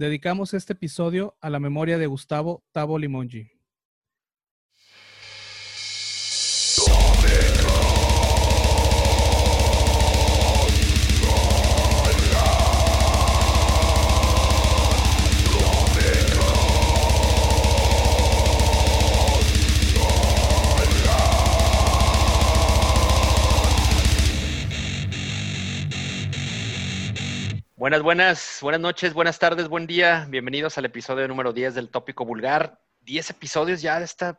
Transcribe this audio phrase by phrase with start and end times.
[0.00, 3.59] dedicamos este episodio a la memoria de Gustavo Tabo Limongi.
[27.80, 30.26] Buenas, buenas, buenas noches, buenas tardes, buen día.
[30.28, 32.78] Bienvenidos al episodio número 10 del Tópico Vulgar.
[33.06, 34.38] 10 episodios ya de esta,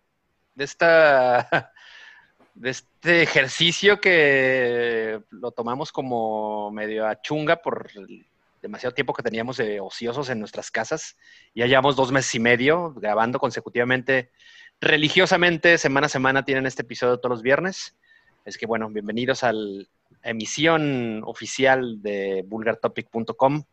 [0.54, 1.74] de esta,
[2.54, 8.28] de este ejercicio que lo tomamos como medio a chunga por el
[8.62, 11.18] demasiado tiempo que teníamos de ociosos en nuestras casas.
[11.56, 14.30] Ya llevamos dos meses y medio grabando consecutivamente,
[14.80, 17.98] religiosamente, semana a semana tienen este episodio todos los viernes.
[18.46, 19.90] Es que bueno, bienvenidos al
[20.24, 23.64] emisión oficial de vulgartopic.com,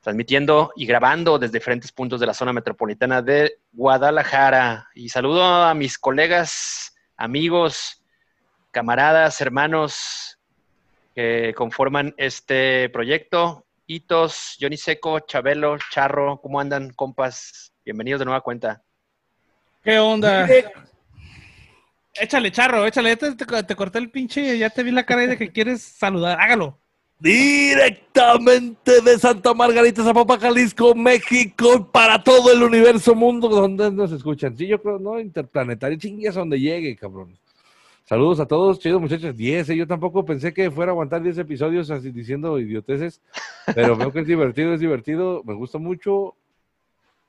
[0.00, 4.88] transmitiendo y grabando desde diferentes puntos de la zona metropolitana de Guadalajara.
[4.94, 8.02] Y saludo a mis colegas, amigos,
[8.70, 10.38] camaradas, hermanos
[11.14, 13.66] que conforman este proyecto.
[13.86, 17.72] Hitos, Johnny Seco, Chabelo, Charro, ¿cómo andan, compas?
[17.84, 18.82] Bienvenidos de nueva cuenta.
[19.82, 20.46] ¿Qué onda?
[22.14, 23.16] Échale, charro, échale.
[23.16, 26.40] Te, te, corté el pinche ya te vi la cara de que quieres saludar.
[26.40, 26.78] Hágalo.
[27.20, 34.56] Directamente de Santa Margarita, Zapopan, Jalisco, México, para todo el universo mundo donde nos escuchan.
[34.56, 35.20] Sí, yo creo, ¿no?
[35.20, 37.38] Interplanetario, chingues donde llegue, cabrón.
[38.04, 39.36] Saludos a todos, chidos muchachos.
[39.36, 39.76] 10, ¿eh?
[39.76, 43.20] yo tampoco pensé que fuera a aguantar 10 episodios así diciendo idioteces,
[43.74, 46.34] pero veo que es divertido, es divertido, me gusta mucho.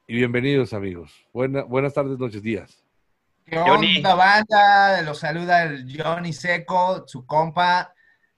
[0.08, 1.14] Y bienvenidos, amigos.
[1.34, 2.81] Buena, buenas tardes, noches, días.
[3.46, 5.02] ¿Qué onda, banda?
[5.02, 7.94] Los saluda el Johnny Seco, su compa.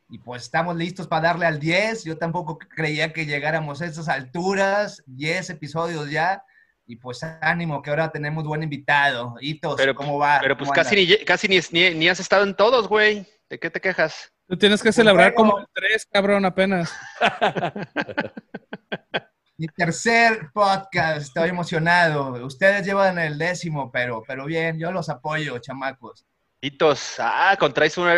[0.10, 2.04] Y pues estamos listos para darle al 10.
[2.04, 5.04] Yo tampoco creía que llegáramos a estas alturas.
[5.08, 6.44] 10 episodios ya.
[6.86, 9.36] Y pues ánimo, que ahora tenemos buen invitado.
[9.40, 10.40] Hitos, pero, ¿cómo va?
[10.42, 11.60] Pero pues casi, ni, casi ni,
[11.96, 13.26] ni, has estado en todos, güey.
[13.50, 14.34] ¿De qué te quejas?
[14.48, 16.94] Tú tienes que celebrar como el 3, cabrón, apenas.
[19.64, 22.34] Mi tercer podcast, estoy emocionado.
[22.46, 26.26] Ustedes llevan el décimo, pero, pero bien, yo los apoyo, chamacos.
[26.60, 28.14] Hitos, ah, contraes una,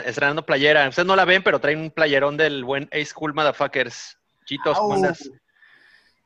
[0.00, 0.86] estrenando playera.
[0.86, 4.18] Ustedes no la ven, pero traen un playerón del buen A School Motherfuckers.
[4.44, 5.30] Chitos, ¿cómo andas?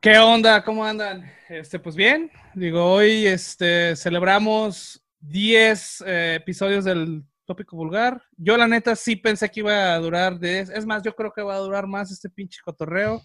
[0.01, 0.65] ¿Qué onda?
[0.65, 1.33] ¿Cómo andan?
[1.49, 8.21] Este, pues bien, digo, hoy este, celebramos 10 eh, episodios del tópico vulgar.
[8.37, 10.71] Yo la neta sí pensé que iba a durar 10.
[10.71, 13.23] Es más, yo creo que va a durar más este pinche cotorreo.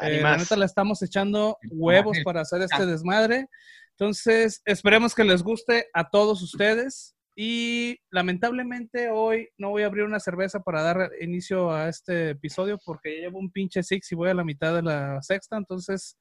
[0.00, 3.46] Eh, la neta le estamos echando huevos para hacer este desmadre.
[3.90, 7.14] Entonces, esperemos que les guste a todos ustedes.
[7.36, 12.78] Y lamentablemente hoy no voy a abrir una cerveza para dar inicio a este episodio
[12.84, 15.56] porque ya llevo un pinche six y voy a la mitad de la sexta.
[15.56, 16.16] Entonces,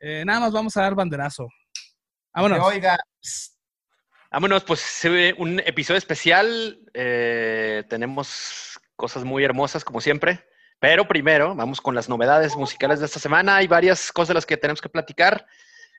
[0.00, 1.48] eh, nada más vamos a dar banderazo.
[2.34, 2.66] Vámonos.
[2.66, 2.98] Oiga.
[4.30, 5.06] Vámonos, pues
[5.38, 6.80] un episodio especial.
[6.92, 10.44] Eh, tenemos cosas muy hermosas, como siempre.
[10.84, 13.56] Pero primero, vamos con las novedades musicales de esta semana.
[13.56, 15.46] Hay varias cosas de las que tenemos que platicar.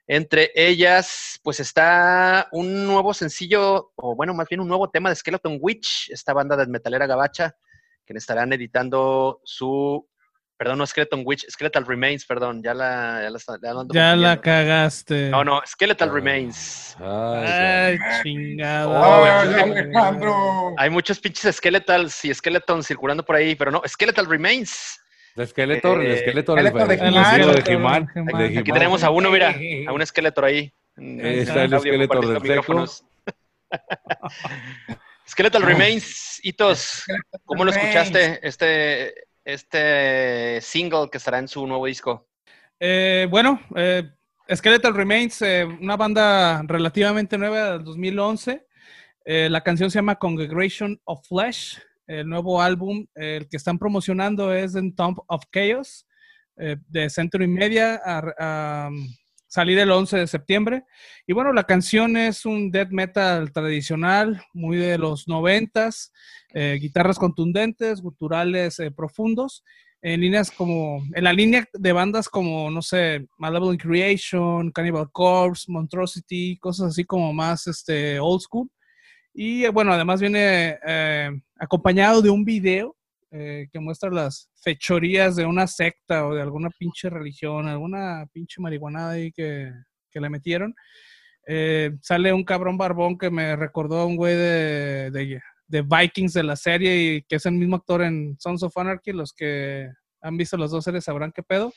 [0.05, 5.15] Entre ellas, pues está un nuevo sencillo, o bueno, más bien un nuevo tema de
[5.15, 7.55] Skeleton Witch, esta banda de metalera gabacha,
[8.05, 10.07] que estarán editando su
[10.57, 15.29] Perdón, no Skeleton Witch, Skeletal Remains, perdón, ya la, ya la, ya la cagaste.
[15.29, 16.95] No, no, Skeletal Remains.
[16.97, 18.91] Ay, chingado.
[18.91, 25.01] Oh, hay muchos pinches Skeletals y Skeletons circulando por ahí, pero no, Skeletal Remains.
[25.35, 29.53] De Skeletor, el Skeletor, el, de Aquí tenemos a uno, mira,
[29.87, 30.73] a un Skeletor ahí.
[30.95, 33.03] Está el Skeletor del micrófonos.
[35.27, 37.03] Skeletal Remains, Hitos,
[37.43, 38.39] ¿cómo lo escuchaste?
[38.41, 42.27] Este, este single que estará en su nuevo disco?
[42.79, 44.03] Eh, bueno, eh,
[44.53, 48.65] Skeletal Remains, eh, una banda relativamente nueva del 2011.
[49.23, 51.79] Eh, la canción se llama Congregation of Flesh.
[52.07, 56.05] El nuevo álbum, el que están promocionando es En Tomb of Chaos,
[56.55, 58.89] de Century Media, a,
[59.55, 60.83] salir el 11 de septiembre.
[61.25, 66.11] Y bueno, la canción es un death metal tradicional, muy de los noventas,
[66.53, 69.63] eh, guitarras contundentes, guturales eh, profundos,
[70.01, 75.71] en líneas como, en la línea de bandas como, no sé, Malevolent Creation, Cannibal Corpse,
[75.71, 78.69] Monstrosity, cosas así como más este, old school.
[79.33, 80.77] Y eh, bueno, además viene
[81.57, 82.97] acompañado de un video
[83.31, 88.61] eh, que muestra las fechorías de una secta o de alguna pinche religión, alguna pinche
[88.61, 89.71] marihuanada ahí que,
[90.13, 90.73] le metieron.
[91.45, 96.43] Eh, sale un cabrón barbón que me recordó a un güey de, de, Vikings de
[96.43, 99.11] la serie y que es el mismo actor en Sons of Anarchy.
[99.11, 99.89] Los que
[100.21, 101.73] han visto las dos series sabrán qué pedo.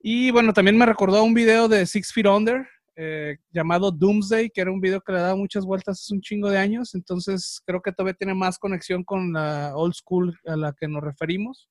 [0.00, 2.66] Y bueno, también me recordó un video de Six Feet Under
[2.96, 6.50] eh, llamado Doomsday, que era un video que le daba muchas vueltas hace un chingo
[6.50, 6.94] de años.
[6.94, 11.02] Entonces creo que todavía tiene más conexión con la old school a la que nos
[11.02, 11.68] referimos.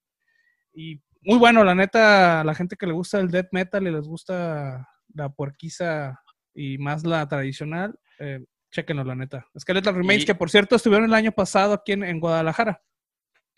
[0.73, 3.91] Y muy bueno, la neta, a la gente que le gusta el death metal y
[3.91, 6.19] les gusta la puerquiza
[6.53, 9.45] y más la tradicional, eh, chequenlo, la neta.
[9.59, 12.81] Skeletal Remains, Y- que por cierto estuvieron el año pasado aquí en, en Guadalajara.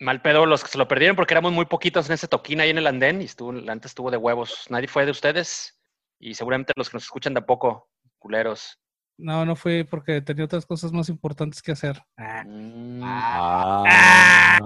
[0.00, 2.70] Mal pedo los que se lo perdieron porque éramos muy poquitos en ese toquín ahí
[2.70, 4.66] en el andén y estuvo, antes estuvo de huevos.
[4.68, 5.73] Nadie fue de ustedes
[6.18, 7.88] y seguramente los que nos escuchan tampoco,
[8.18, 8.78] culeros.
[9.16, 12.02] No, no fui porque tenía otras cosas más importantes que hacer.
[12.18, 13.00] Mm.
[13.04, 14.58] Ah.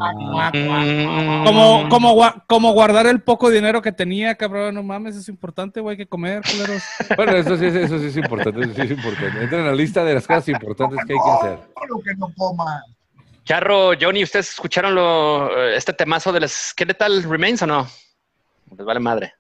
[0.55, 1.45] Mm.
[1.45, 5.95] Como, como, como guardar el poco dinero que tenía, cabrón, no mames, es importante, güey,
[5.95, 6.83] hay que comer, culeros.
[7.17, 9.43] Bueno, eso sí, eso sí es importante, eso sí es importante.
[9.43, 11.59] Entra en la lista de las cosas importantes que hay que hacer.
[11.89, 12.83] Lo que no coma.
[13.45, 17.87] Charro, Johnny, ¿ustedes escucharon lo, este temazo del Skeletal Remains o no?
[18.77, 19.35] Les vale madre.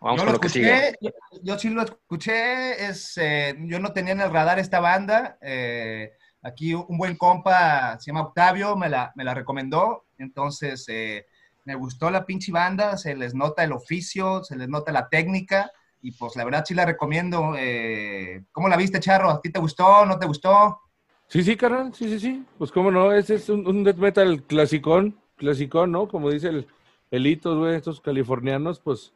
[0.00, 0.72] Vamos yo con lo lo que sigue.
[0.88, 1.10] escuché, yo,
[1.42, 6.12] yo sí lo escuché, es, eh, yo no tenía en el radar esta banda, eh,
[6.42, 11.26] aquí un buen compa, se llama Octavio, me la, me la recomendó, entonces eh,
[11.66, 15.70] me gustó la pinche banda, se les nota el oficio, se les nota la técnica,
[16.02, 17.52] y pues la verdad sí la recomiendo.
[17.58, 19.28] eh, ¿Cómo la viste, Charro?
[19.30, 20.06] ¿A ti te gustó?
[20.06, 20.80] ¿No te gustó?
[21.26, 22.46] Sí, sí, carnal, sí, sí, sí.
[22.56, 26.08] Pues cómo no, ese es un, un death metal clasicón, clasicón, ¿no?
[26.08, 26.66] Como dice el,
[27.10, 29.12] el güey, estos californianos, pues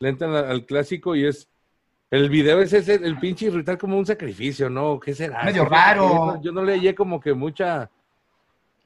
[0.00, 1.48] le entran al, al clásico y es...
[2.10, 4.98] El video es ese, el pinche irritar como un sacrificio, ¿no?
[4.98, 5.44] ¿Qué será?
[5.44, 6.40] Medio raro.
[6.40, 7.90] Yo no, leí como que mucha...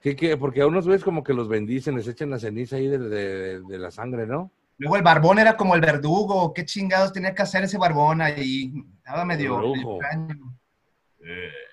[0.00, 2.88] Que, que, porque a unos güeyes como que los bendicen, les echan la ceniza ahí
[2.88, 4.50] de, de- de la sangre, ¿no?
[4.78, 8.72] Luego el barbón era como el verdugo, ¿qué chingados tenía que hacer ese barbón ahí?
[8.98, 10.56] Estaba medio, medio extraño.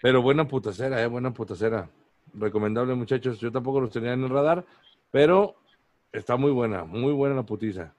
[0.04, 1.90] Pero buena putacera, eh, buena putacera.
[2.36, 3.40] Recomendable, muchachos.
[3.40, 4.64] Yo tampoco los tenía en el radar,
[5.10, 5.56] pero
[6.12, 7.96] está muy buena, muy buena la putiza.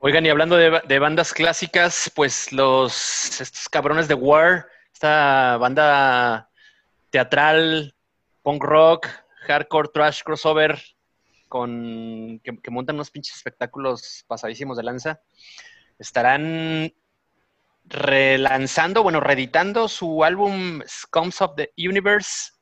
[0.00, 5.56] Oigan, y hablando de, ba- de bandas clásicas, pues los estos cabrones de War, esta
[5.56, 6.48] banda
[7.10, 7.94] teatral,
[8.42, 9.08] punk rock,
[9.48, 10.80] hardcore, trash, crossover,
[11.48, 15.20] con que, que montan unos pinches espectáculos pasadísimos de lanza,
[15.98, 16.92] estarán
[17.84, 22.52] relanzando, bueno, reeditando su álbum Scums of the Universe,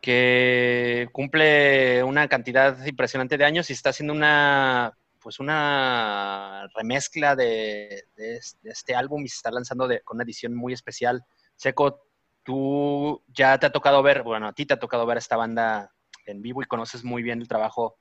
[0.00, 8.04] que cumple una cantidad impresionante de años y está haciendo una pues una remezcla de,
[8.14, 11.24] de es- de este álbum y se está lanzando de- con una edición muy especial.
[11.56, 12.06] Seco,
[12.44, 15.34] tú ya te ha tocado ver, bueno, a ti te ha tocado ver a esta
[15.36, 15.90] banda
[16.26, 17.96] en vivo y conoces muy bien el trabajo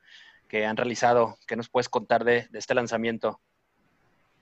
[0.48, 1.40] que han realizado.
[1.48, 3.42] ¿Qué nos puedes contar de, de este lanzamiento?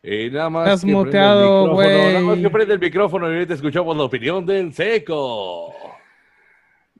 [0.02, 0.68] Y nada más.
[0.68, 2.14] Estás que prende el muteado, micrófono, güey.
[2.14, 5.74] Nada más que prende el micrófono y ahorita escuchamos la opinión del seco.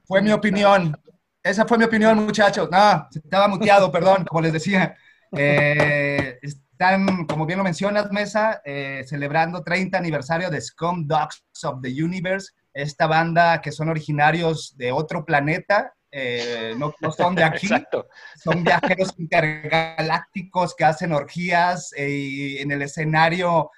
[0.06, 0.98] Fue mi opinión.
[1.42, 2.70] Esa fue mi opinión, muchachos.
[2.70, 4.96] No, estaba muteado, perdón, como les decía.
[5.36, 6.38] Eh,
[6.74, 12.02] están, como bien lo mencionas, Mesa, eh, celebrando 30 aniversario de Scum Dogs of the
[12.02, 17.66] Universe, esta banda que son originarios de otro planeta, eh, no, no son de aquí,
[17.66, 18.08] Exacto.
[18.42, 23.70] son viajeros intergalácticos que hacen orgías eh, y en el escenario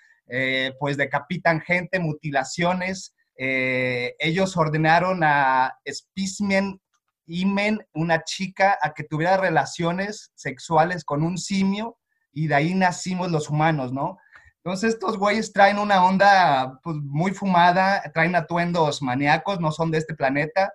[0.80, 3.14] pues decapitan gente, mutilaciones.
[3.36, 6.80] Ellos ordenaron a Specimen
[7.26, 11.98] Imen, una chica, a que tuviera relaciones sexuales con un simio
[12.32, 14.18] y de ahí nacimos los humanos, ¿no?
[14.66, 19.98] Entonces estos güeyes traen una onda pues, muy fumada, traen atuendos maníacos, no son de
[19.98, 20.72] este planeta.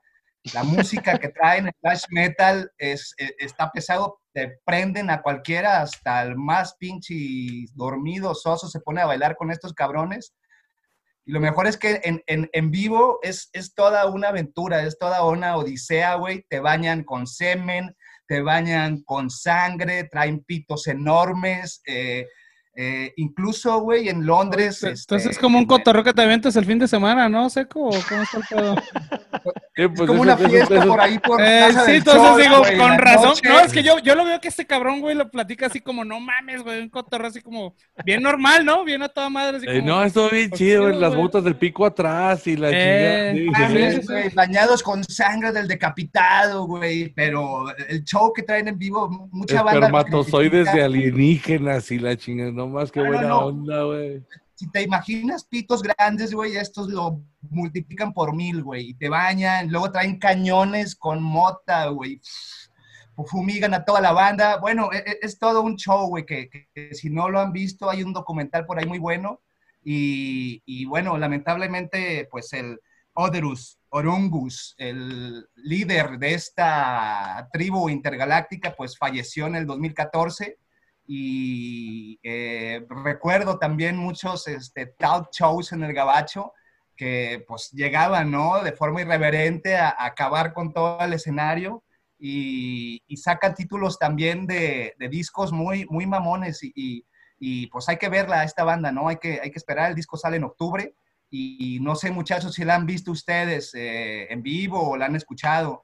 [0.53, 5.81] La música que traen, el thrash metal, es, eh, está pesado, te prenden a cualquiera,
[5.81, 7.13] hasta el más pinche
[7.73, 10.33] dormido, soso, se pone a bailar con estos cabrones.
[11.25, 14.97] Y lo mejor es que en, en, en vivo es, es toda una aventura, es
[14.97, 16.45] toda una odisea, güey.
[16.49, 17.95] Te bañan con semen,
[18.27, 21.81] te bañan con sangre, traen pitos enormes.
[21.85, 22.27] eh,
[22.73, 24.81] eh, incluso, güey, en Londres.
[24.83, 27.89] Entonces este, es como un cotorreo que te avientas el fin de semana, ¿no, Seco?
[27.89, 28.75] ¿O ¿Cómo está el pedo?
[29.73, 31.97] Sí, Es pues como eso- una fiesta eso- por ahí por Eh, Casa sí, del
[31.99, 33.29] entonces digo, con razón.
[33.29, 33.49] noche.
[33.49, 36.03] No, es que yo, yo lo veo que este cabrón, güey, lo platica así como,
[36.05, 37.73] no mames, güey, un cotorreo así como,
[38.05, 38.83] bien normal, ¿no?
[38.83, 41.43] Bien a toda madre, así Eh, como, no, estuvo bien Pues chido, güey, las botas
[41.45, 43.69] del pico atrás y la Eh, chingada.
[43.91, 49.29] Sí, sí, bañados con sangre del decapitado, güey, pero el show que traen en vivo,
[49.31, 49.79] mucha banda.
[49.87, 52.60] Espermatozoides de alienígenas y la chingada.
[52.67, 53.39] No más, no, buena no.
[53.45, 54.23] onda, güey.
[54.55, 59.69] Si te imaginas pitos grandes, güey, estos lo multiplican por mil, güey, y te bañan,
[59.71, 62.21] luego traen cañones con mota, güey,
[63.25, 64.57] fumigan a toda la banda.
[64.59, 67.51] Bueno, e- e- es, todo un show, güey, que, que- que si no lo han
[67.51, 69.41] visto, hay un documental por ahí muy bueno.
[69.83, 72.79] Y, y bueno, lamentablemente, pues el
[73.13, 80.57] Oderus Orungus, el líder de esta tribu intergaláctica, pues falleció en el 2014.
[81.13, 86.53] Y eh, recuerdo también muchos este, talk shows en el Gabacho
[86.95, 88.63] que pues llegaban, ¿no?
[88.63, 91.83] De forma irreverente a, acabar con todo el escenario
[92.17, 97.05] y, sacan títulos también de, discos muy, muy mamones y,
[97.39, 99.09] y, pues hay que verla a esta banda, ¿no?
[99.09, 100.95] Hay que, hay que esperar, el disco sale en octubre
[101.29, 105.17] y, no sé muchachos si la han visto ustedes eh, en vivo o la han
[105.17, 105.83] escuchado.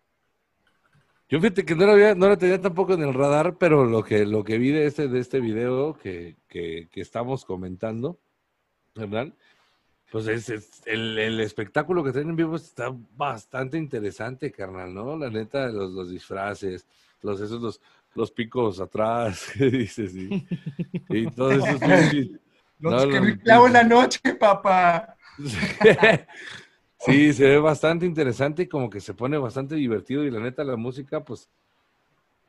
[1.29, 4.01] Yo fíjate que no lo, había, no lo tenía tampoco en el radar, pero lo
[4.01, 8.17] que, lo que vi de este, de este video que, que, estamos comentando,
[8.95, 9.33] ¿verdad?
[10.09, 10.49] Pues es,
[10.85, 15.17] el, el, espectáculo que tienen en vivo está bastante interesante, carnal, ¿no?
[15.17, 16.87] La neta, los, los disfraces,
[17.21, 17.81] los, esos, los,
[18.15, 20.15] los picos atrás, ¿qué dices?
[20.15, 20.47] Y,
[21.09, 21.81] y todos esos...
[22.79, 25.17] los que me clavo en la noche, papá.
[26.99, 30.63] Sí, se ve bastante interesante y como que se pone bastante divertido y la neta
[30.63, 31.47] la música, pues,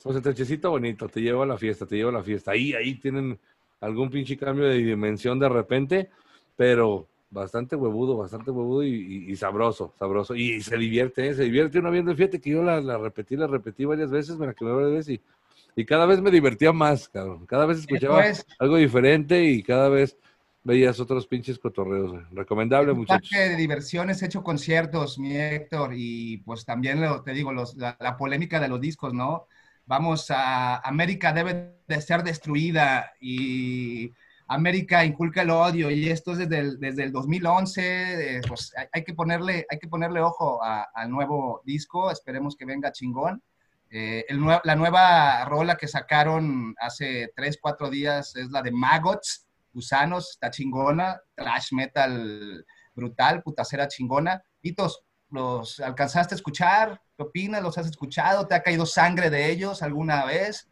[0.02, 2.52] pues el trechecito bonito, te lleva a la fiesta, te lleva a la fiesta.
[2.52, 3.38] Ahí, ahí tienen
[3.80, 6.10] algún pinche cambio de dimensión de repente,
[6.56, 10.34] pero bastante huevudo, bastante huevudo y, sabroso, sabroso.
[10.34, 11.34] Y se divierte, ¿eh?
[11.34, 12.14] se divierte uno viendo.
[12.14, 15.14] Fíjate que yo la, la repetí, la repetí varias veces, me la quedé varias veces
[15.14, 17.46] y, y cada vez me divertía más, cabrón.
[17.46, 18.24] Cada vez escuchaba
[18.58, 20.16] algo diferente y cada vez
[20.62, 22.12] veías otros pinches cotorreos.
[22.30, 23.14] Recomendable, mucho.
[23.30, 28.68] de diversiones, hecho conciertos, mi Héctor, y pues también te digo, los, la, polémica de
[28.68, 29.46] los discos, ¿no?
[29.86, 34.12] Vamos a América debe de ser destruida y
[34.48, 39.04] América inculca el odio y esto es desde el, desde el 2011, eh, pues hay,
[39.04, 43.42] que ponerle, hay que ponerle ojo al nuevo disco, esperemos que venga chingón.
[43.90, 49.47] Eh, el, la nueva rola que sacaron hace 3, 4 días es la de Maggots,
[49.78, 52.66] Gusanos, está chingona, trash metal
[52.96, 54.42] brutal, putacera chingona.
[54.60, 57.00] Hitos, ¿los alcanzaste a escuchar?
[57.16, 57.62] ¿Qué opinas?
[57.62, 58.48] ¿Los has escuchado?
[58.48, 60.68] ¿Te ha caído sangre de ellos alguna vez?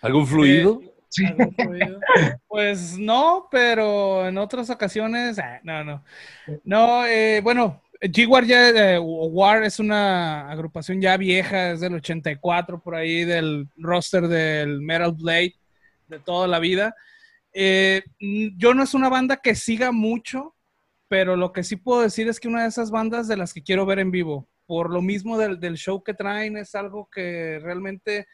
[0.00, 0.80] ¿Algún fluido?
[0.82, 1.24] Eh, sí.
[2.48, 6.04] Pues no, pero en otras ocasiones, ah, no, no.
[6.64, 12.82] No, eh, bueno, G-War ya, eh, War es una agrupación ya vieja, es del 84
[12.82, 15.54] por ahí, del roster del Metal Blade
[16.08, 16.96] de toda la vida.
[17.52, 18.02] Eh,
[18.56, 20.54] yo no es una banda que siga mucho,
[21.08, 23.62] pero lo que sí puedo decir es que una de esas bandas de las que
[23.62, 28.26] quiero ver en vivo, por lo mismo del, show que traen, es algo que realmente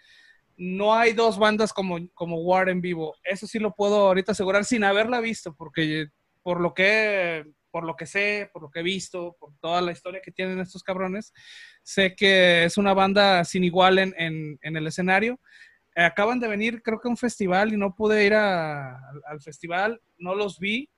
[0.57, 3.17] no hay dos bandas como, como War en vivo.
[3.25, 6.09] Eso sí lo puedo ahorita asegurar sin haberla visto, porque
[6.43, 9.93] por lo que por lo que sé, por lo que he visto, por toda la
[9.93, 11.35] historia que tienen estos cabrones,
[11.83, 15.39] sé que es una banda sin igual en, en el escenario eh,
[16.05, 20.35] acaban de venir, creo que a un festival y no pude ir al festival, no
[20.35, 20.89] los vi,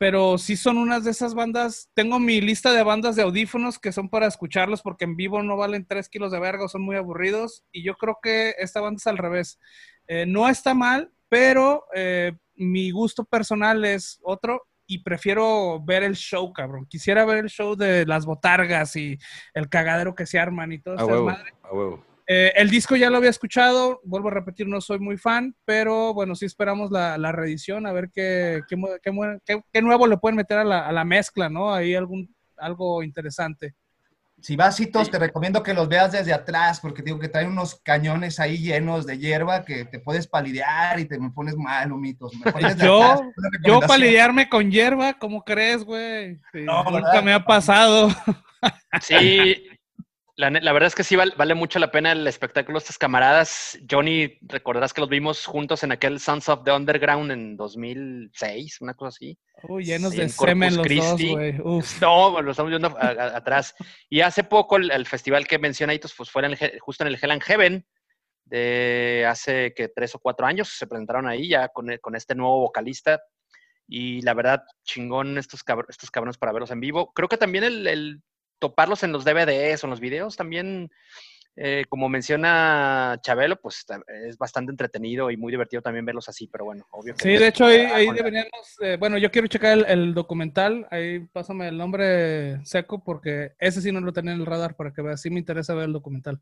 [0.00, 1.90] pero sí son unas de esas bandas.
[1.92, 5.58] Tengo mi lista de bandas de audífonos que son para escucharlos porque en vivo no
[5.58, 7.64] valen 3 kilos de verga, son muy aburridos.
[7.70, 9.58] Y yo creo que esta banda es al revés.
[10.08, 16.16] Eh, no está mal, pero eh, mi gusto personal es otro y prefiero ver el
[16.16, 16.86] show, cabrón.
[16.86, 19.18] Quisiera ver el show de las botargas y
[19.52, 21.04] el cagadero que se arman y todo eso.
[21.04, 22.09] A huevo.
[22.32, 26.14] Eh, el disco ya lo había escuchado, vuelvo a repetir, no soy muy fan, pero
[26.14, 31.04] bueno, sí esperamos la, reedición, a ver qué, qué, nuevo le pueden meter a la,
[31.04, 31.74] mezcla, ¿no?
[31.74, 33.74] Ahí algún, algo interesante.
[34.40, 38.38] Si vas, te recomiendo que los veas desde atrás, porque digo que traen unos cañones
[38.38, 42.30] ahí llenos de hierba que te puedes palidear y te me pones mal, humitos.
[42.78, 43.32] yo,
[43.66, 46.38] yo palidearme con hierba, ¿cómo crees, güey?
[46.54, 48.08] nunca me ha pasado.
[49.00, 49.66] Sí,
[50.40, 53.78] la, verdad es que sí vale, mucho la pena el espectáculo de estas camaradas.
[53.88, 58.94] Johnny, recordarás que los vimos juntos en aquel Sons of the Underground en 2006, una
[58.94, 59.38] cosa así.
[59.62, 61.52] Uy, llenos de semen los dos, güey.
[62.00, 63.74] No, lo estamos viendo atrás.
[64.08, 66.42] Y hace poco el, festival que menciona pues fue
[66.80, 67.86] justo en el Hell and Heaven,
[68.44, 70.68] de hace que tres o cuatro años.
[70.70, 73.20] Se presentaron ahí ya con, con este nuevo vocalista.
[73.86, 77.12] Y la verdad, chingón estos, estos cabrones para verlos en vivo.
[77.12, 78.22] Creo que también el
[78.60, 80.90] toparlos en los DVDs o en los videos también,
[81.56, 83.84] eh, como menciona Chabelo, pues
[84.26, 87.14] es bastante entretenido y muy divertido también verlos así, pero bueno, obvio.
[87.18, 91.76] sí, de hecho ahí, deberíamos, eh, bueno, yo quiero checar el, documental, ahí pásame el
[91.76, 95.30] nombre seco porque ese sí no lo tenía en el radar para que veas, sí
[95.30, 96.40] me interesa ver el documental.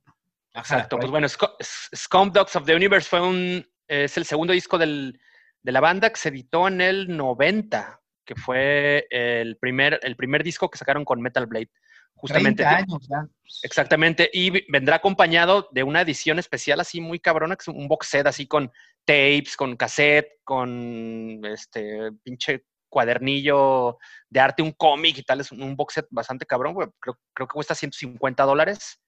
[0.55, 5.19] Exacto, pues bueno, Scum Dogs of the Universe fue un, es el segundo disco del,
[5.63, 10.45] de la banda que se editó en el 90, que fue el primer, el primer
[10.45, 11.71] disco que sacaron con Metal Blade.
[12.19, 12.65] Justamente.
[12.65, 13.27] años ya.
[13.63, 14.29] Exactamente.
[14.33, 18.27] Y vendrá acompañado de una edición especial así muy cabrona, que es un box set
[18.27, 18.71] así con
[19.05, 23.99] tapes, con cassette, con este pinche cuadernillo
[24.29, 25.41] de arte, un cómic y tal.
[25.41, 29.01] Es un box set bastante cabrón, Creo, creo que cuesta 150 dólares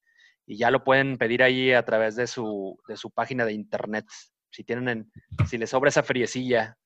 [0.46, 4.06] y ya lo pueden pedir ahí a través de su, de su página de internet.
[4.52, 5.12] si tienen, en-
[5.48, 6.76] si les sobra esa friecilla.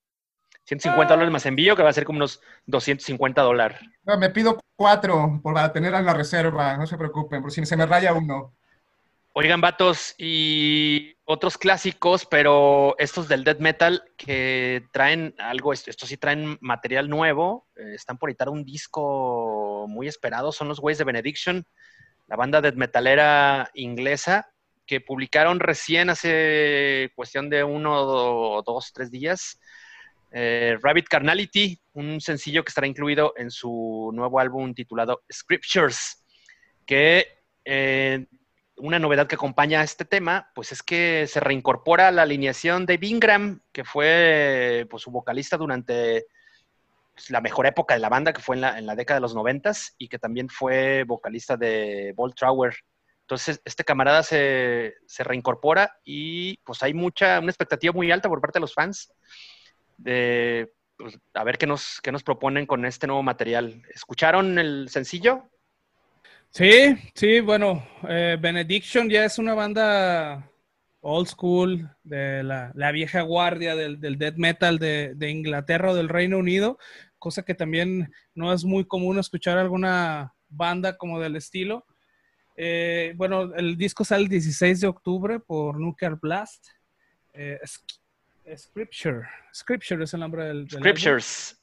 [0.64, 3.78] 150 dólares más envío, que va a ser como unos 250 dólares.
[4.04, 7.76] No, me pido cuatro para tener en la reserva, no se preocupen, por si se
[7.76, 8.54] me raya uno.
[9.36, 16.08] Oigan, vatos, y otros clásicos, pero estos del death metal que traen algo, esto- estos
[16.08, 20.98] sí traen material nuevo, eh, están por editar un disco muy esperado, son los güeyes
[20.98, 21.66] de Benediction,
[22.28, 24.48] la banda death metalera inglesa,
[24.86, 29.58] que publicaron recién hace cuestión de uno, do- dos, tres días,
[30.36, 36.24] eh, Rabbit Carnality, un sencillo que estará incluido en su nuevo álbum titulado Scriptures,
[36.84, 38.26] que eh,
[38.78, 42.98] una novedad que acompaña a este tema, pues es que se reincorpora la alineación de
[43.00, 46.26] Ingram, que fue pues, su vocalista durante
[47.14, 49.36] pues, la mejor época de la banda, que fue en la, en década de los
[49.36, 52.74] noventas, y que también fue vocalista de Bolt Trower.
[53.20, 58.40] Entonces, este camarada se, se reincorpora y pues hay mucha, una expectativa muy alta por
[58.40, 59.12] parte de los fans
[59.96, 63.82] de pues, a ver qué nos, qué nos proponen con este nuevo material.
[63.94, 65.50] ¿Escucharon el sencillo?
[66.50, 70.50] Sí, sí, bueno, eh, Benediction ya es una banda
[71.00, 75.94] old school de la, la vieja guardia del, del death metal de, de Inglaterra o
[75.94, 76.78] del Reino Unido,
[77.18, 81.86] cosa que también no es muy común escuchar alguna banda como del estilo.
[82.56, 86.68] Eh, bueno, el disco sale el 16 de octubre por Nuclear Blast.
[87.32, 87.58] Eh,
[88.56, 90.92] Scripture, Scripture es el nombre del, del álbum.
[90.92, 91.60] Scriptures.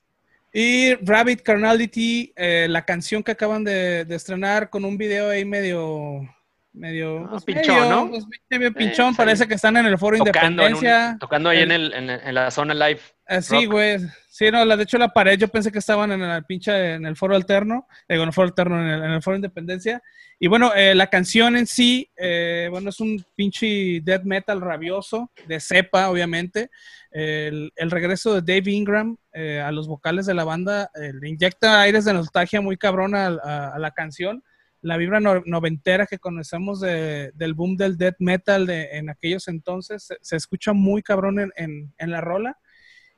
[0.53, 5.45] Y Rabbit Carnality, eh, la canción que acaban de, de estrenar con un video ahí
[5.45, 6.27] medio.
[6.73, 7.25] Medio.
[7.25, 8.09] Ah, pues, pinchón, medio- ¿no?
[8.09, 11.17] pues, medio Eh, pinchón, parece que están en el Foro Tocando, en un- Independencia.
[11.19, 13.01] tocando ahí El- en, el, en, en la zona live.
[13.27, 13.71] Ah, sí, rock.
[13.73, 13.97] güey.
[14.29, 17.05] Sí, no, la, de hecho la pared yo pensé que estaban en el pinche, en
[17.05, 20.01] el foro alterno, digo, en el foro alterno, en el, en el foro Independencia.
[20.39, 25.29] Y bueno, eh, la canción en sí, eh, bueno, es un pinche death metal rabioso,
[25.47, 26.71] de cepa, obviamente.
[27.11, 31.29] El, el regreso de Dave Ingram eh, a los vocales de la banda eh, le
[31.29, 34.43] inyecta aires de nostalgia muy cabrón a, a- a la canción.
[34.81, 39.47] La vibra no- noventera que conocemos de- del boom del death metal de- en aquellos
[39.47, 42.57] entonces se, se escucha muy cabrón en- en- en la rola.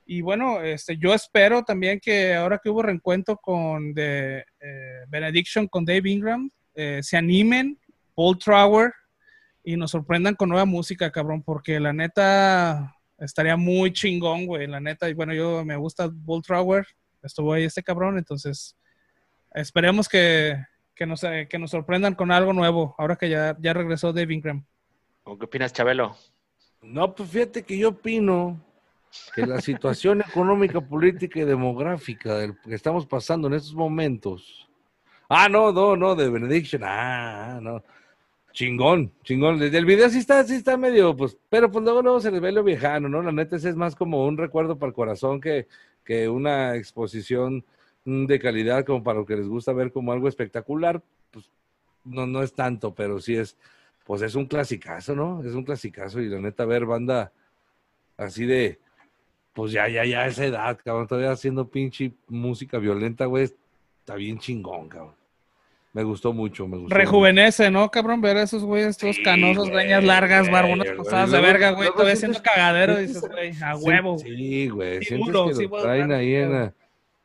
[0.05, 5.67] Y bueno, este, yo espero también que ahora que hubo reencuentro con de, eh, Benediction
[5.67, 7.79] con Dave Ingram, eh, se animen,
[8.13, 8.91] Paul Trower,
[9.63, 14.81] y nos sorprendan con nueva música, cabrón, porque la neta estaría muy chingón, güey, la
[14.81, 15.07] neta.
[15.09, 16.85] Y bueno, yo me gusta Paul Trower,
[17.21, 18.75] estuvo ahí este cabrón, entonces
[19.53, 20.57] esperemos que,
[20.95, 24.33] que, nos, eh, que nos sorprendan con algo nuevo, ahora que ya, ya regresó Dave
[24.33, 24.63] Ingram.
[25.23, 26.15] ¿O ¿Qué opinas, Chabelo?
[26.81, 28.59] No, pues fíjate que yo opino
[29.35, 34.67] que la situación económica, política y demográfica del que estamos pasando en estos momentos.
[35.29, 36.81] Ah, no, no, no, de Benediction.
[36.83, 37.83] Ah, no.
[38.51, 39.57] Chingón, chingón.
[39.57, 42.39] Desde el video sí está, sí está medio, pues, pero pues luego, luego se les
[42.39, 43.23] ve lo viejano, ¿no?
[43.23, 45.67] La neta ese es más como un recuerdo para el corazón que,
[46.03, 47.65] que una exposición
[48.05, 51.01] de calidad como para lo que les gusta ver como algo espectacular.
[51.31, 51.49] Pues
[52.03, 53.57] no, no es tanto, pero sí es,
[54.05, 55.43] pues es un clasicazo, ¿no?
[55.43, 57.31] Es un clasicazo y la neta ver banda
[58.17, 58.79] así de,
[59.53, 63.45] pues ya, ya, ya esa edad, cabrón, todavía haciendo pinche música violenta, güey,
[63.99, 65.15] está bien chingón, cabrón.
[65.93, 66.95] Me gustó mucho, me gustó.
[66.95, 68.19] Rejuvenece, ¿no, cabrón?
[68.19, 71.89] Ver a esos güeyes todos Sí, canosos, greñas largas, barbonas pasadas de verga, güey.
[71.91, 74.17] Todavía haciendo cagadero, dices, güey, a huevo.
[74.17, 76.59] Sí, güey, Sí, sientes que sí, lo voy a traen hablar, ahí en güey.
[76.61, 76.73] la,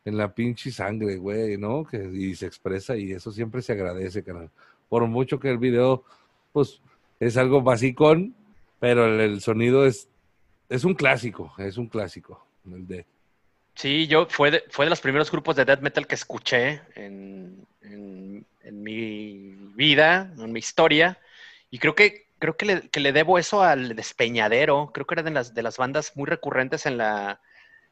[0.04, 1.84] en la pinche sangre, güey, ¿no?
[1.84, 4.50] Que, y se expresa y eso siempre se agradece, carnal.
[4.88, 6.04] Por mucho que el video,
[6.52, 6.80] pues,
[7.20, 8.34] es algo basicón,
[8.80, 10.08] pero el, sonido es,
[10.68, 12.46] es un clásico, es un clásico.
[12.66, 13.06] El de,
[13.74, 17.64] Sí, yo fue de, fue de los primeros grupos de death metal que escuché en,
[17.82, 21.18] en- en mi vida, en mi historia.
[21.70, 24.90] Y creo que, creo que le, que le debo eso al Despeñadero.
[24.92, 27.40] Creo que era de las, de las bandas muy recurrentes en la,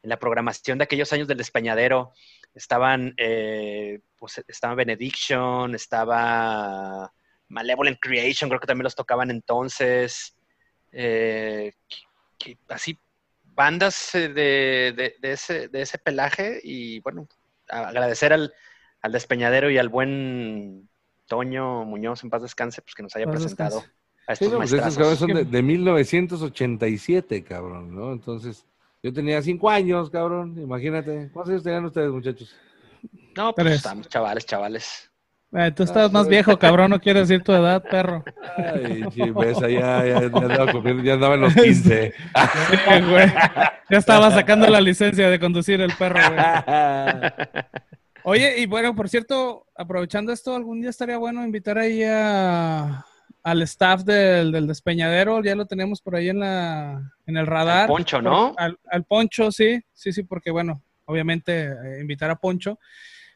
[0.02, 2.12] en la programación de aquellos años del Despeñadero.
[2.54, 7.12] Estaban, eh, pues, estaba Benediction, estaba
[7.48, 10.36] Malevolent Creation, creo que también los tocaban entonces.
[10.92, 11.72] Eh,
[12.38, 12.98] que- así
[13.44, 17.26] bandas eh, de, de- de ese, de ese pelaje y bueno,
[17.68, 18.52] agradecer al,
[19.02, 20.88] al Despeñadero y al buen
[21.26, 23.96] Toño Muñoz, en paz descanse, pues que nos haya Paz presentado descanse.
[24.28, 28.12] a Sí, estos no, pues estos cabrones son de, de 1987, cabrón, ¿no?
[28.12, 28.64] Entonces,
[29.02, 31.30] yo tenía cinco años, cabrón, imagínate.
[31.32, 32.56] ¿Cuántos años tenían ustedes, muchachos?
[33.36, 33.76] No, pues Tres.
[33.76, 35.10] estamos chavales, chavales.
[35.52, 38.24] Eh, tú estás Ah, más pero- viejo, cabrón, no quiero decir tu edad, perro.
[38.56, 39.04] Ay,
[39.34, 40.72] ves, ya, ya, ya andaba
[41.04, 42.12] ya andaba en los 15.
[42.14, 43.26] Sí, güey.
[43.88, 46.40] Ya estaba sacando la licencia de conducir el perro, güey.
[48.24, 53.06] Oye, y bueno, por cierto, aprovechando esto, algún día estaría bueno invitar ahí a,
[53.46, 57.82] al staff del, del despeñadero, ya lo tenemos por ahí en la en el radar.
[57.82, 58.54] Al Poncho, ¿no?
[58.56, 62.78] Al, al Poncho, sí, sí, sí, porque bueno, obviamente eh, invitar a Poncho.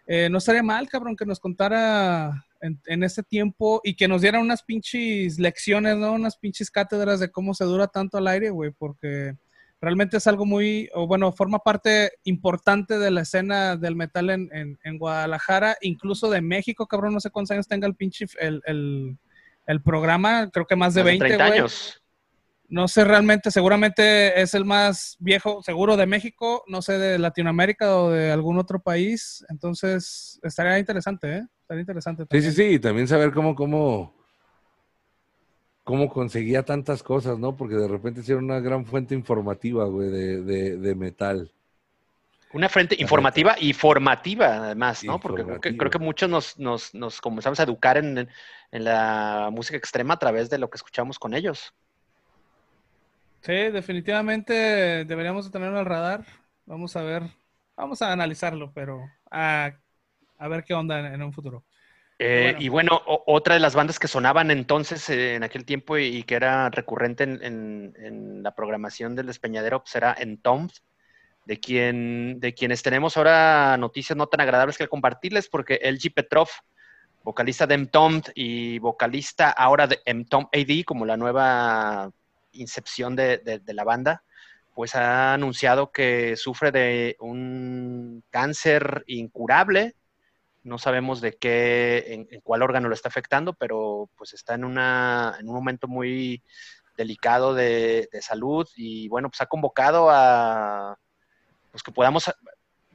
[0.08, 4.22] Eh, no estaría mal, cabrón, que nos contara en, en este tiempo y que nos
[4.22, 6.12] diera unas pinches lecciones, ¿no?
[6.12, 9.36] Unas pinches cátedras de cómo se dura tanto al aire, güey, porque
[9.80, 14.48] realmente es algo muy, o bueno, forma parte importante de la escena del metal en,
[14.52, 18.60] en- en Guadalajara, incluso de México, cabrón, no sé cuántos años tenga el pinche, el,
[18.66, 19.16] el-
[19.70, 21.58] el programa, creo que más de Más 20, 30 güey.
[21.58, 21.96] años.
[22.68, 27.96] No sé realmente, seguramente es el más viejo, seguro de México, no sé de Latinoamérica
[27.96, 29.44] o de algún otro país.
[29.48, 31.46] Entonces, estaría interesante, ¿eh?
[31.62, 32.22] Estaría interesante.
[32.22, 32.54] Sí, sí, también.
[32.54, 34.14] sí, y también saber cómo, cómo,
[35.82, 37.56] cómo conseguía tantas cosas, ¿no?
[37.56, 41.52] Porque de repente sí era una gran fuente informativa, güey, de, de, de metal.
[42.52, 45.20] Una frente informativa y formativa, además, ¿no?
[45.20, 45.78] Porque creo que, Informativa.
[45.78, 48.28] creo que muchos nos, nos, nos comenzamos a educar en,
[48.72, 51.72] en la música extrema a través de lo que escuchamos con ellos.
[53.42, 56.24] Sí, definitivamente deberíamos de tenerlo al radar.
[56.66, 57.22] Vamos a ver,
[57.76, 59.70] vamos a analizarlo, pero a,
[60.38, 61.64] a ver qué onda en, en un futuro.
[62.18, 62.58] Eh, Bueno.
[62.60, 66.04] Y bueno, o- otra de las bandas que sonaban entonces, eh, en aquel tiempo, y,
[66.18, 70.74] y que era recurrente en, en- en la programación del Despeñadero, pues era Entombed,
[71.44, 76.48] de, quien, de quienes tenemos ahora noticias no tan agradables que compartirles, porque LG Petrov,
[77.22, 82.10] vocalista de Entombed y vocalista ahora de Entombed AD, como la nueva
[82.52, 84.22] incepción de, de- de la banda,
[84.74, 89.94] pues ha anunciado que sufre de un cáncer incurable.
[90.62, 94.64] No sabemos de qué, en, en cuál órgano lo está afectando, pero pues está en,
[94.64, 96.42] una, en un momento muy
[96.96, 100.98] delicado de, de salud y bueno, pues ha convocado a,
[101.70, 102.30] pues que podamos,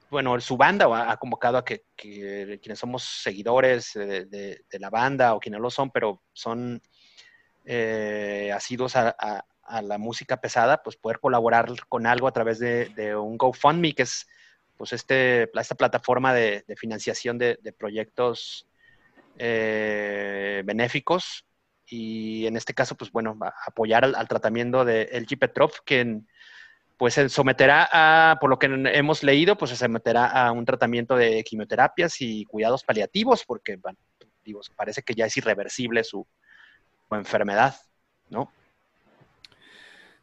[0.09, 4.89] bueno, su banda ha convocado a que, que quienes somos seguidores de, de- de la
[4.89, 6.81] banda o quienes lo son, pero son
[7.65, 12.59] eh, asiduos a, a- a la música pesada, pues poder colaborar con algo a través
[12.59, 14.27] de, de un GoFundMe, que es
[14.77, 18.67] pues este, esta plataforma de, financiación de, proyectos
[19.39, 21.45] eh, benéficos.
[21.87, 26.27] Y en este caso, pues bueno, apoyar al, al tratamiento de LG Petrov, quien
[26.97, 31.15] pues se someterá a, por lo que hemos leído, pues se someterá a un tratamiento
[31.15, 33.77] de quimioterapias y cuidados paliativos, porque
[34.75, 36.25] parece que ya es irreversible su,
[37.11, 37.75] enfermedad,
[38.29, 38.51] ¿no?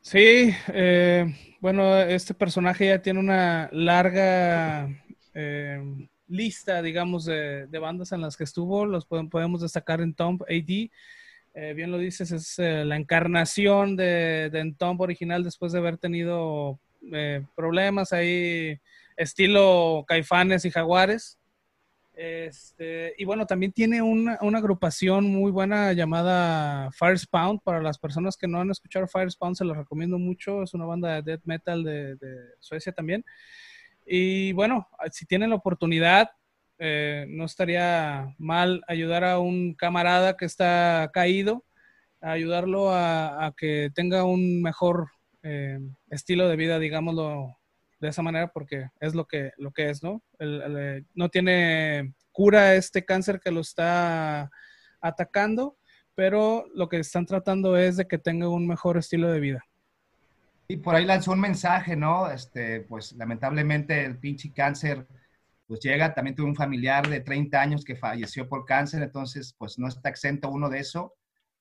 [0.01, 4.89] Sí, eh, bueno, este personaje ya tiene una larga
[5.33, 5.81] eh,
[6.27, 8.85] lista, digamos, de, de bandas en las que estuvo.
[8.85, 10.91] Los podem- podemos destacar en Tomb AD.
[11.55, 16.79] Eh, bien lo dices, es eh, la encarnación de, de original después de haber tenido
[17.13, 18.79] eh, problemas ahí,
[19.17, 21.39] estilo Caifanes y Jaguares.
[22.15, 27.59] Este, y bueno, también tiene una, una agrupación muy buena llamada Firespawn.
[27.61, 30.63] Para las personas que no han escuchado Firespawn, se los recomiendo mucho.
[30.63, 33.25] Es una banda de death metal de, de Suecia también.
[34.07, 36.31] Y bueno, si tienen la oportunidad,
[36.79, 41.65] eh, no estaría mal ayudar a un camarada que está caído,
[42.21, 45.09] ayudarlo a, que tenga un mejor
[45.43, 45.79] eh,
[46.11, 47.57] estilo de vida, digámoslo
[48.01, 50.23] de esa manera, porque es lo que, lo que es, ¿no?
[50.41, 54.51] Eh, no tiene cura este cáncer que lo está
[55.01, 55.77] atacando,
[56.15, 59.65] pero lo que están tratando es de que tenga un mejor estilo de vida.
[60.69, 62.31] Y por ahí lanzó un mensaje, ¿no?
[62.31, 65.07] Este, pues lamentablemente el pinche cáncer,
[65.73, 69.79] pues llega, también tuve un familiar de 30 años que falleció por cáncer, entonces pues
[69.79, 71.15] no está exento uno de eso.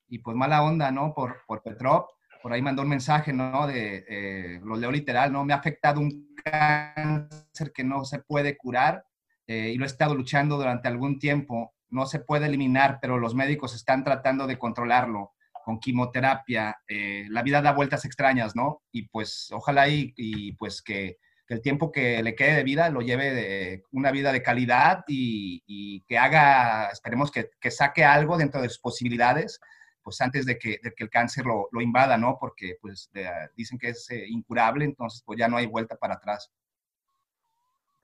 [0.09, 1.13] Y pues mala onda, ¿no?
[1.13, 2.07] Por, por Petrov,
[2.43, 3.65] por ahí mandó un mensaje, ¿no?
[3.67, 5.45] De, eh, lo leo literal, ¿no?
[5.45, 9.05] Me ha afectado un cáncer que no se puede curar
[9.47, 11.73] eh, y lo he estado luchando durante algún tiempo.
[11.87, 16.75] No se puede eliminar, pero los médicos están tratando de controlarlo con quimioterapia.
[16.85, 18.81] eh, la vida da vueltas extrañas, ¿no?
[18.91, 21.15] Y pues ojalá y, y, pues que,
[21.53, 26.01] el tiempo que le quede de vida lo lleve de una vida de calidad y,
[26.07, 29.59] que haga, esperemos que, que saque algo dentro de sus posibilidades
[30.03, 32.37] pues antes de que, el cáncer lo, invada, ¿no?
[32.39, 33.09] Porque pues
[33.55, 36.49] dicen que es eh, incurable, entonces pues ya no hay vuelta para atrás.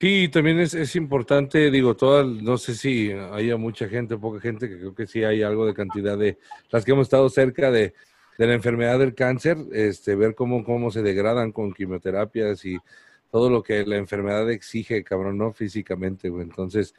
[0.00, 4.78] Sí, también es, importante, digo, todas, no sé si haya mucha gente, poca gente, que
[4.78, 6.38] creo que sí hay algo de cantidad de
[6.70, 7.94] las que hemos estado cerca de,
[8.38, 12.78] de la enfermedad del cáncer, este, ver cómo, cómo se degradan con quimioterapias y
[13.30, 15.52] todo lo que la enfermedad exige, cabrón, ¿no?
[15.52, 16.44] Físicamente, güey.
[16.44, 16.94] Entonces,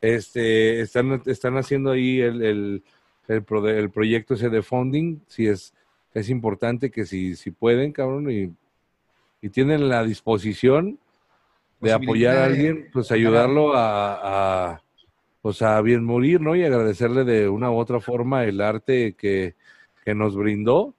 [0.00, 2.82] este, están, están haciendo ahí el, el,
[3.28, 5.74] el, pro- el proyecto ese de funding, sí es,
[6.12, 8.54] es importante que si, si pueden, cabrón, y,
[9.42, 10.98] y tienen la disposición
[11.80, 14.82] de apoyar a de alguien, pues ayudarlo a, a,
[15.42, 16.54] pues a bien morir, ¿no?
[16.56, 19.54] Y agradecerle de una u otra forma el arte que,
[20.04, 20.94] que nos brindó,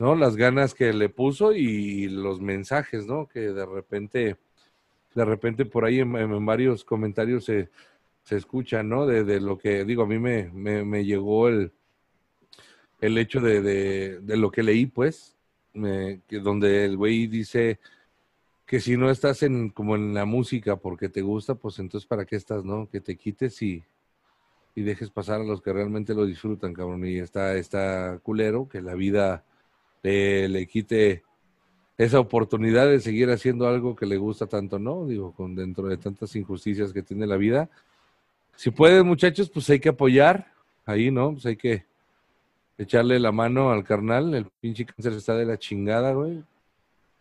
[0.00, 0.14] ¿no?
[0.16, 3.28] Las ganas que le puso y los mensajes, ¿no?
[3.28, 4.38] Que de repente,
[5.14, 7.68] de repente por ahí en, varios comentarios se,
[8.24, 9.06] se escucha, ¿no?
[9.06, 11.72] De, lo que, digo, a mí me, me, me llegó el,
[13.02, 15.36] el hecho de, de, de, lo que leí, pues,
[15.74, 17.78] que donde el güey dice
[18.66, 22.24] que si no estás en como en la música porque te gusta, pues entonces para
[22.24, 22.88] qué estás, ¿no?
[22.88, 23.84] Que te quites y,
[24.74, 27.04] y dejes pasar a los que realmente lo disfrutan, cabrón.
[27.04, 29.44] Y está, está culero que la vida
[30.02, 31.22] le, le quite
[32.00, 35.06] esa oportunidad de seguir haciendo algo que le gusta tanto, ¿no?
[35.06, 37.68] Digo, con dentro de tantas injusticias que tiene la vida.
[38.56, 40.50] Si pueden, muchachos, pues hay que apoyar
[40.86, 41.32] ahí, ¿no?
[41.32, 41.84] Pues hay que
[42.78, 44.34] echarle la mano al carnal.
[44.34, 46.42] El pinche cáncer está de la chingada, güey.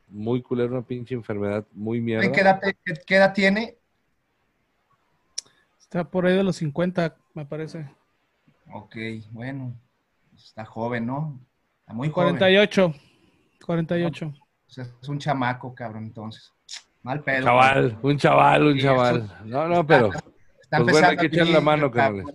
[0.08, 2.32] Muy culero, una pinche enfermedad muy mierda.
[2.32, 3.76] ¿Qué edad, qué, qué edad tiene?
[5.78, 7.90] Está por ahí de los 50, me parece.
[8.72, 8.96] Ok,
[9.32, 9.74] bueno.
[10.38, 11.38] Está joven, ¿no?
[11.90, 12.82] Está muy 48.
[12.84, 13.02] Joven.
[13.66, 14.26] 48.
[14.26, 16.54] No, o sea, es un chamaco, cabrón, entonces.
[17.02, 17.38] Mal pedo.
[17.40, 19.38] Un chaval, un chaval, un chaval.
[19.46, 20.12] No, no, pero.
[20.62, 22.32] Está pues bueno, hay que echar la mano, cabrón.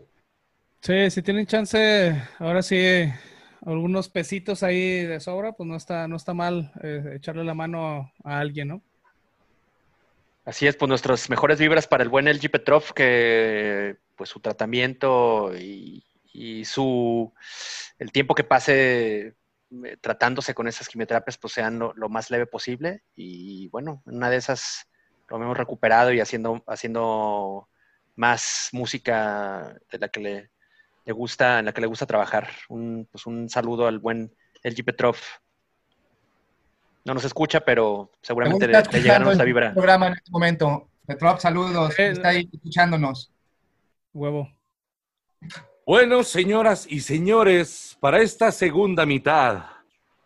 [0.80, 3.08] Sí, si tienen chance, ahora sí,
[3.64, 8.12] algunos pesitos ahí de sobra, pues no está, no está mal eh, echarle la mano
[8.24, 8.82] a alguien, ¿no?
[10.44, 15.56] Así es, pues nuestras mejores vibras para el buen LG Petrov, que pues su tratamiento
[15.56, 17.32] y, y su
[17.98, 19.36] el tiempo que pase
[20.00, 24.36] tratándose con esas quimioterapias pues sean lo, lo, más leve posible y bueno, una de
[24.36, 24.86] esas
[25.28, 27.68] lo hemos recuperado y haciendo, haciendo
[28.16, 30.50] más música de la que le,
[31.04, 32.48] le gusta, en la que le gusta trabajar.
[32.68, 35.16] Un, pues un saludo al buen LG Petrov.
[37.04, 39.72] No nos escucha, pero seguramente le, le llegaron esta vibra.
[39.72, 40.88] programa en este momento.
[41.06, 41.98] Petrov, saludos.
[41.98, 43.30] Eh, está ahí escuchándonos.
[44.12, 44.48] Huevo.
[45.86, 49.64] Bueno, señoras y señores, para esta segunda mitad,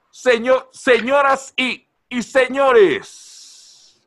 [0.08, 4.00] señor, señoras y, y señores,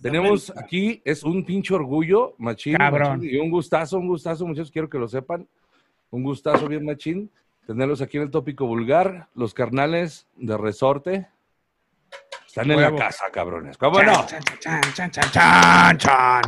[0.00, 3.18] tenemos aquí, es un pinche orgullo, machín, Cabrón.
[3.18, 5.46] machín, y un gustazo, un gustazo, muchachos, quiero que lo sepan,
[6.10, 7.30] un gustazo bien machín,
[7.66, 11.28] tenerlos aquí en el tópico vulgar, los carnales de resorte,
[12.46, 12.96] están en Huevo.
[12.96, 14.24] la casa, cabrones, ¿cómo no?
[14.24, 16.42] Chan, chan, chan, chan, chan, chan.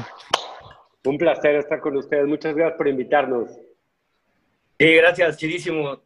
[1.05, 3.50] Un placer estar con ustedes, muchas gracias por invitarnos.
[4.80, 6.00] Sí, gracias, chidísimo.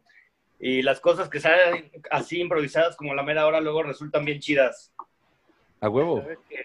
[0.59, 4.93] Y las cosas que salen así improvisadas como la mera hora luego resultan bien chidas.
[5.79, 6.21] A huevo.
[6.21, 6.55] ¿Sabes que,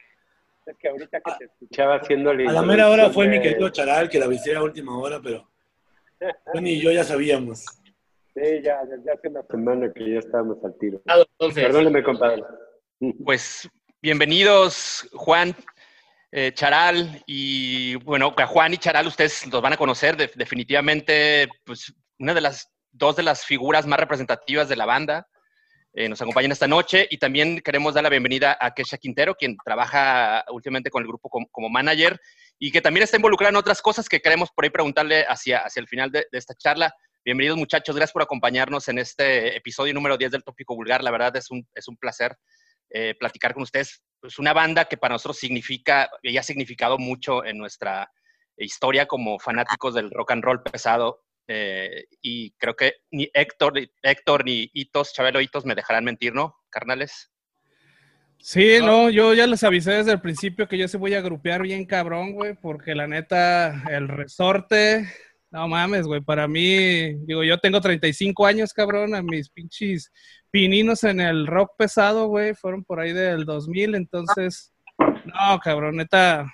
[0.67, 4.09] es que ahorita que te escuchaba haciendo A la mera hora fue mi querido Charal
[4.09, 5.49] que la avisé a última hora, pero
[6.53, 7.65] Tony y yo ya sabíamos.
[8.35, 11.01] Sí, ya, desde hace una semana que ya estábamos al tiro.
[11.07, 12.43] Ah, entonces, Perdóneme, compadre.
[13.25, 13.71] Pues
[14.03, 15.55] bienvenidos, Juan,
[16.33, 21.49] eh, Charal, y bueno, a Juan y Charal ustedes los van a conocer de, definitivamente,
[21.65, 25.27] pues una de las dos de las figuras más representativas de la banda.
[25.93, 29.57] Eh, nos acompañan esta noche y también queremos dar la bienvenida a Kesha Quintero, quien
[29.65, 32.21] trabaja últimamente con el grupo como, manager
[32.59, 35.81] y que también está involucrada en otras cosas que queremos por ahí preguntarle hacia, hacia
[35.81, 36.95] el final de, esta charla.
[37.25, 41.03] Bienvenidos muchachos, gracias por acompañarnos en este episodio número 10 del Tópico Vulgar.
[41.03, 42.37] La verdad es un, es un placer
[42.91, 44.03] eh, platicar con ustedes.
[44.23, 48.11] Es una banda que para nosotros significa y ha significado mucho en nuestra
[48.57, 51.23] historia como fanáticos del rock and roll pesado.
[51.53, 56.55] Eh, y creo que ni Héctor, Héctor ni Hitos, Chabelo Hitos me dejarán mentir, ¿no,
[56.71, 57.33] carnales?
[58.39, 61.63] Sí, no, yo ya les avisé desde el principio que yo se voy a grupear
[61.63, 65.13] bien cabrón, güey, porque la neta, el resorte,
[65.51, 70.13] no mames, güey, para mí, digo, yo tengo 35 años, cabrón, a mis pinches
[70.53, 76.47] pininos en el rock pesado, güey, fueron por ahí del 2000, entonces, no, cabrón, neta,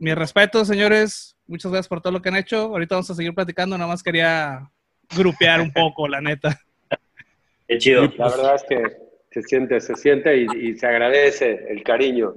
[0.00, 3.34] mi respeto, señores, muchas gracias por todo lo que han hecho, ahorita vamos a seguir
[3.34, 4.70] platicando, nada más quería
[5.14, 6.58] grupear un poco, la neta.
[7.68, 8.10] Qué chido.
[8.16, 8.82] La verdad es que
[9.30, 12.34] se siente, se siente y, y se agradece el cariño.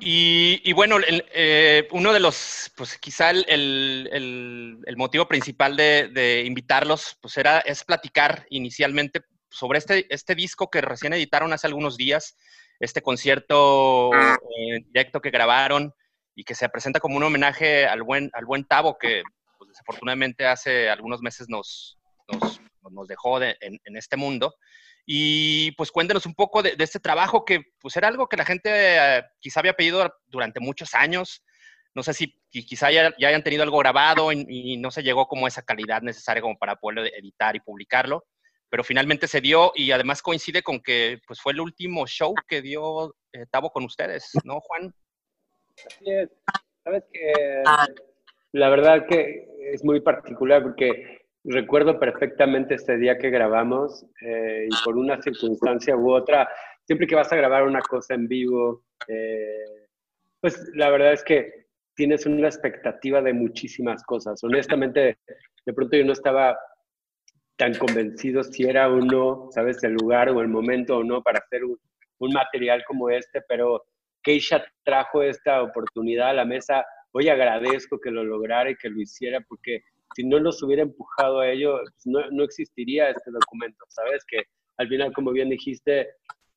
[0.00, 5.76] Y, y bueno, el, eh, uno de los, pues quizá el, el, el motivo principal
[5.76, 11.52] de, de, invitarlos, pues era, es platicar inicialmente sobre este, este disco que recién editaron
[11.52, 12.36] hace algunos días,
[12.80, 15.94] este concierto eh, directo que grabaron
[16.38, 19.24] y que se presenta como un homenaje al buen, al buen Tavo, que
[19.58, 21.98] pues, desafortunadamente hace algunos meses nos,
[22.28, 22.60] nos,
[22.92, 24.54] nos dejó de, en, en este mundo.
[25.04, 29.24] Y pues cuéntenos un poco de, este trabajo que pues era algo que la gente
[29.40, 31.42] quizá había pedido durante muchos años.
[31.92, 35.46] No sé si quizá ya, ya hayan tenido algo grabado y, no se llegó como
[35.46, 38.26] a esa calidad necesaria como para poderlo editar y publicarlo,
[38.70, 42.62] pero finalmente se dio y además coincide con que pues fue el último show que
[42.62, 44.94] dio eh, Tavo con ustedes, ¿no, Juan?
[45.86, 46.30] Así es.
[46.84, 47.62] Sabes que
[48.52, 54.84] la verdad que es muy particular porque recuerdo perfectamente este día que grabamos eh, y
[54.84, 56.48] por una circunstancia u otra,
[56.84, 59.86] siempre que vas a grabar una cosa en vivo, eh,
[60.40, 64.42] pues la verdad es que tienes una expectativa de muchísimas cosas.
[64.44, 65.18] Honestamente,
[65.66, 66.58] de pronto yo no estaba
[67.56, 71.40] tan convencido si era o no, sabes, el lugar o el momento o no para
[71.40, 71.78] hacer un,
[72.18, 73.84] un material como este, pero
[74.22, 76.84] Keisha trajo esta oportunidad a la mesa.
[77.12, 79.82] Hoy agradezco que lo lograra y que lo hiciera porque
[80.14, 84.24] si no nos hubiera empujado a ello, pues no, no existiría este documento, ¿sabes?
[84.26, 84.44] Que
[84.78, 86.08] al final, como bien dijiste,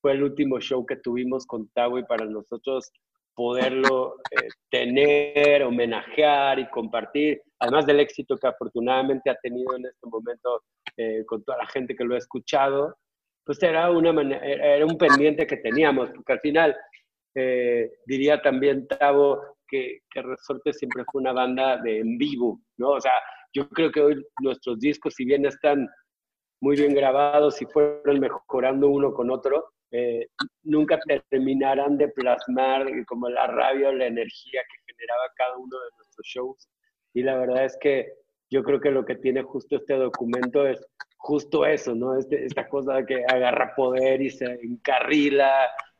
[0.01, 2.91] fue el último show que tuvimos con Tao y para nosotros
[3.33, 10.07] poderlo eh, tener, homenajear y compartir, además del éxito que afortunadamente ha tenido en este
[10.07, 10.63] momento
[10.97, 12.97] eh, con toda la gente que lo ha escuchado,
[13.45, 14.11] pues era, una
[14.43, 16.75] era un pendiente que teníamos, porque al final
[17.35, 22.91] eh, diría también Tavo que, que, Resorte siempre fue una banda de en vivo, ¿no?
[22.91, 23.13] O sea,
[23.53, 25.87] yo creo que hoy nuestros discos, si bien están
[26.61, 30.27] muy bien grabados y fueron mejorando uno con otro, eh,
[30.63, 35.89] nunca terminarán de plasmar como la rabia o la energía que generaba cada uno de
[35.97, 36.69] nuestros shows.
[37.13, 38.13] Y la verdad es que
[38.49, 40.85] yo creo que lo que tiene justo este documento es
[41.17, 42.17] justo eso, ¿no?
[42.17, 45.51] Este, esta cosa que agarra poder y se encarrila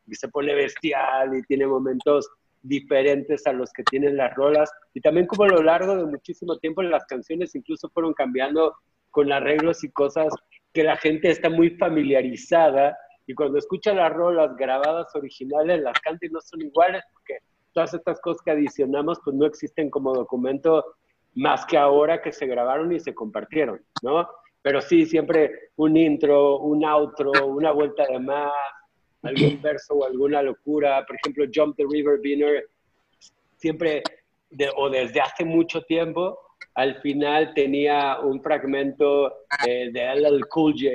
[0.06, 2.28] y se pone bestial y tiene momentos
[2.62, 4.70] diferentes a los que tienen las rolas.
[4.94, 8.74] Y también como a lo largo de muchísimo tiempo las canciones incluso fueron cambiando
[9.10, 10.32] con arreglos y cosas
[10.72, 16.26] que la gente está muy familiarizada y cuando escucha las rolas grabadas originales, las canta
[16.26, 17.38] y no son iguales porque
[17.72, 20.84] todas estas cosas que adicionamos pues no existen como documento
[21.34, 24.28] más que ahora que se grabaron y se compartieron, ¿no?
[24.60, 28.52] Pero sí, siempre un intro, un outro, una vuelta de más,
[29.22, 31.04] algún verso o alguna locura.
[31.06, 32.64] Por ejemplo, Jump the River Winner,
[33.56, 34.02] siempre
[34.76, 36.38] o desde hace mucho tiempo,
[36.74, 40.90] al final tenía un fragmento eh, de LL Cool J,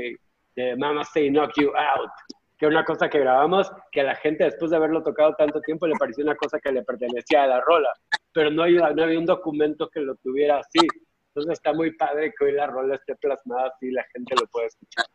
[0.55, 2.11] de Mama Say Knock You Out,
[2.57, 5.61] que es una cosa que grabamos que a la gente después de haberlo tocado tanto
[5.61, 7.89] tiempo le pareció una cosa que le pertenecía a la rola,
[8.33, 10.85] pero no, no había un documento que lo tuviera así.
[11.29, 14.47] Entonces está muy padre que hoy la rola esté plasmada así y la gente lo
[14.47, 15.05] pueda escuchar.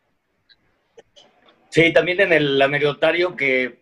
[1.72, 3.80] Sí, también en el anecdotario que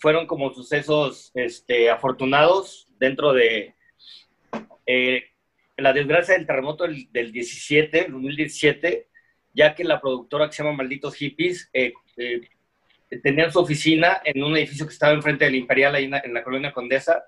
[0.00, 3.76] fueron como sucesos este, afortunados dentro de
[4.84, 5.24] eh,
[5.76, 9.06] la desgracia del terremoto del, del 17, 2017,
[9.54, 12.40] ya que la productora que se llama Malditos Hippies eh, eh,
[13.22, 16.72] tenía su oficina en un edificio que estaba enfrente del Imperial, ahí en la, colonia
[16.72, 17.22] Condesa,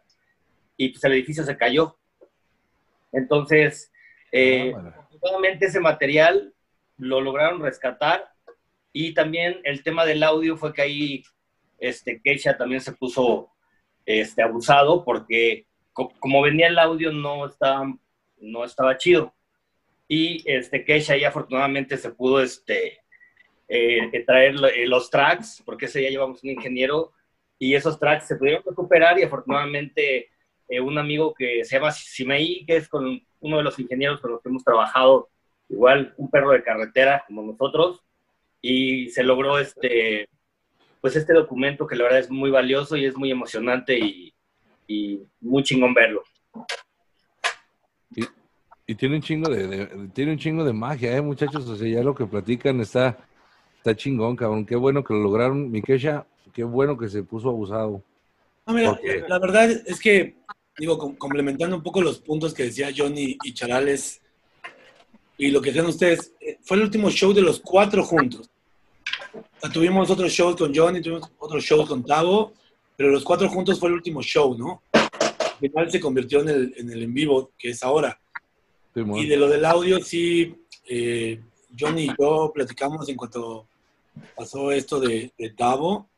[0.76, 1.96] y pues el edificio se cayó.
[3.12, 3.92] Entonces,
[4.32, 5.06] eh, ah,
[5.60, 6.52] ese material
[6.98, 8.31] lo lograron rescatar
[8.92, 11.22] y también el tema del audio fue que ahí
[11.78, 13.50] este, Keisha también se puso
[14.04, 17.94] este, abusado porque como venía el audio no estaba,
[18.38, 19.34] no estaba chido.
[20.08, 23.00] Y este, Keisha ya afortunadamente se pudo este,
[23.68, 27.12] eh, traer eh, los tracks, porque ese día llevamos un ingeniero,
[27.58, 30.28] y esos tracks se pudieron recuperar y afortunadamente
[30.68, 34.32] eh, un amigo que se llama Simei, que es con uno de los ingenieros con
[34.32, 35.28] los que hemos trabajado,
[35.68, 38.02] igual un perro de carretera como nosotros,
[38.62, 40.28] y se logró este,
[41.00, 44.32] pues este documento que la verdad es muy valioso y es muy emocionante y,
[44.86, 46.22] y muy chingón verlo.
[48.86, 51.66] Y tiene un chingo de, tiene un chingo de magia, ¿eh, muchachos?
[51.68, 53.16] O sea, ya lo que platican está,
[53.78, 54.66] está chingón, cabrón.
[54.66, 56.26] Qué bueno que lo lograron, Mikesha.
[56.52, 58.02] Qué bueno que se puso abusado.
[58.66, 58.98] mira,
[59.28, 60.36] la verdad es que,
[60.76, 64.20] digo, complementando un poco los puntos que decía Johnny y Charales
[65.38, 68.50] y lo que decían ustedes, eh, fue el último show de los cuatro juntos.
[69.72, 72.52] Tuvimos otros shows con Johnny, tuvimos otros shows con Tavo,
[72.96, 74.82] pero los cuatro juntos fue el último show, ¿no?
[74.92, 78.18] Al final se convirtió en el en, el en vivo que es ahora.
[78.94, 80.54] Y de lo del audio, sí,
[80.88, 81.40] eh,
[81.78, 83.66] Johnny y yo platicamos en cuanto
[84.36, 86.08] pasó esto de, de Tavo,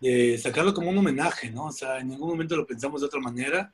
[0.00, 1.66] de sacarlo como un homenaje, ¿no?
[1.66, 3.72] O sea, en ningún momento lo pensamos de otra manera.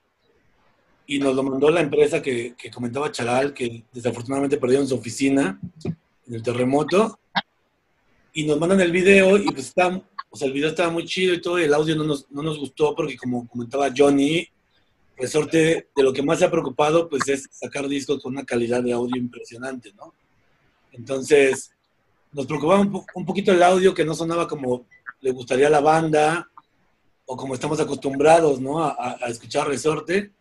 [1.06, 5.60] Y nos lo mandó la empresa que, que comentaba Charal, que desafortunadamente perdieron su oficina
[5.84, 7.20] en el terremoto.
[8.36, 9.88] Y nos mandan el video y pues está,
[10.28, 12.42] o sea, el video estaba muy chido y todo, y el audio no nos, no
[12.42, 14.46] nos gustó porque como comentaba Johnny,
[15.16, 18.82] Resorte de lo que más se ha preocupado pues es sacar discos con una calidad
[18.82, 20.12] de audio impresionante, ¿no?
[20.92, 21.70] Entonces,
[22.32, 24.84] nos preocupaba un, poquito el audio que no sonaba como
[25.22, 26.46] le gustaría a la banda
[27.24, 28.84] o como estamos acostumbrados, ¿no?
[28.84, 30.32] A, escuchar Resorte.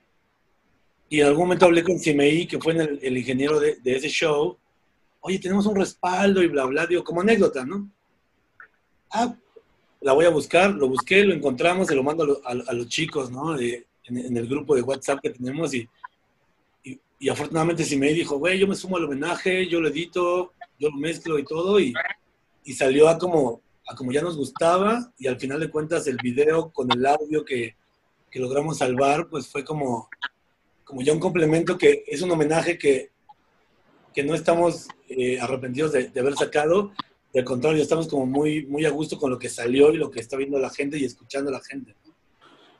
[1.08, 4.58] Y en algún momento hablé con Cimei, que fue el, ingeniero de, ese show.
[5.28, 7.90] Oye, tenemos un respaldo y bla, bla, digo, como anécdota, ¿no?
[9.10, 9.36] Ah,
[10.02, 13.54] la voy a buscar, lo busqué, lo encontramos, se lo mando a, los chicos, ¿no?
[13.58, 15.90] De, en, en el grupo de WhatsApp que tenemos y,
[16.84, 20.98] y, afortunadamente Simei dijo, güey, yo me sumo al homenaje, yo lo edito, yo lo
[20.98, 21.92] mezclo y todo y,
[22.64, 26.18] y salió a como, a como ya nos gustaba y al final de cuentas el
[26.22, 27.76] video con el audio que,
[28.30, 30.08] que logramos salvar, pues fue como,
[30.84, 33.15] como ya un complemento que es un homenaje que,
[34.16, 36.92] que no estamos eh, arrepentidos de, haber sacado,
[37.34, 40.22] del contrario, estamos como muy, muy a gusto con lo que salió y lo que
[40.22, 41.94] está viendo la gente y escuchando la gente.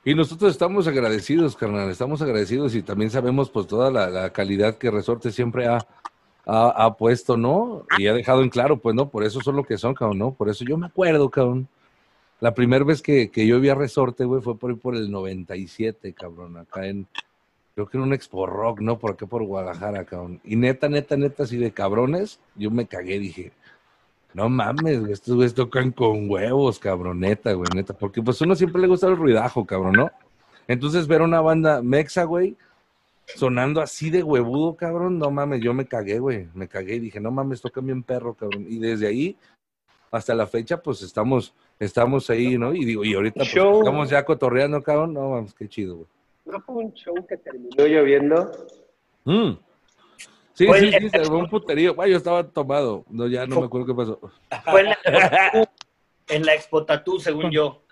[0.02, 4.90] Y nosotros estamos agradecidos, carnal, estamos agradecidos y también sabemos pues toda la, calidad que
[4.90, 5.86] Resorte siempre ha,
[6.46, 7.84] ha, puesto, ¿no?
[7.98, 9.10] Y ha dejado en claro, pues, ¿no?
[9.10, 10.32] Por eso son lo que son, cabrón, ¿no?
[10.32, 11.68] Por eso yo me acuerdo, cabrón.
[12.40, 16.14] La primera vez que, que yo vi a Resorte, güey, fue por, por el 97,
[16.14, 17.06] cabrón, acá en,
[17.76, 18.98] creo que en un Expo Rock, ¿no?
[18.98, 20.40] Por acá por Guadalajara, cabrón.
[20.44, 23.52] Y neta, neta, neta, así de cabrones, yo me cagué, dije,
[24.32, 27.92] no mames, estos güeyes tocan con huevos, cabrón, neta, güey, neta.
[27.92, 30.10] Porque pues uno siempre le gusta el ruidajo, cabrón, ¿no?
[30.66, 32.56] Entonces ver una banda mexa, güey,
[33.26, 37.20] sonando así de huevudo, cabrón, no mames, yo me cagué, güey, me cagué y dije,
[37.20, 38.64] no mames, tocan bien perro, cabrón.
[38.66, 39.36] Y desde ahí
[40.10, 42.72] hasta la fecha, pues estamos, estamos ahí, ¿no?
[42.72, 46.15] Y digo, y ahorita pues, estamos ya cotorreando, cabrón, no mames, qué chido, güey.
[46.46, 48.50] ¿No fue un show que terminó lloviendo?
[49.24, 49.52] Mm.
[50.54, 51.94] Sí, Fue sí, el- sí, se armó un puterío.
[51.94, 53.04] Güey, yo estaba tomado.
[53.10, 54.18] No, ya no me acuerdo qué pasó.
[54.70, 55.68] Fue en la,
[56.28, 57.82] en la Expo Tatú, según yo.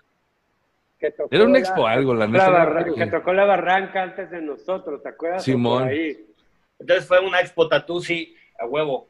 [0.97, 4.31] Que tocó Era un la- expo algo, la la barra- que tocó la barranca antes
[4.31, 5.43] de nosotros, ¿te acuerdas?
[5.43, 5.83] Simón.
[5.83, 6.25] Por ahí.
[6.79, 9.09] Entonces fue una Expo Tatú, sí, a huevo.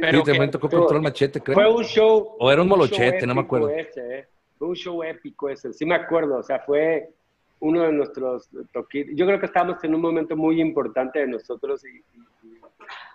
[0.00, 1.54] Pero Sí, que- también tocó control machete, creo.
[1.54, 2.36] Fue un show.
[2.38, 3.70] O era un molochete, no me épico acuerdo.
[3.70, 4.28] ese, ¿eh?
[4.58, 7.10] Fue un show épico ese, sí me acuerdo, o sea, fue
[7.60, 9.12] uno de nuestros toquitos.
[9.16, 12.60] Yo creo que estábamos en un momento muy importante de nosotros y, y-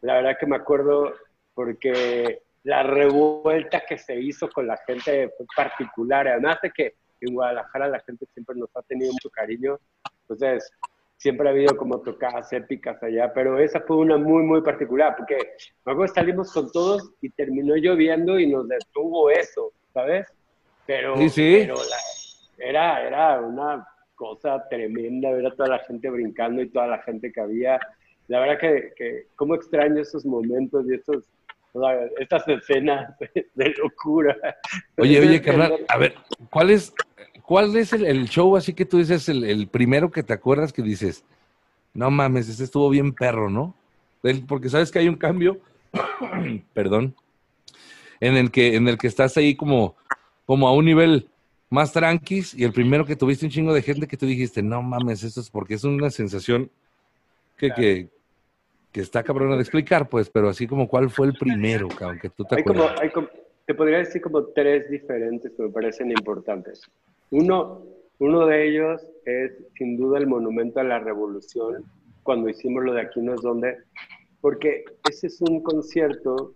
[0.02, 1.14] la verdad que me acuerdo
[1.54, 7.34] porque la revuelta que se hizo con la gente fue particular, además de que en
[7.34, 9.80] Guadalajara la gente siempre nos ha tenido mucho cariño,
[10.22, 10.72] entonces
[11.18, 15.38] siempre ha habido como tocadas épicas allá, pero esa fue una muy, muy particular, porque
[15.84, 20.28] que salimos con todos y terminó lloviendo y nos detuvo eso, ¿sabes?
[20.86, 21.58] Pero, Sí, sí.
[21.62, 23.88] pero la- era, era una
[24.26, 27.80] cosa tremenda ver a toda la gente brincando y toda la gente que había.
[28.28, 31.24] La verdad que, que cómo extraño esos momentos y esos,
[31.74, 33.14] o sea, estas escenas
[33.56, 34.36] de, locura.
[34.98, 36.16] Oye, oye, carnal, a ver,
[36.50, 36.94] ¿cuál es,
[37.44, 40.74] cuál es el, el show así que tú dices, el, el primero que te acuerdas
[40.74, 41.24] que dices,
[41.94, 43.76] no mames, ese estuvo bien perro, ¿no?
[44.48, 45.60] Porque sabes que hay un cambio,
[46.74, 47.14] perdón,
[48.20, 49.96] en el que, en el que estás ahí como,
[50.46, 51.30] como a un nivel
[51.70, 54.82] más tranquis y el primero que tuviste un chingo de gente que tú dijiste, no
[54.82, 56.70] mames, esto es porque es una sensación
[57.58, 58.10] que, que,
[58.92, 62.30] que está cabrona de explicar, pues, pero así como cuál fue el primero, cabrón, que
[62.30, 63.02] tú te Hay como, acuerdas.
[63.02, 63.30] hay como-
[63.68, 66.84] te podría decir como tres diferentes que me parecen importantes.
[67.32, 67.84] Uno,
[68.20, 71.84] uno de ellos es sin duda el monumento a la revolución,
[72.22, 73.76] cuando hicimos lo de Aquí no es donde,
[74.40, 76.54] porque ese es un concierto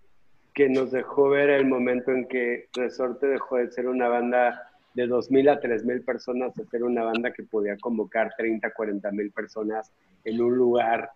[0.54, 4.69] que nos dejó ver el momento en que Resorte dejó de ser una banda
[5.00, 9.92] de 2.000 a 3.000 personas a ser una banda que podía convocar 30, 40.000 personas
[10.26, 11.10] en un lugar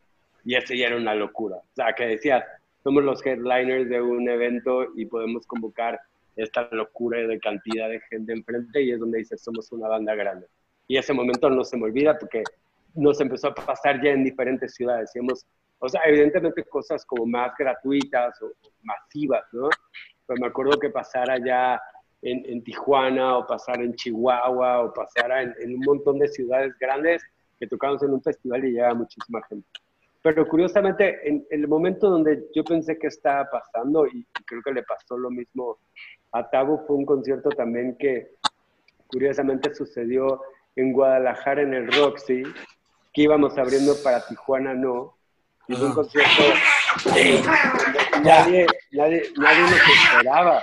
[0.46, 1.58] y eso ya era una locura.
[1.58, 2.44] O sea, que decías,
[2.84, 6.00] somos los headliners de un evento y podemos convocar
[6.36, 10.48] esta locura de cantidad de gente enfrente y es donde dices, somos una banda grande.
[10.88, 12.44] Y ese momento no se me olvida porque
[12.96, 15.12] nos empezó a pasar ya en diferentes ciudades.
[15.16, 15.20] Y
[15.80, 19.70] o sea, evidentemente cosas como más gratuitas o masivas, ¿no?
[20.26, 21.82] Pero me acuerdo que pasara ya
[22.24, 26.74] en, en Tijuana o pasara en Chihuahua o pasara en, en un montón de ciudades
[26.80, 27.22] grandes
[27.60, 29.68] que tocábamos en un festival y llegaba muchísima gente.
[30.22, 34.72] Pero curiosamente, en, en el momento donde yo pensé que estaba pasando, y, creo que
[34.72, 35.78] le pasó lo mismo
[36.32, 38.32] a Tabo, fue un concierto también que
[39.08, 40.42] curiosamente sucedió
[40.78, 42.42] en Guadalajara en el Roxy,
[43.14, 45.18] que íbamos abriendo para Tijuana No,
[45.68, 45.96] y fue un Ah.
[45.96, 46.44] concierto
[48.24, 50.62] nadie, nadie, nadie nos esperaba,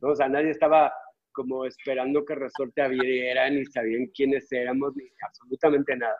[0.00, 0.10] ¿no?
[0.10, 0.92] O sea, nadie estaba
[1.32, 6.16] como esperando que Resorte abriera, ni sabían quiénes éramos, ni absolutamente nada.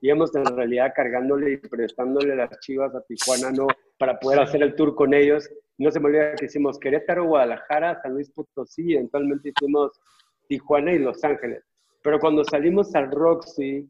[0.00, 3.66] Íbamos en realidad cargándole y prestándole las chivas a Tijuana, no,
[3.98, 5.48] para poder hacer el tour con ellos.
[5.78, 10.00] No se me olvida que hicimos Querétaro, Guadalajara, San Luis Potosí, y eventualmente hicimos
[10.48, 11.62] Tijuana y Los Ángeles.
[12.02, 13.88] Pero cuando salimos al Roxy,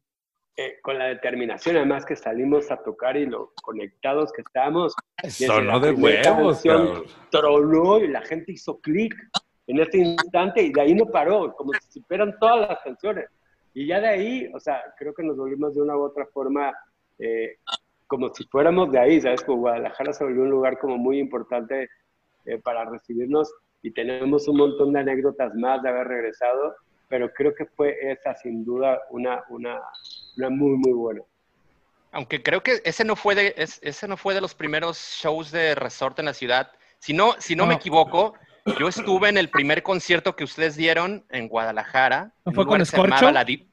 [0.56, 4.94] eh, con la determinación además que salimos a tocar y lo conectados que estábamos,
[5.28, 6.62] Sonó de huevos,
[7.30, 9.14] tronó y la gente hizo clic
[9.66, 13.26] en ese instante y de ahí no paró, como si supieran todas las canciones.
[13.74, 16.74] Y ya de ahí, o sea, creo que nos volvimos de una u otra forma
[17.18, 17.56] eh,
[18.06, 19.42] como si fuéramos de ahí, ¿sabes?
[19.42, 21.88] Como Guadalajara se volvió un lugar como muy importante
[22.44, 23.50] eh, para recibirnos
[23.80, 26.74] y tenemos un montón de anécdotas más de haber regresado,
[27.12, 29.78] pero creo que fue esa sin duda una, una,
[30.38, 31.20] una muy, muy buena.
[32.10, 35.50] Aunque creo que ese no fue de, es- ese no fue de los primeros shows
[35.50, 36.72] de resort en la ciudad.
[36.98, 37.80] Si no, si no, me No.
[37.80, 38.32] equivoco,
[38.78, 42.32] yo estuve en el primer concierto que ustedes dieron en Guadalajara.
[42.46, 43.30] ¿No fue con Scorcho?
[43.30, 43.68] La Di-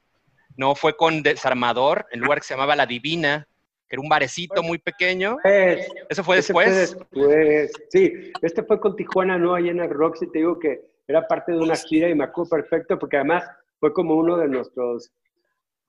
[0.57, 3.47] No, fue con Desarmador, el lugar que se llamaba La Divina,
[3.87, 5.37] que era un barecito muy pequeño.
[5.41, 6.97] Pues, ¿Eso fue Este fue después?
[7.13, 7.71] después.
[7.87, 9.55] Sí, este fue con Tijuana, ¿no?
[9.55, 12.51] Ahí en el Roxy, te digo que era parte de una gira y me acuerdo
[12.51, 13.43] perfecto porque además
[13.80, 15.12] fue como uno de nuestros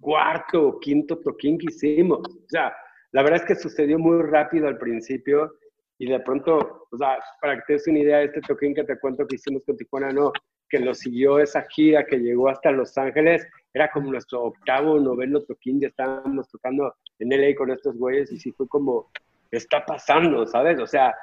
[0.00, 2.20] cuarto o quinto toquín que hicimos.
[2.20, 2.74] O sea,
[3.12, 5.52] la verdad es que sucedió muy rápido al principio
[5.98, 8.98] y de pronto, o sea, para que te des una idea, este toquín que te
[8.98, 10.32] cuento que hicimos con Tijuana, no,
[10.70, 15.42] que lo siguió esa gira que llegó hasta Los Ángeles, era como nuestro octavo, noveno
[15.42, 19.10] toquín, ya estábamos tocando en LA con estos güeyes y sí fue como,
[19.50, 20.80] está pasando, ¿sabes?
[20.80, 21.14] O sea,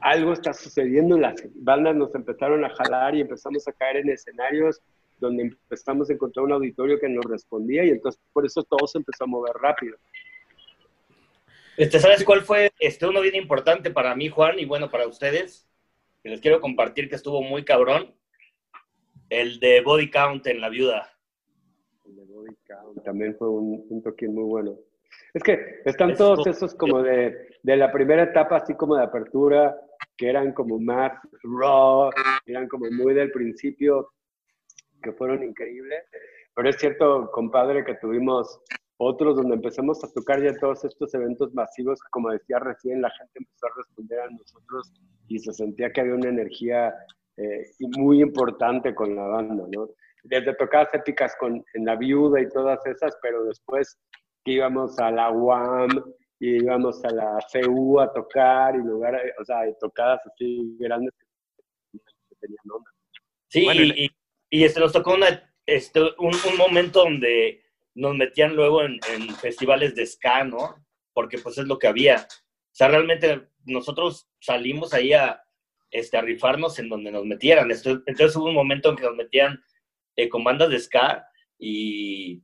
[0.00, 4.80] algo está sucediendo, las bandas nos empezaron a jalar y empezamos a caer en escenarios
[5.18, 8.98] donde empezamos a encontrar un auditorio que nos respondía y entonces por eso todo se
[8.98, 9.96] empezó a mover rápido.
[11.76, 15.68] Este, ¿Sabes cuál fue este, uno bien importante para mí, Juan, y bueno, para ustedes?
[16.22, 18.14] Que les quiero compartir que estuvo muy cabrón.
[19.28, 21.10] El de Body Count en La Viuda.
[22.06, 24.78] El de Body Count También fue un, un toquín muy bueno.
[25.32, 28.96] Es que están Es todos todo- esos como de, de la primera etapa, así como
[28.96, 29.76] de apertura,
[30.16, 31.12] que eran como más
[31.42, 32.10] raw,
[32.46, 34.12] eran como muy del principio,
[35.02, 36.04] que fueron increíbles.
[36.54, 38.60] Pero es cierto, compadre, que tuvimos
[38.96, 43.10] otros donde empezamos a tocar ya todos estos eventos masivos, que como decía recién, la
[43.10, 44.92] gente empezó a responder a nosotros
[45.26, 46.94] y se sentía que había una energía
[47.36, 47.64] eh,
[47.98, 49.88] muy importante con la banda, ¿no?
[50.22, 53.98] Desde tocadas épicas con, en La Viuda y todas esas, pero después
[54.44, 55.90] que íbamos a la UAM
[56.38, 61.12] y íbamos a la CU a tocar y lugar, o sea, y tocadas así grandes
[61.92, 62.90] que tenían onda.
[63.48, 64.10] Sí, Bueno, y, y,
[64.50, 67.62] y, este, nos tocó una, este, un, un momento donde
[67.94, 70.84] nos metían luego en, en festivales de ska, ¿no?
[71.12, 72.16] Porque pues es lo que había.
[72.16, 75.40] O sea, realmente nosotros salimos ahí a,
[75.90, 77.70] este, a rifarnos en donde nos metieran.
[77.70, 79.62] Entonces hubo un momento en que nos metían
[80.16, 81.24] eh, con bandas de ska
[81.58, 82.42] y,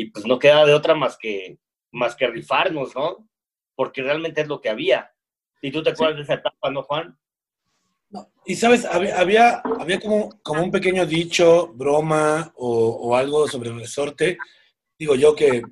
[0.00, 1.58] y pues no queda de otra más que,
[1.92, 3.28] más que rifarnos, ¿no?
[3.74, 5.10] Porque realmente es lo que había.
[5.60, 7.18] Y tú te acuerdas de esa etapa, ¿no, Juan?
[8.46, 13.70] Y sabes, había, había, había como, como un pequeño dicho, broma o, o algo sobre
[13.72, 14.38] resorte.
[14.98, 15.62] Digo yo que,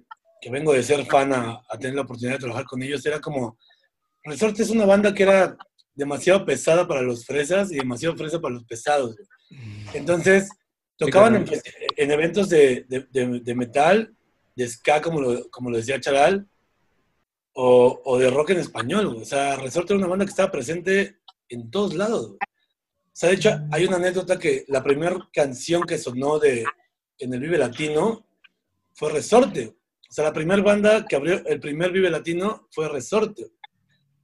[0.40, 3.04] que vengo de ser fan a, a tener la oportunidad de trabajar con ellos.
[3.06, 3.56] Era como,
[4.24, 5.56] resorte es una banda que era
[5.94, 9.16] demasiado pesada para los fresas y demasiado fresa para los pesados.
[9.94, 10.48] Entonces,
[10.98, 11.44] tocaban
[11.96, 14.15] en, eventos de, de- de- de metal,
[14.56, 16.48] de ska, como lo, como lo decía Charal,
[17.52, 19.06] o, o de rock en español.
[19.08, 19.22] güey.
[19.22, 22.26] O sea, Resorte era una banda que estaba presente en todos lados.
[22.28, 22.38] güey.
[22.38, 26.64] O sea, de hecho, hay una anécdota que la primera canción que sonó de,
[27.18, 28.26] en el Vive Latino
[28.92, 29.74] fue Resorte.
[30.08, 33.46] O sea, la primera banda que abrió el primer Vive Latino fue Resorte.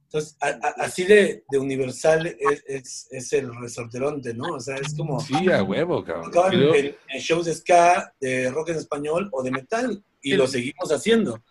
[0.05, 4.53] Entonces, a- a- así de, de universal es, es, es el resorteronte, ¿no?
[4.55, 5.19] O sea, es como...
[5.19, 6.53] Sí, a huevo, cabrón.
[6.75, 10.91] En, en shows de ska, de rock en español o de metal, y lo seguimos
[10.91, 11.43] haciendo.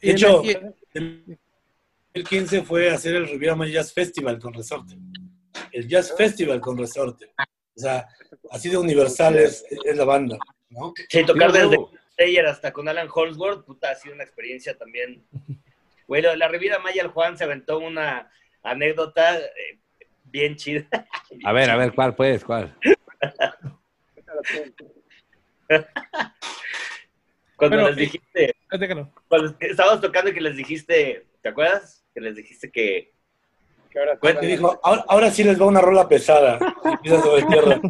[0.00, 0.42] De hecho,
[0.94, 1.38] en
[2.14, 4.96] 2015 fue a hacer el Riviera Maya Jazz Festival con Resorte.
[5.72, 7.32] El Jazz Festival con Resorte.
[7.74, 8.06] O sea,
[8.50, 10.38] así de universal es, es la banda,
[10.68, 10.92] ¿no?
[11.08, 11.78] Sí, tocar desde.
[12.16, 15.24] Slayer hasta con Alan Holdsworth, puta, ha sido una experiencia también.
[16.08, 18.30] Bueno, la Riviera Maya, el Juan se aventó una
[18.62, 19.78] anécdota eh,
[20.24, 20.86] bien chida.
[21.44, 22.44] A ver, a ver, ¿cuál pues?
[22.44, 22.76] ¿Cuál?
[27.62, 29.12] Cuando Pero, les dijiste, déjalo.
[29.28, 32.04] cuando estábamos tocando y que les dijiste, ¿te acuerdas?
[32.12, 33.12] Que les dijiste que...
[33.88, 36.58] Que ahora dijo, ahora, ahora sí les va una rola pesada.
[37.04, 37.80] Sobre tierra.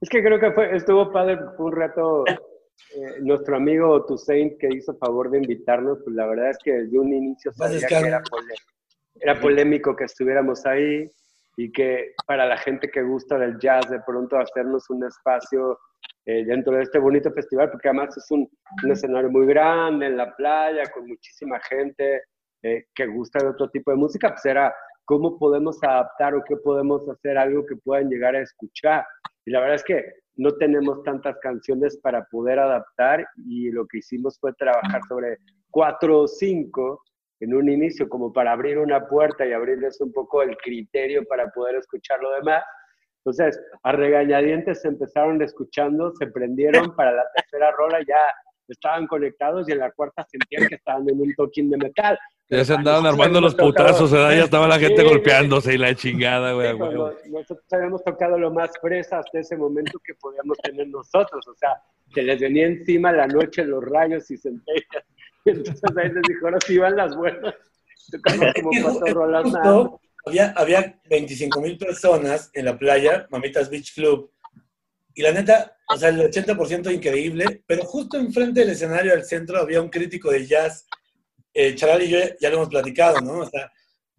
[0.00, 2.24] Es que creo que fue, estuvo padre fue un rato.
[2.26, 6.98] eh, nuestro amigo Toussaint que hizo favor de invitarnos, pues la verdad es que desde
[6.98, 8.22] un inicio sabía que era,
[9.20, 11.08] era polémico que estuviéramos ahí
[11.56, 15.78] y que para la gente que gusta del jazz, de pronto hacernos un espacio
[16.26, 18.48] eh, dentro de este bonito festival, porque además es un,
[18.84, 22.22] un escenario muy grande en la playa, con muchísima gente
[22.62, 24.74] eh, que gusta de otro tipo de música, pues era
[25.04, 29.06] cómo podemos adaptar o qué podemos hacer algo que puedan llegar a escuchar.
[29.44, 30.04] Y la verdad es que
[30.34, 35.38] no tenemos tantas canciones para poder adaptar y lo que hicimos fue trabajar sobre
[35.70, 37.02] cuatro o cinco
[37.40, 41.48] en un inicio como para abrir una puerta y abrirles un poco el criterio para
[41.50, 42.64] poder escuchar lo demás.
[43.26, 48.18] Entonces, a regañadientes se empezaron escuchando, se prendieron para la tercera rola, ya
[48.68, 52.16] estaban conectados y en la cuarta sentían que estaban en un toquín de metal.
[52.48, 54.30] Ya se andaban nosotros armando los tocado- putazos, ¿verdad?
[54.36, 56.70] Ya estaba la gente Sí, golpeándose y la chingada, güey.
[56.70, 61.54] Sí, nosotros habíamos tocado lo más fresa hasta ese momento que podíamos tener nosotros, o
[61.56, 61.82] sea,
[62.14, 65.04] se les venía encima la noche los rayos y centellas.
[65.44, 67.54] Entonces ahí les dijo, ahora sí van las buenas.
[68.12, 69.88] Tocamos como cuatro rolas más.
[70.26, 74.32] Había, había 25 mil personas en la playa, Mamitas Beach Club,
[75.14, 79.58] y la neta, o sea, el 80% increíble, pero justo enfrente del escenario, al centro,
[79.58, 80.86] había un crítico de jazz.
[81.54, 83.38] Eh, Charal y yo ya lo hemos platicado, ¿no?
[83.38, 83.72] O sea,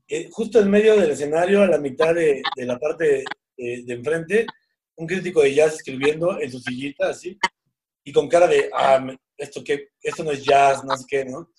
[0.07, 3.23] eh, justo en medio del escenario, a la mitad de, de la parte
[3.57, 4.47] de, de enfrente,
[4.95, 7.37] un crítico de jazz escribiendo en su sillita, así,
[8.03, 9.05] y con cara de, ah,
[9.37, 11.51] esto, qué, esto no es jazz, no sé qué, ¿no?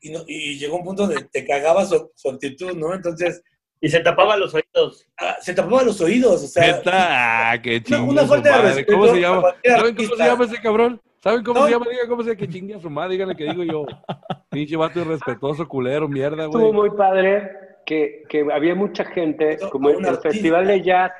[0.00, 2.92] Y, no- y llegó un punto donde te cagaba su, su actitud, ¿no?
[2.92, 3.40] Entonces,
[3.84, 5.06] Y se tapaban los oídos.
[5.18, 8.10] ah, se tapaba los oídos, o sea, Neta, ah, qué una, chingo.
[8.12, 9.42] una falta de ¿Cómo se llama?
[9.64, 11.00] ¿Saben cómo se llama ese cabrón?
[11.22, 11.66] ¿Saben cómo No.
[11.66, 11.86] se llama?
[11.90, 13.84] Diga cómo se que chingue a su madre, díganle que digo yo.
[14.50, 16.72] Pinche vato irrespetuoso, culero, mierda, Estuvo güey.
[16.72, 17.50] muy padre
[17.84, 20.30] que, que había mucha gente, Eso, como el, un el artista.
[20.30, 21.12] Festival de Jazz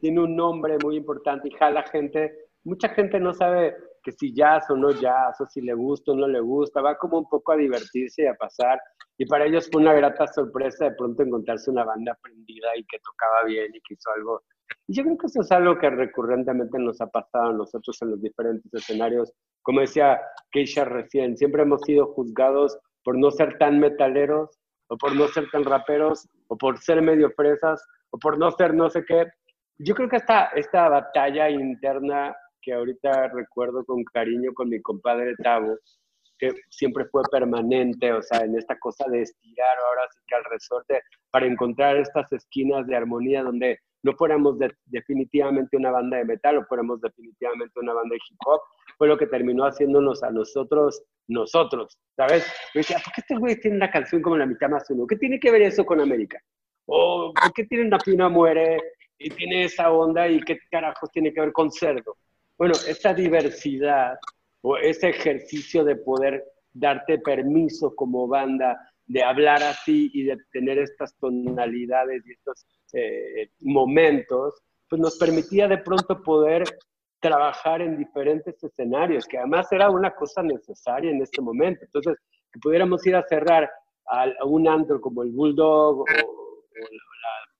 [0.00, 2.32] tiene un nombre muy importante y jala gente.
[2.64, 6.16] Mucha gente no sabe que si jazz o no jazz, o si le gusta o
[6.16, 8.80] no le gusta, va como un poco a divertirse y a pasar.
[9.20, 12.98] Y para ellos fue una grata sorpresa de pronto encontrarse una banda prendida y que
[13.00, 14.42] tocaba bien y que hizo algo.
[14.86, 18.12] Y yo creo que eso es algo que recurrentemente nos ha pasado a nosotros en
[18.12, 19.30] los diferentes escenarios.
[19.60, 20.18] Como decía
[20.50, 24.58] Keisha recién, siempre hemos sido juzgados por no ser tan metaleros,
[24.88, 28.72] o por no ser tan raperos, o por ser medio fresas, o por no ser
[28.72, 29.26] no sé qué.
[29.80, 35.34] Yo creo que esta, esta batalla interna que ahorita recuerdo con cariño con mi compadre
[35.42, 35.76] Tavo,
[36.40, 40.44] que siempre fue permanente, o sea, en esta cosa de estirar ahora sí que al
[40.44, 46.24] resorte para encontrar estas esquinas de armonía donde no fuéramos de- definitivamente una banda de
[46.24, 48.60] metal o fuéramos definitivamente una banda de hip hop,
[48.96, 52.44] fue lo que terminó haciéndonos a nosotros, nosotros, ¿sabes?
[52.74, 55.06] Yo decía, ¿por qué estos güeyes tienen una canción como la mitad más uno?
[55.06, 56.40] ¿Qué tiene que ver eso con América?
[56.86, 58.78] ¿O por qué tienen una pina muere
[59.18, 62.16] y tiene esa onda y qué carajos tiene que ver con cerdo?
[62.56, 64.18] Bueno, esta diversidad
[64.62, 70.78] o ese ejercicio de poder darte permiso como banda de hablar así y de tener
[70.78, 76.62] estas tonalidades y estos eh, momentos, pues nos permitía de pronto poder
[77.20, 81.84] trabajar en diferentes escenarios, que además era una cosa necesaria en este momento.
[81.84, 82.16] Entonces,
[82.52, 83.68] que pudiéramos ir a cerrar
[84.06, 87.50] a, un antro como el Bulldog o, o la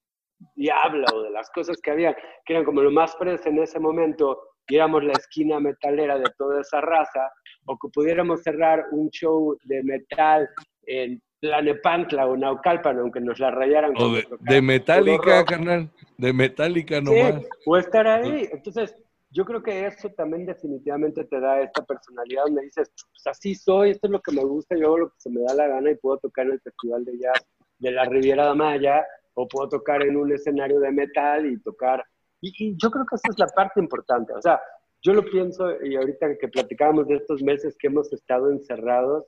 [0.55, 3.79] Diabla o de las cosas que había, que eran como lo más fresco en ese
[3.79, 7.31] momento, y éramos la esquina metalera de toda esa raza,
[7.65, 10.49] o que pudiéramos cerrar un show de metal
[10.83, 13.93] en Tlanepantla o Naucalpan, aunque nos la rayaran.
[13.97, 15.89] O de, de Metallica, carnal.
[16.17, 17.43] De Metallica Sí, nomás.
[17.65, 18.47] o estar ahí.
[18.51, 18.95] Entonces,
[19.31, 23.91] yo creo que eso también definitivamente te da esta personalidad donde dices, pues así soy,
[23.91, 25.91] esto es lo que me gusta, yo hago lo que se me da la gana
[25.91, 27.45] y puedo tocar en el Festival de Jazz
[27.79, 32.03] de la Riviera de Maya o puedo tocar en un escenario de metal y tocar.
[32.41, 34.33] Y, y yo creo que esa es la parte importante.
[34.33, 34.59] O sea,
[35.03, 39.25] yo lo pienso y ahorita que platicábamos de estos meses que hemos estado encerrados,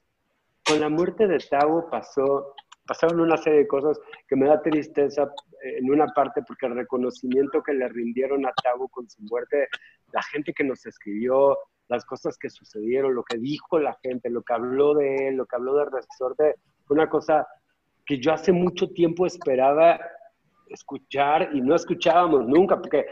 [0.65, 2.53] con la muerte de Tavo pasó,
[2.85, 5.23] pasaron una serie de cosas que me da tristeza
[5.63, 9.67] eh, en una parte porque el reconocimiento que le rindieron a Tavo con su muerte,
[10.11, 11.57] la gente que nos escribió,
[11.87, 15.45] las cosas que sucedieron, lo que dijo la gente, lo que habló de él, lo
[15.45, 16.55] que habló de Resorte,
[16.85, 17.47] fue una cosa
[18.05, 19.99] que yo hace mucho tiempo esperaba
[20.73, 23.05] escuchar y no escuchábamos nunca, porque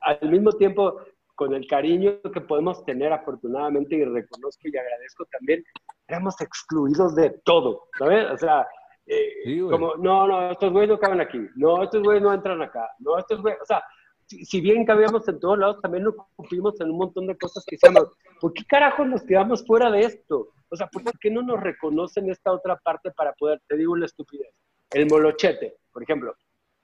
[0.00, 1.00] al mismo tiempo,
[1.34, 5.64] con el cariño que podemos tener afortunadamente y reconozco y agradezco también,
[6.06, 8.30] éramos excluidos de todo, ¿sabes?
[8.30, 8.66] O sea,
[9.06, 12.62] eh, Sí, como, no, no, estos güeyes no caben aquí, no, estos güeyes no entran
[12.62, 13.82] acá, no, estos güeyes, o sea,
[14.26, 17.64] si, si bien cabíamos en todos lados, también nos cumplimos en un montón de cosas
[17.66, 20.48] que decíamos, ¿por qué carajos nos quedamos fuera de esto?
[20.70, 24.06] O sea, ¿por qué no nos reconocen esta otra parte para poder, te digo una
[24.06, 24.54] estupidez,
[24.92, 26.34] el molochete, por ejemplo,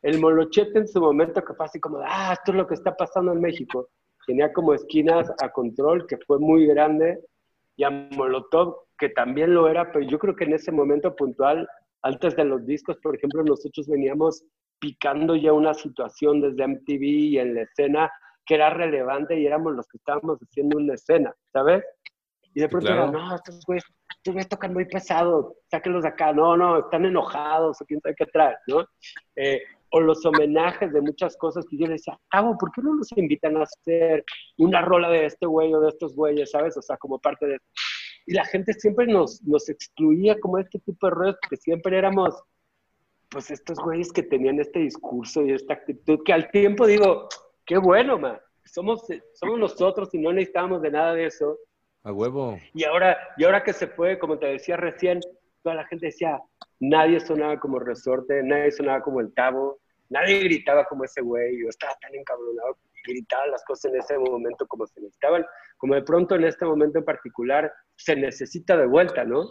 [0.03, 2.95] el molochete en su momento que fue así como, ah, esto es lo que está
[2.97, 3.89] pasando en México,
[4.27, 7.21] tenía como esquinas a control, que fue muy grande,
[7.77, 11.69] y a Molotov, que también lo era, pero yo creo que en ese momento puntual,
[12.03, 14.45] antes de los discos, por ejemplo, nosotros veníamos
[14.79, 18.11] picando ya una situación desde MTV y en la escena
[18.45, 21.85] que era relevante y éramos los que estábamos haciendo una escena, ¿sabes?
[22.55, 23.03] Y de pronto claro.
[23.05, 23.85] era, no, estos güeyes,
[24.17, 28.15] estos güeyes tocan muy pesado, sáquenlos de acá, no, no, están enojados o quién sabe
[28.19, 28.85] qué trae, ¿no?
[29.37, 29.63] Eh,
[29.93, 33.11] o los homenajes de muchas cosas que yo le decía, Cabo, ¿por qué no nos
[33.17, 34.25] invitan a hacer
[34.59, 36.77] una rola de este güey o de estos güeyes, ¿sabes?
[36.77, 37.59] O sea, como parte de...
[38.27, 42.41] Y la gente siempre nos, nos excluía como este tipo de rollos, porque siempre éramos,
[43.29, 47.29] pues, estos güeyes que tenían este discurso y esta actitud, que al tiempo digo,
[47.67, 51.59] qué bueno, man, somos, somos nosotros y no necesitamos de nada de eso,
[52.05, 52.59] A huevo.
[52.75, 55.21] Y ahora, y ahora que se fue, como te decía recién,
[55.63, 56.41] toda la gente decía,
[56.81, 61.69] nadie sonaba como Resorte, nadie sonaba como el Tavo, nadie gritaba como ese güey, yo
[61.69, 62.77] estaba tan encabronado
[63.07, 65.45] gritaba las cosas en ese momento como se necesitaban,
[65.79, 69.49] como de pronto en este momento en particular se necesita de vuelta, ¿no?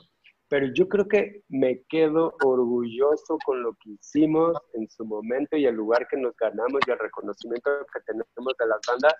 [0.48, 5.66] Pero yo creo que me quedo orgulloso con lo que hicimos en su momento y
[5.66, 9.14] el lugar que nos ganamos y el reconocimiento que tenemos de las bandas,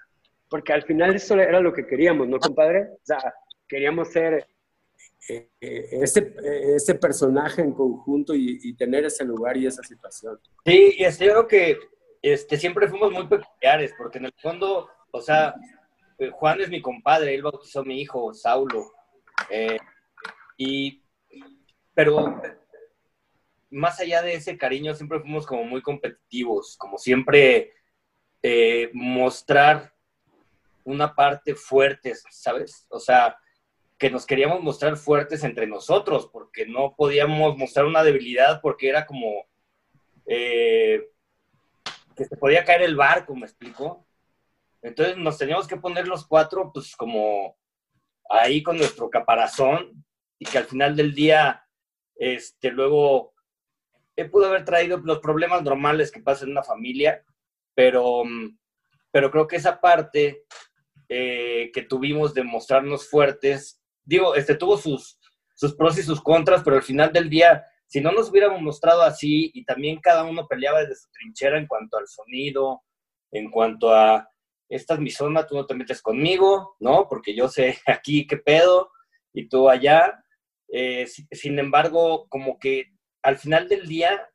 [0.50, 2.90] porque al final eso era lo que queríamos, ¿no, compadre?
[2.94, 3.34] O sea,
[3.68, 4.48] queríamos ser
[5.32, 10.40] eh, eh, ese, eh, ese personaje en conjunto y, tener ese lugar y esa situación.
[10.66, 11.78] Sí, y yo creo que
[12.24, 15.54] este, siempre fuimos muy peculiares, porque en el fondo, o sea,
[16.32, 18.92] Juan es mi compadre, él bautizó a mi hijo, Saulo.
[20.58, 21.04] y,
[21.94, 22.42] pero
[23.70, 27.72] más allá de ese cariño, siempre fuimos como muy competitivos, como siempre
[28.94, 29.94] mostrar
[30.84, 32.88] una parte fuerte, ¿sabes?
[32.90, 33.38] O sea,
[34.00, 39.06] que nos queríamos mostrar fuertes entre nosotros, porque no podíamos mostrar una debilidad, porque era
[39.06, 39.46] como
[40.26, 41.10] eh,
[42.16, 44.08] que se podía caer el barco, ¿me explico?
[44.82, 47.58] Entonces nos teníamos que poner los cuatro, pues como
[48.30, 50.06] ahí con nuestro caparazón,
[50.40, 51.66] y que al final del día,
[52.16, 53.34] este, luego,
[54.16, 57.26] eh, pudo haber traído los problemas normales que pasan en una familia,
[57.76, 58.24] pero,
[59.12, 60.46] pero creo que esa parte
[61.10, 63.79] eh, que tuvimos de mostrarnos fuertes,
[64.10, 65.20] digo, este tuvo sus,
[65.56, 69.02] sus pros y sus contras, pero al final del día, si no nos hubiéramos mostrado
[69.04, 72.84] así y también cada uno peleaba desde su trinchera en cuanto al sonido,
[73.32, 74.30] en cuanto a,
[74.70, 77.08] esta es mi zona, tú no te metes conmigo, ¿no?
[77.08, 78.92] Porque yo sé aquí qué pedo
[79.34, 80.24] y tú allá.
[80.72, 82.86] Eh, si- sin embargo, como que
[83.24, 84.28] al final del día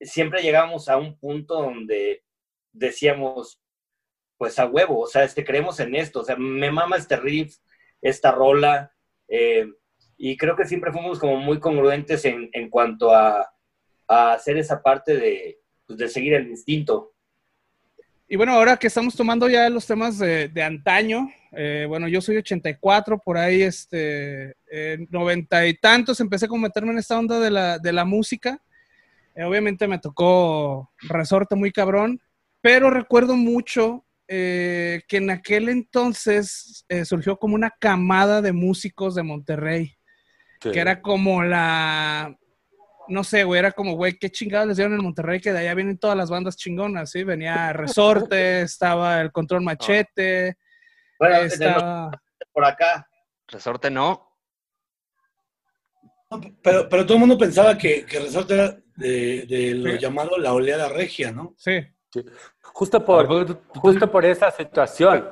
[0.00, 2.24] siempre llegamos a un punto donde
[2.72, 3.60] decíamos,
[4.38, 7.58] pues a huevo, o sea, este, creemos en esto, o sea, me mama este riff,
[8.00, 8.92] esta rola,
[9.34, 9.66] eh,
[10.18, 13.50] y creo que siempre fuimos como muy congruentes en, en cuanto a,
[14.06, 17.14] a hacer esa parte de, pues, de seguir el instinto.
[18.28, 22.20] Y bueno, ahora que estamos tomando ya los temas de, de antaño, eh, bueno, yo
[22.20, 27.40] soy 84, por ahí, este, en 90 y tantos empecé a meterme en esta onda
[27.40, 28.60] de la, de la música.
[29.34, 32.20] Eh, obviamente me tocó resorte muy cabrón,
[32.60, 39.14] pero recuerdo mucho eh, que en aquel entonces eh, surgió como una camada de músicos
[39.14, 39.96] de Monterrey,
[40.60, 42.36] que era como la,
[43.08, 45.74] no sé, güey, era como, güey, qué chingados les dieron en Monterrey, que de allá
[45.74, 47.24] vienen todas las bandas chingonas, ¿sí?
[47.24, 50.56] Venía Resorte, estaba el Control Machete,
[51.18, 52.10] Bueno, estaba...
[52.52, 53.08] por acá,
[53.48, 54.28] Resorte no.
[56.62, 59.98] Pero, pero todo el mundo pensaba que, que Resorte era de, de lo Sí.
[59.98, 61.54] llamado la oleada regia, ¿no?
[61.58, 61.80] Sí,
[62.62, 65.28] Justo ¿A por, poco tú- tú- justo por esa situación,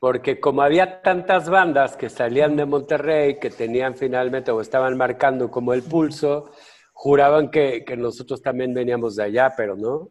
[0.00, 5.50] porque como había tantas bandas que salían de Monterrey, que tenían finalmente o estaban marcando
[5.50, 6.50] como el pulso,
[6.92, 10.08] juraban que, que nosotros también veníamos de allá, pero no.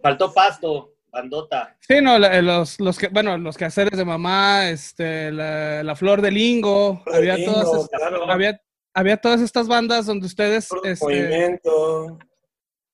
[0.00, 1.76] faltó pasto, bandota.
[1.80, 6.20] sí, no, la- los, los que, bueno, los quehaceres de mamá, este, la, la Flor
[6.22, 8.30] de Lingo, había Lingo, todas, es- claro.
[8.30, 8.60] había,
[8.94, 12.18] había todas estas bandas donde ustedes este, Movimiento.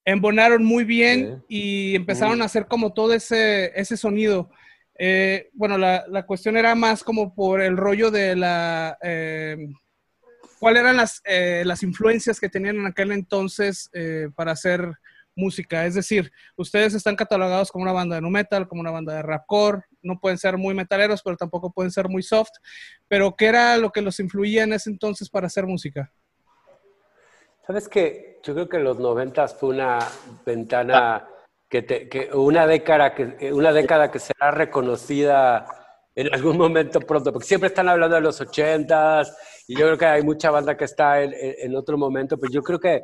[0.08, 4.50] Embonaron muy bien y empezaron a hacer como todo ese, ese sonido.
[4.98, 8.96] Eh, bueno, la, la cuestión era más como por el rollo de la...
[9.02, 9.68] eh,
[10.58, 14.92] ¿Cuáles eran las, eh, las influencias que tenían en aquel entonces eh, para hacer
[15.36, 15.84] música?
[15.84, 19.22] Es decir, ustedes están catalogados como una banda de nu metal, como una banda de
[19.22, 22.50] rapcore, no pueden ser muy metaleros, pero tampoco pueden ser muy soft.
[23.08, 26.10] Pero ¿qué era lo que los influía en ese entonces para hacer música?
[27.68, 28.40] ¿Sabes qué?
[28.42, 29.98] Yo creo que los noventas fue una
[30.46, 31.28] ventana
[31.68, 35.66] que, te- que una década que una década que será reconocida
[36.14, 39.36] en algún momento pronto, porque siempre están hablando de los ochentas
[39.68, 42.50] y yo creo que hay mucha banda que está en, en- en otro momento, pero
[42.50, 43.02] yo creo que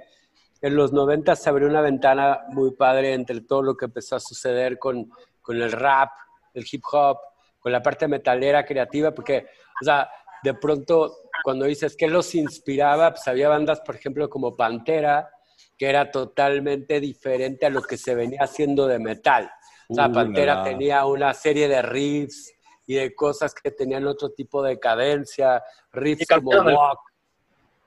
[0.62, 4.21] en los noventas se abrió una ventana muy padre entre todo lo que empezó a
[4.21, 5.11] suceder con,
[5.43, 6.09] con el rap,
[6.55, 7.19] el hip hop,
[7.61, 9.47] con la parte metalera creativa, porque,
[9.83, 10.09] o sea,
[10.45, 15.31] de pronto cuando dices que los inspiraba, pues había bandas, por ejemplo, como Pantera,
[15.77, 19.51] que era totalmente diferente a lo que se venía haciendo de metal.
[19.89, 22.53] O sea, Uh, Pantera la, tenía una serie de riffs
[22.87, 27.01] y de cosas que tenían otro tipo de cadencia, riffs como walk,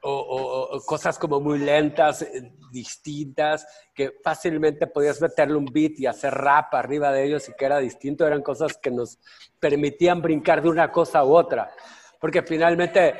[0.01, 5.93] o, o- o cosas como muy lentas, eh, distintas, que fácilmente podías meterle un beat
[5.99, 9.17] y hacer rap arriba de ellos y que era distinto, eran cosas que nos
[9.59, 11.71] permitían brincar de una cosa u otra.
[12.19, 13.15] Porque finalmente,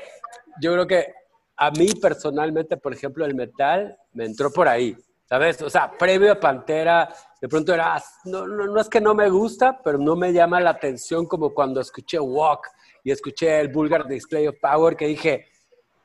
[0.62, 1.14] yo creo que
[1.56, 4.96] a mí personalmente, por ejemplo, el metal me entró por ahí,
[5.26, 5.62] ¿sabes?
[5.62, 7.10] O sea, previo a Pantera,
[7.42, 10.60] de pronto era, no, no, no es que no me gusta, pero no me llama
[10.60, 12.68] la atención como cuando escuché Walk
[13.04, 15.48] y escuché el Vulgar Display of Power que dije,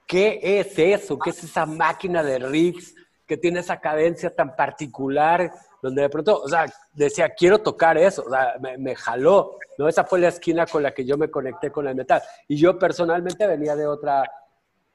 [0.07, 1.18] ¿qué es eso?
[1.18, 2.95] ¿Qué es esa máquina de riffs
[3.26, 5.53] que tiene esa cadencia tan particular?
[5.83, 6.64] Donde de pronto, o sea,
[6.95, 9.89] decía, quiero tocar eso, o sea, me, jaló, ¿no?
[9.89, 12.22] Esa fue la esquina con la que yo me conecté con el metal.
[12.47, 14.22] Y yo personalmente venía de otra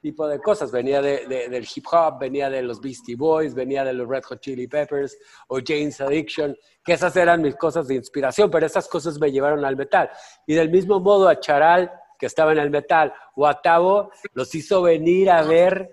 [0.00, 0.70] tipo de cosas.
[0.72, 4.22] Venía de, de- del hip hop, venía de los Beastie Boys, venía de los Red
[4.24, 5.18] Hot Chili Peppers
[5.48, 9.64] o Jane's Addiction, que esas eran mis cosas de inspiración, pero esas cosas me llevaron
[9.64, 10.08] al metal.
[10.46, 14.54] Y del mismo modo a Charal, que estaba en el metal, o a Tavo, los
[14.54, 15.90] hizo venir a ver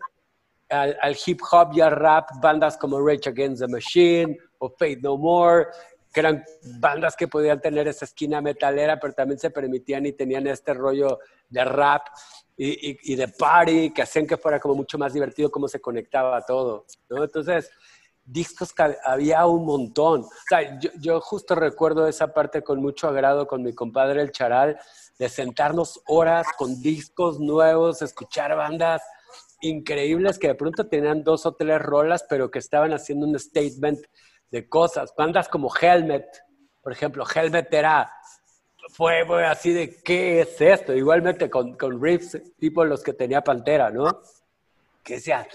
[0.70, 4.99] al, al hip hop y al rap bandas como Rage Against the Machine o Fate
[5.01, 5.68] No More,
[6.11, 6.43] que eran
[6.80, 11.20] bandas que podían tener esa esquina metalera, pero también se permitían y tenían este rollo
[11.49, 12.07] de rap
[12.57, 15.82] y, y- y de party, que hacían que fuera como mucho más divertido cómo se
[15.82, 17.24] conectaba todo, ¿no?
[17.24, 17.70] Entonces,
[18.24, 20.22] discos que había un montón.
[20.22, 24.32] O sea, yo, yo justo recuerdo esa parte con mucho agrado con mi compadre El
[24.32, 24.80] Charal,
[25.20, 29.01] de sentarnos horas con discos nuevos, escuchar bandas
[29.68, 33.99] increíbles que de pronto tenían dos o tres rolas, pero que estaban haciendo un statement
[34.51, 35.13] de cosas.
[35.18, 36.26] Bandas como Helmet,
[36.82, 38.11] por ejemplo, Helmet era,
[38.89, 40.93] fue, fue así de, ¿qué es esto?
[40.93, 44.22] Igualmente con, con riffs, tipo los que tenía Pantera, ¿no?
[45.03, 45.47] Que decía,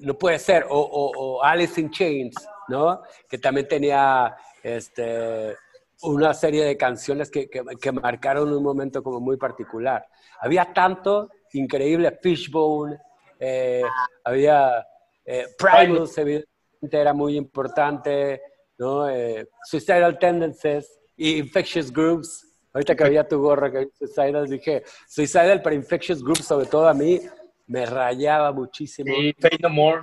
[0.00, 2.34] no puede ser, o, o, o Alice in Chains,
[2.68, 3.02] ¿no?
[3.28, 5.54] Que también tenía este,
[6.02, 10.06] una serie de canciones que, que, que marcaron un momento como muy particular.
[10.40, 12.98] Había tanto increíble, Fishbone,
[13.40, 13.82] eh,
[14.22, 14.86] había
[15.24, 18.40] eh, Primus, evidentemente era muy importante,
[18.78, 19.08] ¿no?
[19.08, 22.46] Eh, Suicidal Tendencies y Infectious Groups.
[22.72, 26.94] Ahorita que había tu gorra que Suicidal, dije, Suicidal para Infectious Groups, sobre todo a
[26.94, 27.20] mí,
[27.66, 29.12] me rayaba muchísimo.
[29.12, 30.02] Y Fade No More.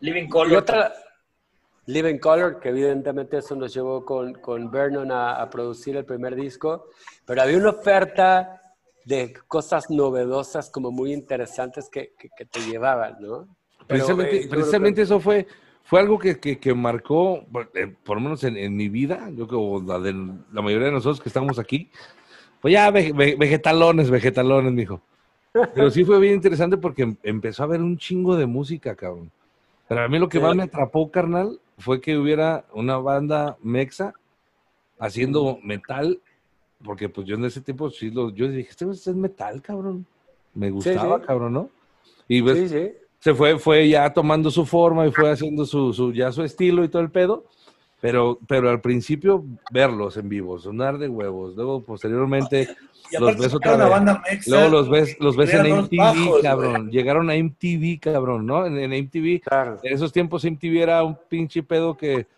[0.00, 0.56] Living Y Color.
[0.58, 0.94] otra,
[1.86, 6.36] Living Color, que evidentemente eso nos llevó con, con Vernon a, a producir el primer
[6.36, 6.90] disco,
[7.26, 8.57] pero había una oferta
[9.08, 13.48] de cosas novedosas como muy interesantes que, que, que te llevaban, ¿no?
[13.86, 15.46] Pero, Precisamente, eh, precisamente que- eso fue,
[15.82, 19.30] fue algo que, que- que marcó, por, eh, por lo menos en, en mi vida,
[19.34, 20.12] yo creo la de
[20.52, 21.90] la mayoría de nosotros que estamos aquí,
[22.60, 25.00] pues ya ve- ve- vegetalones, vegetalones, mijo.
[25.74, 29.30] Pero sí fue bien interesante porque em- empezó a haber un chingo de música, cabrón.
[29.88, 30.44] Pero a mí lo que Sí.
[30.44, 34.12] más me atrapó, carnal, fue que hubiera una banda mexa
[34.98, 36.20] haciendo metal,
[36.84, 40.06] porque pues yo en ese tiempo sí lo, yo dije, este es metal, cabrón.
[40.54, 41.24] Me gustaba, sí.
[41.26, 41.70] cabrón, ¿no?
[42.28, 42.92] Y ves, Sí, sí.
[43.18, 46.84] se fue, fue ya tomando su forma y fue haciendo su, su, ya su estilo
[46.84, 47.44] y todo el pedo.
[48.00, 51.56] Pero, pero al principio verlos en vivo, sonar de huevos.
[51.56, 52.68] Luego, posteriormente,
[53.18, 53.90] los ves otra vez.
[53.90, 54.50] banda mexa.
[54.50, 56.90] Luego los ves, los ves en MTV, bajos, cabrón.
[56.92, 58.66] Llegaron a MTV, cabrón, ¿no?
[58.66, 59.40] En, en MTV.
[59.40, 59.80] Claro.
[59.82, 62.28] En esos tiempos MTV era un pinche pedo que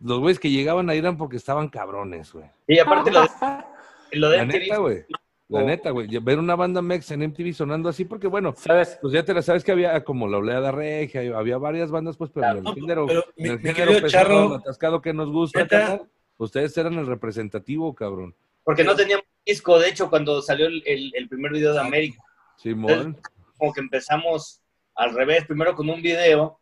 [0.00, 2.46] los güeyes que llegaban ahí eran porque estaban cabrones, güey.
[2.66, 3.28] Y aparte lo de,
[4.12, 5.04] lo de La neta, güey.
[5.50, 5.64] La Oh.
[5.64, 6.06] neta, güey.
[6.18, 8.98] Ver una banda mex en MTV sonando así, porque bueno, ¿Sabes?
[9.00, 12.30] pues ya te la sabes que había como la oleada regia, había varias bandas, pues,
[12.34, 15.66] pero en el género, pero en el mi género pesado, Charro, atascado que nos gusta,
[15.66, 16.02] carnal,
[16.36, 18.34] ustedes eran el representativo, cabrón.
[18.62, 22.22] porque no teníamos disco, de hecho, cuando salió el, el- el primer video de América,
[22.58, 23.16] Simón.
[23.56, 24.60] como que empezamos
[24.96, 26.60] al revés, primero con un video,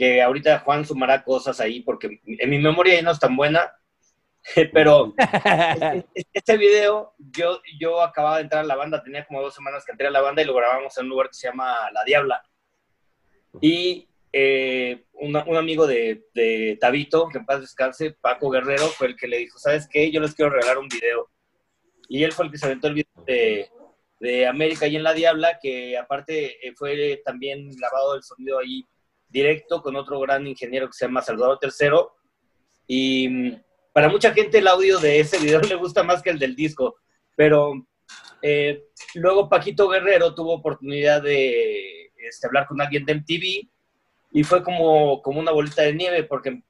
[0.00, 3.70] que ahorita Juan sumará cosas ahí, porque en mi memoria ya no es tan buena,
[4.72, 5.12] pero
[6.14, 9.92] este- video, yo, yo acababa de entrar a la banda, tenía como dos semanas que
[9.92, 12.42] entré a la banda y lo grabamos en un lugar que se llama La Diabla.
[13.60, 19.16] Y eh, un amigo de, de Tabito, que en paz descanse, Paco Guerrero, fue el
[19.16, 20.10] que le dijo, ¿sabes qué?
[20.10, 21.28] Yo les quiero regalar un video.
[22.08, 23.68] Y él fue el que se aventó el video de,
[24.18, 28.86] de América y en La Diabla, que aparte eh, fue también grabado el sonido ahí
[29.30, 32.16] directo con otro gran ingeniero que se llama Salvador Tercero.
[32.86, 33.62] Y mm,
[33.92, 36.96] para mucha gente el audio de ese video le gusta más que el del disco,
[37.36, 37.72] pero
[38.42, 43.68] eh, luego Paquito Guerrero tuvo oportunidad de este, hablar con alguien de MTV
[44.32, 46.62] y fue como, como una bolita de nieve porque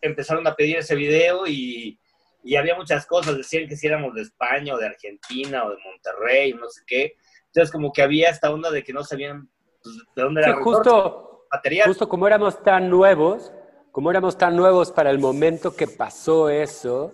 [0.00, 1.98] empezaron a pedir ese video y,
[2.42, 5.76] y había muchas cosas, decían que si éramos de España o de Argentina o de
[5.84, 7.14] Monterrey, no sé qué.
[7.46, 9.50] Entonces como que había esta onda de que no sabían
[9.82, 11.88] pues, de dónde Sí, era el justo, material.
[11.88, 13.52] justo como éramos tan nuevos,
[13.92, 17.12] como éramos tan nuevos para el momento que pasó eso,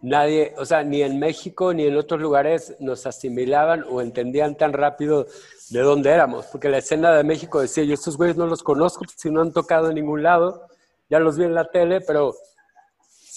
[0.00, 4.72] nadie, o sea, ni en México ni en otros lugares nos asimilaban o entendían tan
[4.72, 5.26] rápido
[5.70, 9.04] de dónde éramos, porque la escena de México decía, yo estos güeyes no los conozco,
[9.16, 10.68] si no han tocado en ningún lado,
[11.08, 12.34] ya los vi en la tele, pero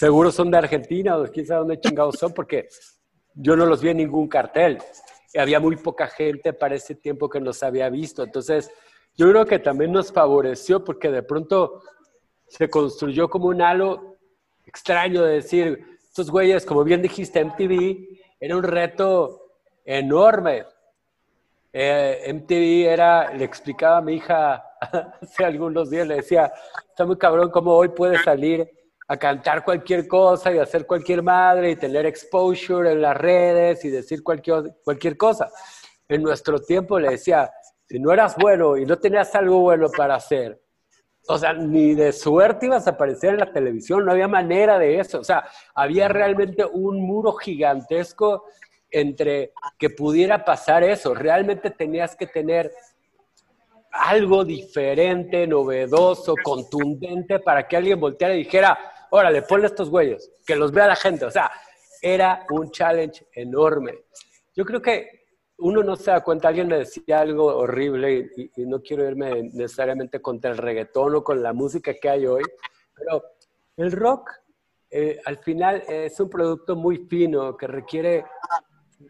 [0.01, 2.67] seguro son de Argentina o quién sabe dónde chingados son, porque
[3.33, 4.79] yo no los vi en ningún cartel.
[5.33, 8.23] Y había muy poca gente para ese tiempo que nos había visto.
[8.23, 8.69] Entonces,
[9.15, 11.83] yo creo que también nos favoreció porque de pronto
[12.47, 14.17] se construyó como un halo
[14.65, 19.41] extraño de decir, estos güeyes, como bien dijiste, MTV, era un reto
[19.85, 20.65] enorme.
[21.73, 24.63] Eh, MTV era, le explicaba a mi hija
[25.21, 26.51] hace algunos días, le decía,
[26.89, 28.69] está muy cabrón cómo hoy puede salir
[29.07, 33.89] a cantar cualquier cosa y hacer cualquier madre y tener exposure en las redes y
[33.89, 35.51] decir cualquier, cualquier cosa.
[36.07, 37.51] En nuestro tiempo le decía,
[37.91, 40.61] si no eras bueno y no tenías algo bueno para hacer,
[41.27, 44.97] o sea, ni de suerte ibas a aparecer en la televisión, no había manera de
[44.97, 45.19] eso.
[45.19, 48.45] O sea, había realmente un muro gigantesco
[48.89, 51.13] entre que pudiera pasar eso.
[51.13, 52.71] Realmente tenías que tener
[53.91, 58.79] algo diferente, novedoso, contundente para que alguien volteara y dijera,
[59.09, 61.25] órale, ponle estos güeyes, que los vea la gente.
[61.25, 61.51] O sea,
[62.01, 64.05] era un challenge enorme.
[64.55, 65.20] Yo creo que
[65.61, 70.21] uno no se da cuenta, alguien me decía algo horrible y, no quiero irme necesariamente
[70.21, 72.43] contra el reggaetón o con la música que hay hoy,
[72.95, 73.23] pero
[73.77, 74.31] el rock
[74.89, 78.25] eh, al final es un producto muy fino que requiere,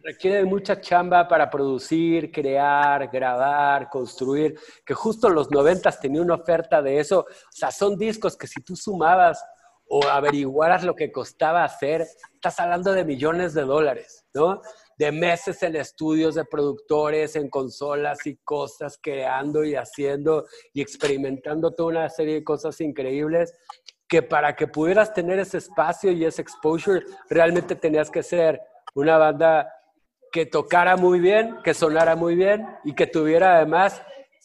[0.04, 6.82] requiere mucha chamba para producir, crear, grabar, construir, que justo los noventas tenía una oferta
[6.82, 7.22] de eso.
[7.22, 9.44] O sea, son discos que si tú sumabas
[9.88, 14.62] o averiguaras lo que costaba hacer, estás hablando de millones de dólares, ¿no?
[15.02, 21.74] De meses en estudios de productores, en consolas y cosas, creando y haciendo y experimentando
[21.74, 23.52] toda una serie de cosas increíbles,
[24.08, 28.62] que para que pudieras tener ese espacio y ese exposure, realmente tenías que ser
[28.94, 29.74] una banda
[30.32, 34.04] que tocara muy bien, que sonara muy bien y que tuviera además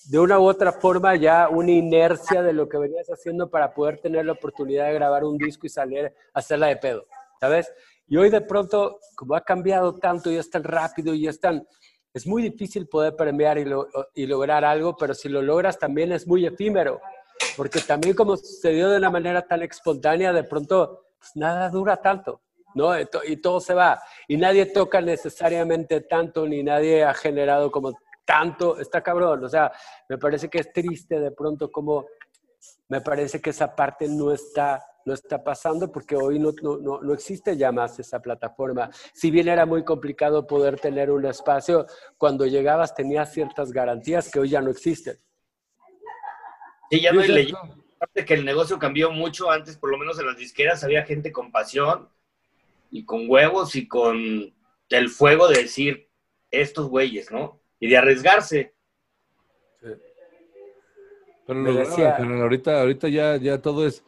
[0.09, 3.99] de una u otra forma ya una inercia de lo que venías haciendo para poder
[3.99, 7.07] tener la oportunidad de grabar un disco y salir a hacerla de pedo,
[7.41, 7.71] ¿sabes?
[8.09, 11.67] Y hoy de pronto, como ha cambiado tanto y es tan rápido y es tan...
[12.15, 16.47] Es muy difícil poder premiar y, lograr algo, pero si lo logras también es muy
[16.47, 16.99] efímero,
[17.59, 22.41] porque también como sucedió de una manera tan espontánea, de pronto pues nada dura tanto,
[22.75, 22.93] ¿no?
[22.99, 24.01] Y todo se va.
[24.29, 27.93] Y nadie toca necesariamente tanto, ni nadie ha generado como
[28.25, 29.45] tanto, está cabrón.
[29.45, 29.71] O sea,
[30.09, 32.07] me parece que es triste de pronto como,
[32.89, 37.15] me parece que esa parte no está no está pasando porque hoy no, no, no,
[37.15, 38.91] existe ya más esa plataforma.
[39.15, 41.87] Si bien era muy complicado poder tener un espacio,
[42.19, 45.17] cuando llegabas tenías ciertas garantías que hoy ya no existen.
[46.91, 47.77] Sí, ya no hay leyenda.
[47.97, 51.33] Aparte que el negocio cambió mucho, antes por lo menos en las disqueras había gente
[51.33, 52.09] con pasión
[52.91, 54.53] y con huevos y con
[54.91, 56.11] el fuego de decir
[56.51, 57.61] estos güeyes, ¿no?
[57.79, 58.75] Y de arriesgarse.
[61.47, 64.03] Pero, ahorita, ahorita ya, ya todo es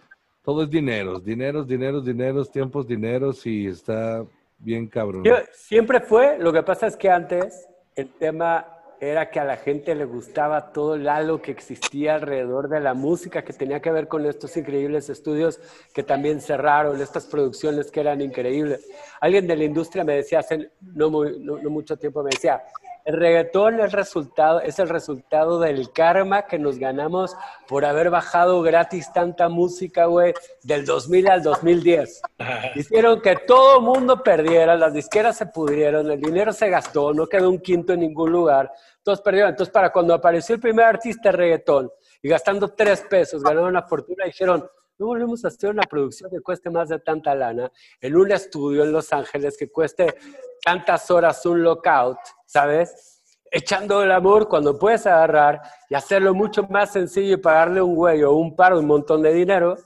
[0.48, 4.24] todo es dinero, dineros, dineros, dineros, tiempos, dineros y está
[4.56, 5.22] bien cabrón.
[5.52, 8.66] siempre fue, lo que pasa es que antes el tema
[8.98, 12.94] era que a la gente le gustaba todo el halo que existía alrededor de la
[12.94, 15.60] música que tenía que ver con estos increíbles estudios
[15.92, 18.88] que también cerraron, estas producciones que eran increíbles.
[19.20, 22.62] Alguien de la industria me decía hace no mucho tiempo, me decía,
[23.04, 27.36] el reggaetón es, resultado, es el resultado del karma que nos ganamos
[27.66, 32.22] por haber bajado gratis tanta música, güey, del 2000 al 2010.
[32.74, 37.26] Hicieron que todo el mundo perdiera, las disqueras se pudrieron, el dinero se gastó, no
[37.26, 38.70] quedó un quinto en ningún lugar,
[39.02, 39.50] todos perdieron.
[39.50, 41.90] Entonces, para cuando apareció el primer artista de reggaetón
[42.22, 44.68] y gastando tres pesos, ganaron una fortuna, dijeron,
[44.98, 47.70] no volvemos a hacer una producción que cueste más de tanta lana
[48.00, 50.16] en un estudio en Los Ángeles que cueste
[50.64, 53.22] tantas horas un lockout, ¿sabes?
[53.50, 58.22] Echando el amor cuando puedes agarrar y hacerlo mucho más sencillo y pagarle un güey
[58.24, 59.76] o un par un montón de dinero,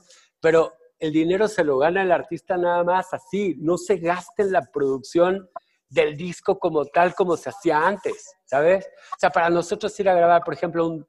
[0.41, 4.51] pero el dinero se lo gana el artista nada más así, no se gasta en
[4.51, 5.49] la producción
[5.89, 8.85] del disco como tal como se hacía antes, ¿sabes?
[9.11, 11.07] O sea, para nosotros ir a grabar, por ejemplo, un,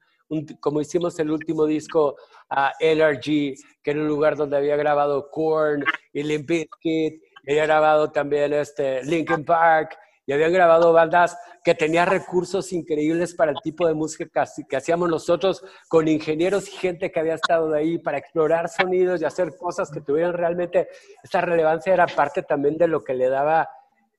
[0.61, 2.17] como hicimos el último disco
[2.49, 8.11] a LRG, que era un lugar donde había grabado Korn y Limp Bizkit, había grabado
[8.11, 9.97] también este Linkin Park,
[10.27, 15.09] y habían grabado bandas que tenían recursos increíbles para el tipo de música que, hacíamos
[15.09, 19.55] nosotros, con ingenieros y gente que había estado de ahí para explorar sonidos y hacer
[19.57, 20.89] cosas que tuvieran realmente
[21.23, 23.69] esa relevancia, era parte también de lo que le daba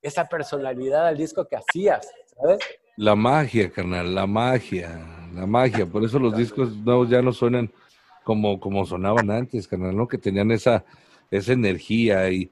[0.00, 2.58] esa personalidad al disco que hacías, ¿sabes?
[2.96, 4.98] La magia, carnal, la magia,
[5.36, 5.86] la magia.
[5.86, 7.70] Por eso los discos nuevos ya no suenan
[8.24, 10.08] como, como sonaban antes, carnal, ¿no?
[10.08, 10.84] Que tenían esa,
[11.30, 12.50] esa energía y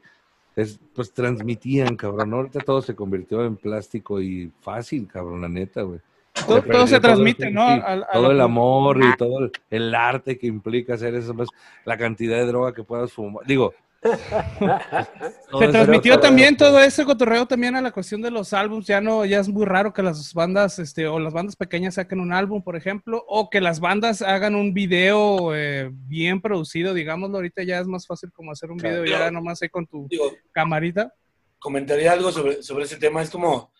[0.56, 2.32] es, pues transmitían, cabrón.
[2.32, 6.00] Ahorita todo se convirtió en plástico y fácil, cabrón, la neta, güey.
[6.46, 7.64] Todo, se transmite, ¿no?
[8.12, 11.48] todo el amor y todo el, arte que implica hacer eso, pues,
[11.84, 13.46] la cantidad de droga que puedas fumar.
[13.46, 13.72] Digo,
[15.58, 18.86] se transmitió también todo ese cotorreo también a la cuestión de los álbums.
[18.86, 22.20] Ya no, ya es muy raro que las bandas, este, o las bandas pequeñas saquen
[22.20, 27.36] un álbum, por ejemplo, o que las bandas hagan un video eh, bien producido, digámoslo.
[27.36, 30.08] Ahorita ya es más fácil como hacer un video ya nomás ahí con tu
[30.52, 31.12] camarita.
[31.58, 33.22] Comentaría algo sobre, sobre ese tema.
[33.22, 33.72] Es como,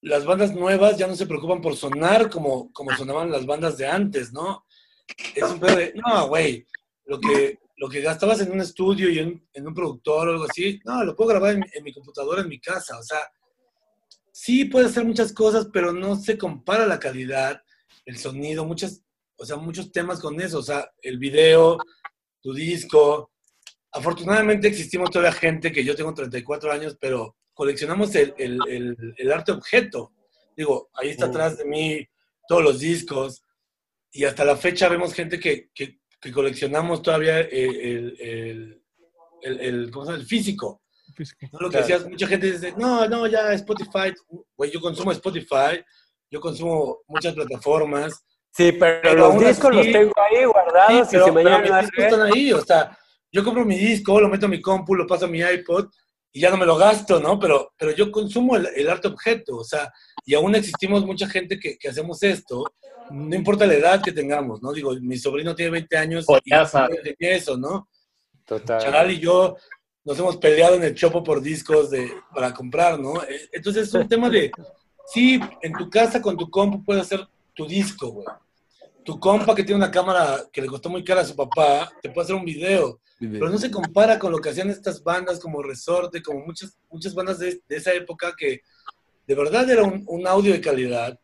[0.00, 3.86] las bandas nuevas ya no se preocupan por sonar como, como sonaban las bandas de
[3.86, 4.64] antes, ¿no?
[5.34, 6.66] Es un pedo de, no, güey,
[7.06, 10.44] lo que, lo que gastabas en un estudio y en, en un productor o algo
[10.50, 13.18] así, no, lo puedo grabar en, en mi computadora, en mi casa, o sea,
[14.32, 17.62] sí puede hacer muchas cosas, pero no se compara la calidad,
[18.04, 19.02] el sonido, muchas,
[19.36, 21.78] o sea, muchos temas con eso, o sea, el video,
[22.40, 23.32] tu disco.
[23.92, 29.32] Afortunadamente existimos todavía gente que yo tengo 34 años, pero coleccionamos el, el- el- el
[29.32, 30.12] arte objeto.
[30.56, 31.30] Digo, ahí está Mm.
[31.30, 32.06] atrás de mí
[32.48, 33.42] todos los discos
[34.12, 38.82] y hasta la fecha vemos gente que, que- que coleccionamos todavía el, el- el-
[39.42, 40.22] el- el- ¿cómo se llama?
[40.22, 40.82] el físico.
[41.14, 41.46] Físico.
[41.52, 41.58] ¿no?
[41.60, 41.86] Lo que Claro.
[41.86, 44.12] decías, mucha gente dice, no, no, ya Spotify,
[44.56, 45.82] güey, yo consumo Spotify,
[46.30, 51.16] yo consumo muchas plataformas, Sí, pero, Pero los discos así- los tengo ahí guardados Sí,
[51.16, 52.98] y si mañana pero mis discos están ahí, o sea,
[53.30, 55.86] yo compro mi disco, lo meto a mi compu, lo paso a mi iPod
[56.32, 57.38] y ya no me lo gasto, ¿no?
[57.38, 59.92] Pero, pero yo consumo el, el arte objeto, o sea,
[60.24, 62.64] y aún existimos mucha gente que, que hacemos esto,
[63.10, 64.72] no importa la edad que tengamos, ¿no?
[64.72, 66.88] Digo, mi sobrino tiene 20 años y Joyaza.
[66.88, 67.88] yo tenía eso, ¿no?
[68.44, 68.80] Total.
[68.80, 69.56] Charal y yo
[70.04, 73.22] nos hemos peleado en el chopo por discos de, para comprar, ¿no?
[73.22, 74.50] Eh, Entonces es un tema de,
[75.06, 78.26] sí, en tu casa con tu compu puedes hacer tu disco, güey.
[79.04, 82.10] Tu compa que tiene una cámara que le costó muy cara a su papá, te
[82.10, 85.62] puede hacer un video, pero no se compara con lo que hacían estas bandas como
[85.62, 88.60] Resorte, como muchas, muchas bandas de, de esa época que
[89.26, 91.18] de verdad era un, un audio de calidad,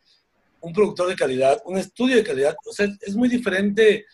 [0.65, 2.55] un productor de calidad, un estudio de calidad.
[2.67, 4.07] O sea, es muy diferente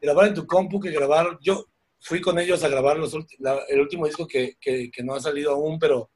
[0.00, 1.38] grabar en tu compu que grabar.
[1.40, 1.66] Yo
[2.00, 5.20] fui con ellos a grabar los la- el último disco que, que- que no ha
[5.20, 6.10] salido aún, pero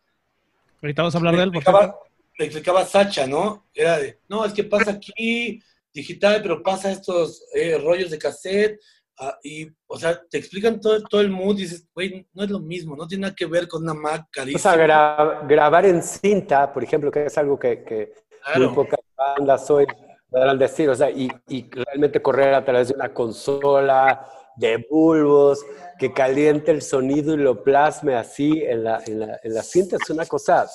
[0.82, 1.99] Ahorita vamos a hablar de él, por explicaba, cierto.
[2.39, 3.66] le explicaba Sacha, ¿no?
[3.72, 5.62] Era de, no, es que pasa aquí
[5.93, 8.78] digital, pero pasa estos eh, rollos de cassette.
[9.18, 12.51] ah, y, o sea, te explican todo, todo el mood y dices, güey, no es
[12.51, 14.59] lo mismo, no tiene nada que ver con una Mac O carísima.
[14.61, 18.12] sea, gra- grabar en cinta, por ejemplo, que es algo que, que
[18.45, 18.66] Claro.
[18.66, 19.87] muy pocas bandas hoy
[20.29, 25.64] podrán decir, o sea, y, y realmente correr a través de una consola, de bulbos,
[25.99, 29.97] que caliente el sonido y lo plasme así en la, en la, en la cinta,
[29.97, 30.67] es una cosa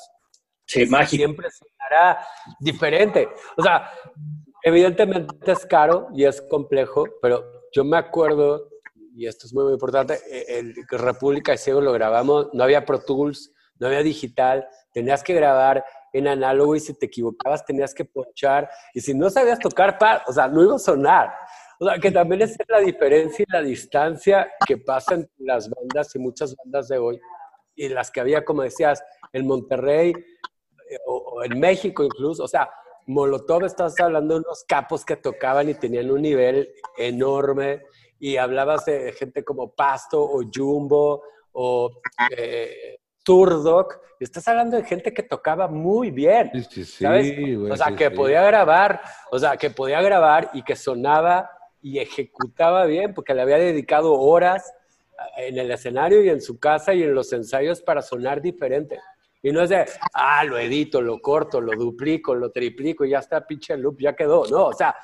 [0.64, 1.16] Sí, mágico.
[1.16, 2.24] siempre sonará
[2.60, 3.28] diferente.
[3.56, 3.90] O sea,
[4.62, 8.68] evidentemente es caro y es complejo, pero yo me acuerdo,
[9.16, 13.00] y esto es muy, muy importante, el República de Ciego lo grabamos, no había Pro
[13.00, 18.04] Tools, no había digital, tenías que grabar en análogo y si te equivocabas tenías que
[18.04, 21.32] ponchar y si no sabías tocar par, o sea, no iba a sonar.
[21.80, 26.14] O sea, que también es la diferencia y la distancia que pasa entre las bandas
[26.14, 27.20] y muchas bandas de hoy
[27.74, 29.02] y las que había, como decías,
[29.32, 32.70] en Monterrey, eh, o, o en México incluso, o sea,
[33.06, 37.82] Molotov, estás hablando de unos capos que tocaban y tenían un nivel enorme,
[38.22, 41.90] y hablabas de gente como Pasto o Jumbo o
[42.38, 47.34] eh, Turdoc, y estás hablando de gente que tocaba muy bien, Sí, sí, sí, ¿sabes?
[47.36, 48.14] güey, o sea, sí, que sí.
[48.14, 49.00] podía grabar,
[49.30, 51.50] o sea, que podía grabar y que sonaba
[51.80, 54.72] y ejecutaba bien, porque le había dedicado horas
[55.36, 58.98] en el escenario y en su casa y en los ensayos para sonar diferente.
[59.42, 63.18] Y no es de, ah, lo edito, lo corto, lo duplico, lo triplico y ya
[63.18, 64.46] está, pinche loop, ya quedó.
[64.46, 64.94] No, o sea,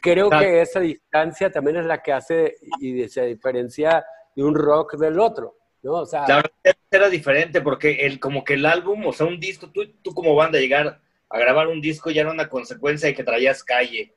[0.00, 4.04] creo que esa distancia también es la que hace y se diferencia
[4.34, 5.92] de un rock del otro, ¿no?
[6.00, 6.52] O sea, La verdad
[6.90, 10.34] era diferente porque el, como que el álbum, o sea, un disco, tú, tú como
[10.34, 14.14] banda llegar a grabar un disco ya era una consecuencia de que traías calle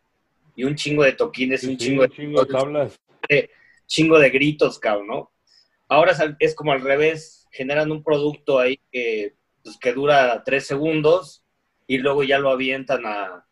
[0.56, 3.00] y un chingo de toquines y un Sí, chingo de, un chingo de tablas.
[3.86, 5.32] chingo de gritos, cabrón, ¿no?
[5.88, 11.44] Ahora es como al revés, generan un producto ahí que, pues, que dura tres segundos
[11.88, 13.46] y luego ya lo avientan a,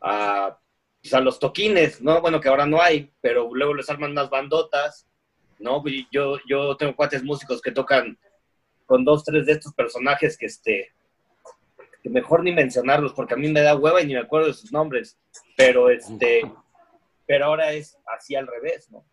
[0.00, 0.58] a,
[1.00, 2.20] pues, a los toquines, ¿no?
[2.20, 5.06] Bueno, que ahora no hay, pero luego les arman unas bandotas,
[5.58, 5.82] ¿no?
[5.86, 8.18] Y Yo, yo tengo cuates músicos que tocan
[8.86, 10.92] con dos, tres de estos personajes que, este,
[12.04, 14.72] mejor ni mencionarlos porque a mí me da hueva y ni me acuerdo de sus
[14.72, 15.18] nombres,
[15.56, 16.50] pero este,
[17.26, 19.04] pero ahora es así al revés, ¿no?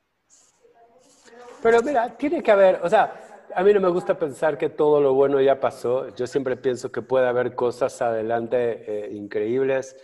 [1.62, 5.02] Pero mira, tiene que haber, o sea, a mí no me gusta pensar que todo
[5.02, 6.14] lo bueno ya pasó.
[6.16, 9.96] Yo siempre pienso que puede haber cosas adelante eh, increíbles.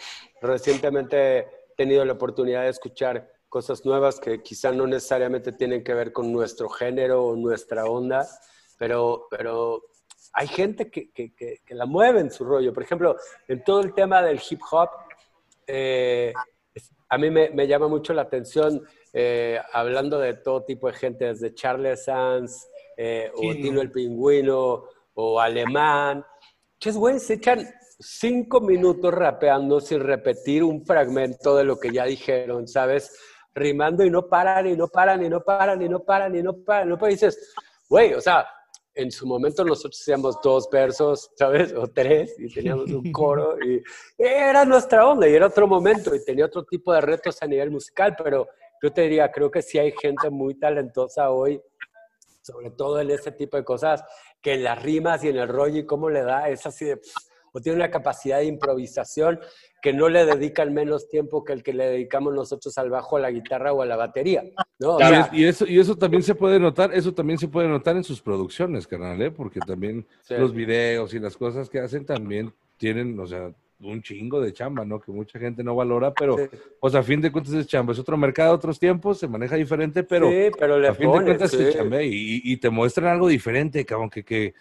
[0.42, 1.48] Recientemente he
[1.78, 6.32] tenido la oportunidad de escuchar cosas nuevas que quizá no necesariamente tienen que ver con
[6.32, 8.26] nuestro género o nuestra onda,
[8.80, 9.84] pero, pero
[10.32, 12.74] hay gente que, que, que, que la mueve en su rollo.
[12.74, 13.18] Por ejemplo,
[13.50, 14.90] en todo el tema del hip hop,
[15.68, 16.34] eh,
[17.10, 21.26] a mí me, me llama mucho la atención, eh, hablando de todo tipo de gente,
[21.26, 23.82] desde Charles Sanz, eh, o Sí, Tino no.
[23.82, 26.26] el Pingüino, o Alemán.
[26.80, 27.68] Ches, güey, se echan
[28.00, 33.12] cinco minutos rapeando sin repetir un fragmento de lo que ya dijeron, ¿sabes?
[33.54, 36.54] Rimando y no paran, y no paran, y no paran, y no paran, y no
[36.64, 37.12] paran, y no paran.
[37.12, 37.54] Y dices,
[37.90, 38.48] güey, o sea,
[38.94, 41.74] en su momento nosotros hacíamos dos versos, ¿sabes?
[41.74, 43.82] O tres, y teníamos un coro, y
[44.18, 47.72] era nuestra onda, y era otro momento, y tenía otro tipo de retos a nivel
[47.72, 48.48] musical, pero
[48.82, 51.62] yo te diría, creo que sí hay gente muy talentosa hoy,
[52.42, 54.04] sobre todo en ese tipo de cosas,
[54.42, 56.98] que en las rimas y en el rollo y cómo le da, es así de...
[56.98, 59.40] pff, o tiene una capacidad de improvisación
[59.82, 63.20] que no le dedican menos tiempo que el que le dedicamos nosotros al bajo, a
[63.20, 64.44] la guitarra o a la batería,
[64.80, 64.96] ¿no?
[64.96, 67.48] O Y sea, es- y, eso, y eso también se puede notar, eso también se
[67.48, 69.32] puede notar en sus producciones, carnal, ¿eh?
[69.32, 70.36] porque también Sí.
[70.36, 73.52] los videos y las cosas que hacen también tienen, o sea,
[73.84, 75.00] un chingo de chamba, ¿no?
[75.02, 76.44] Que mucha gente no valora, pero, Sí.
[76.80, 80.04] pues a fin de cuentas es chamba, es otro mercado, otros tiempos, se maneja diferente,
[80.04, 81.58] pero sí, pero le a fin de cuentas sí.
[81.74, 84.54] chambea y, y te muestran algo diferente, cabrón, que, que,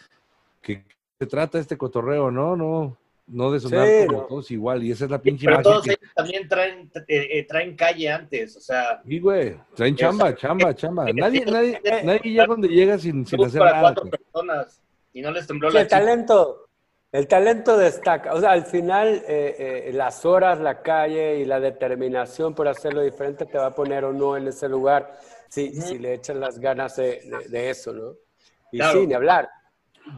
[0.63, 0.83] que
[1.21, 2.57] se trata este cotorreo, ¿no?
[2.57, 4.27] No, no de sonar Sí, como no.
[4.27, 7.29] todos igual, y esa es la pinche Pero magia todos que- ellos también traen, eh,
[7.33, 11.13] eh, traen calle antes, o sea, Sí, güey, traen chamba, chamba, chamba.
[11.13, 13.83] Nadie, nadie, nadie llega donde llega sin, sin hacer para nada.
[13.83, 14.21] cuatro cabrón.
[14.33, 14.81] personas
[15.13, 15.99] y no les tembló Sí, la el chica.
[15.99, 16.67] talento,
[17.13, 18.33] el talento destaca.
[18.33, 23.03] O sea, al final, eh, eh, las horas, la calle y la determinación por hacerlo
[23.03, 25.13] diferente te va a poner o no en ese lugar
[25.51, 28.15] si, si le echas las ganas de, de- de eso, ¿no?
[28.73, 29.01] Y Claro.
[29.01, 29.51] sí, ni hablar.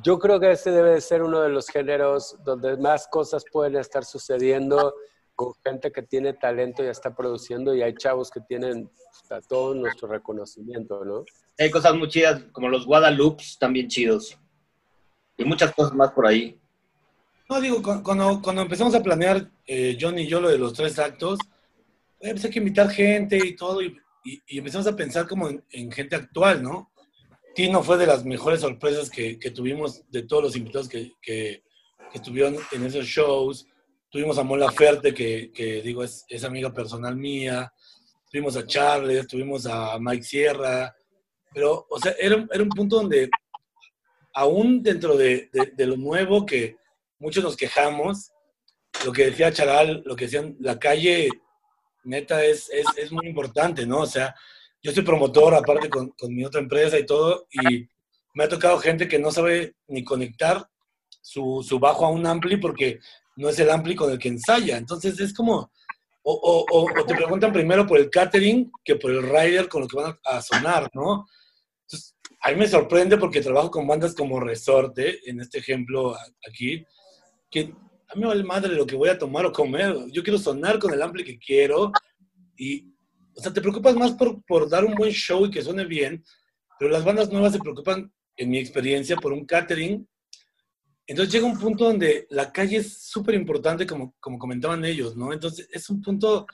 [0.03, 3.77] Yo creo que ese debe de ser uno de los géneros donde más cosas pueden
[3.77, 4.95] estar sucediendo
[5.35, 9.75] con gente que tiene talento y está produciendo y hay chavos que tienen hasta todo
[9.75, 11.25] nuestro reconocimiento, ¿no?
[11.59, 14.39] Hay cosas muy chidas, como los Guadalupes, también chidos.
[15.37, 16.59] Y muchas cosas más por ahí.
[17.49, 20.73] No, digo, cu- cuando, cuando empezamos a planear eh, John y yo lo de los
[20.73, 21.39] tres actos,
[22.21, 25.65] eh, pues que invitar gente y todo, y, y- y empezamos a pensar como en,
[25.71, 26.92] en gente actual, ¿no?
[27.55, 31.63] Tino fue de las mejores sorpresas que, que tuvimos de todos los invitados que, que-
[32.11, 33.67] que estuvieron en esos shows.
[34.11, 37.73] Tuvimos a Mola Ferte, que, digo, es, es amiga personal mía.
[38.31, 40.95] Tuvimos a Charles, tuvimos a Mike Sierra.
[41.55, 43.31] Pero, o sea, era, era un punto donde,
[44.35, 46.77] aún dentro de, de- de lo nuevo que
[47.19, 48.33] muchos nos quejamos,
[49.07, 51.29] lo que decía Charal, lo que decían, la calle,
[52.05, 54.01] neta, es, es, es muy importante, ¿no?
[54.01, 54.35] O sea,
[54.83, 57.87] yo soy promotor, aparte con, con mi otra empresa y todo, y
[58.35, 60.67] me ha tocado gente que no sabe ni conectar
[61.21, 62.99] su, su bajo a un ampli porque
[63.37, 64.77] no es el ampli con el que ensaya.
[64.77, 65.71] Entonces es como,
[66.23, 69.89] o, o- o- te preguntan primero por el catering que por el rider con lo
[69.89, 71.27] que van a, sonar, ¿no?
[71.83, 76.17] Entonces, a mí me sorprende porque trabajo con bandas como Resorte, en este ejemplo
[76.49, 76.85] aquí,
[77.51, 77.73] que
[78.09, 79.95] a mí me vale madre lo que voy a tomar o comer.
[80.11, 81.93] Yo quiero sonar con el ampli que quiero
[82.57, 82.92] y,
[83.35, 86.25] o sea, te preocupas más por, por dar un buen show y que suene bien,
[86.79, 90.09] pero las bandas nuevas se preocupan, en mi experiencia, por un catering.
[91.07, 95.33] Entonces llega un punto donde la calle es súper importante, como, como comentaban ellos, ¿no?
[95.33, 96.47] Entonces es un punto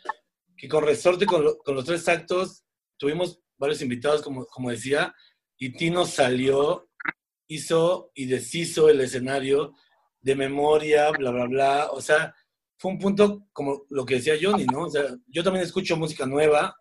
[0.57, 2.65] que con resorte, con, con los tres actos,
[2.97, 5.15] tuvimos varios invitados, como, como decía,
[5.57, 6.89] y Tino salió,
[7.49, 9.75] hizo y deshizo el escenario
[10.21, 11.89] de memoria, bla, bla, bla.
[11.91, 12.35] O sea,
[12.79, 14.85] fue un punto como lo que decía Johnny, ¿no?
[14.85, 16.77] O sea, yo también escucho música nueva,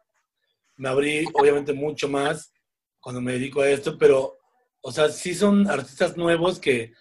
[0.75, 2.53] me abrí obviamente mucho más
[2.99, 4.37] cuando me dedico a esto, pero,
[4.81, 6.93] o sea, sí son artistas nuevos que,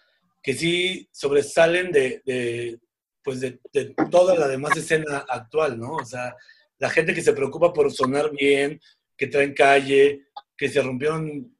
[0.43, 2.79] que sí sobresalen de, de,
[3.23, 5.97] pues de, de toda la demás escena actual, ¿no?
[5.97, 6.35] O sea,
[6.79, 8.81] la gente que se preocupa por sonar bien,
[9.17, 11.55] que traen calle, que se rompieron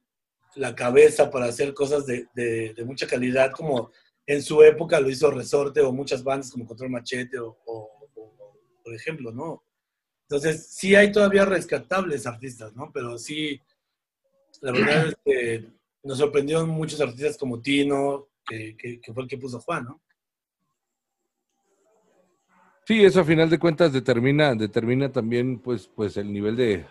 [0.55, 3.91] la cabeza para hacer cosas de, de- de mucha calidad, como
[4.27, 7.57] en su época lo hizo Resorte o muchas bandas como Control Machete o,
[8.83, 9.63] por ejemplo, ¿no?
[10.23, 12.91] Entonces, sí hay todavía rescatables artistas, ¿no?
[12.93, 13.61] Pero sí,
[14.61, 15.65] la verdad es que
[16.03, 20.03] nos sorprendieron muchos artistas como Tino, que fue el que puso Juan, ¿no?
[22.87, 26.87] Sí, eso a final de cuentas determina, determina también pues, pues el nivel de,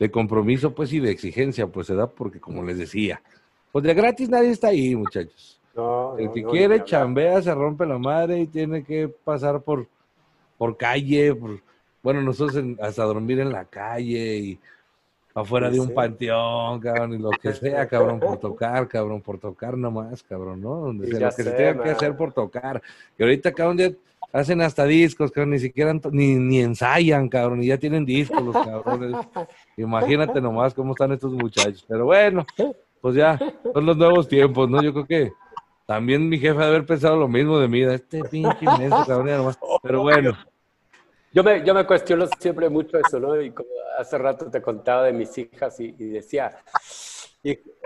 [0.00, 3.22] de compromiso pues y de exigencia, pues se da porque como les decía,
[3.70, 5.60] pues de gratis nadie está ahí, muchachos.
[5.76, 9.86] No, El que no, quiere chambea, se rompe la madre y tiene que pasar por,
[10.56, 11.60] por calle, por,
[12.02, 14.60] bueno, nosotros en- hasta dormir en la calle y
[15.34, 15.92] afuera Sí, de un sí.
[15.92, 20.76] panteón, cabrón, y lo que sea, cabrón, por tocar, cabrón, por tocar nomás, cabrón, ¿no?
[20.76, 22.80] Donde sea, lo que se tenga que hacer por tocar.
[23.18, 23.90] Y ahorita, cabrón, ya
[24.32, 28.54] hacen hasta discos, cabrón, ni siquiera, ni, ni ensayan, cabrón, y ya tienen discos los
[28.64, 29.14] cabrones.
[29.76, 31.84] Imagínate nomás cómo están estos muchachos.
[31.86, 32.46] Pero bueno,
[33.02, 33.38] pues ya,
[33.74, 34.82] son los nuevos tiempos, ¿no?
[34.82, 35.32] Yo creo que
[35.86, 39.54] también mi jefe de haber pensado lo mismo de mí, de este pinche inmenso, cabrón.
[39.82, 40.36] Pero bueno,
[41.32, 43.40] Yo me, yo me cuestiono siempre mucho eso, ¿no?
[43.40, 43.68] Y como
[43.98, 46.58] hace rato te contaba de mis hijas y, decía,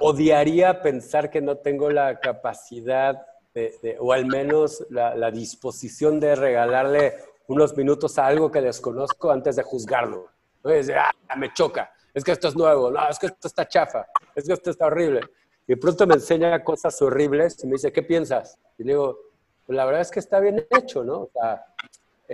[0.01, 7.15] odiaría pensar que no tengo la capacidad de, o al menos la, disposición de regalarle
[7.49, 10.29] unos minutos a algo que desconozco antes de juzgarlo.
[10.65, 14.47] ah, me choca, es que esto es nuevo, no, es que esto está chafa, es
[14.47, 15.21] que esto está horrible.
[15.67, 18.59] Y pronto me enseña cosas horribles y me dice, ¿qué piensas?
[18.79, 19.19] Y le digo,
[19.67, 21.21] pues la verdad es que está bien hecho, ¿no?
[21.23, 21.65] O sea,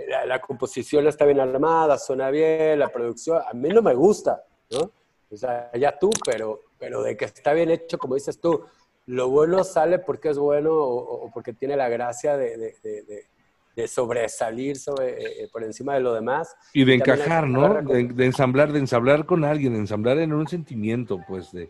[0.07, 4.43] la, la composición está bien armada, suena bien, la producción, a mí no me gusta,
[4.71, 4.91] ¿no?
[5.29, 8.63] O sea, ya tú, pero, pero de que está bien hecho, como dices tú,
[9.07, 13.01] lo bueno sale porque es bueno o, o porque tiene la gracia de, de- de-
[13.03, 13.25] de-
[13.75, 16.55] de sobresalir sobre, eh, por encima de lo demás.
[16.73, 17.79] Y de encajar, ¿no?
[17.83, 21.69] De, de ensamblar, de ensamblar con alguien, de ensamblar en un sentimiento, pues, de,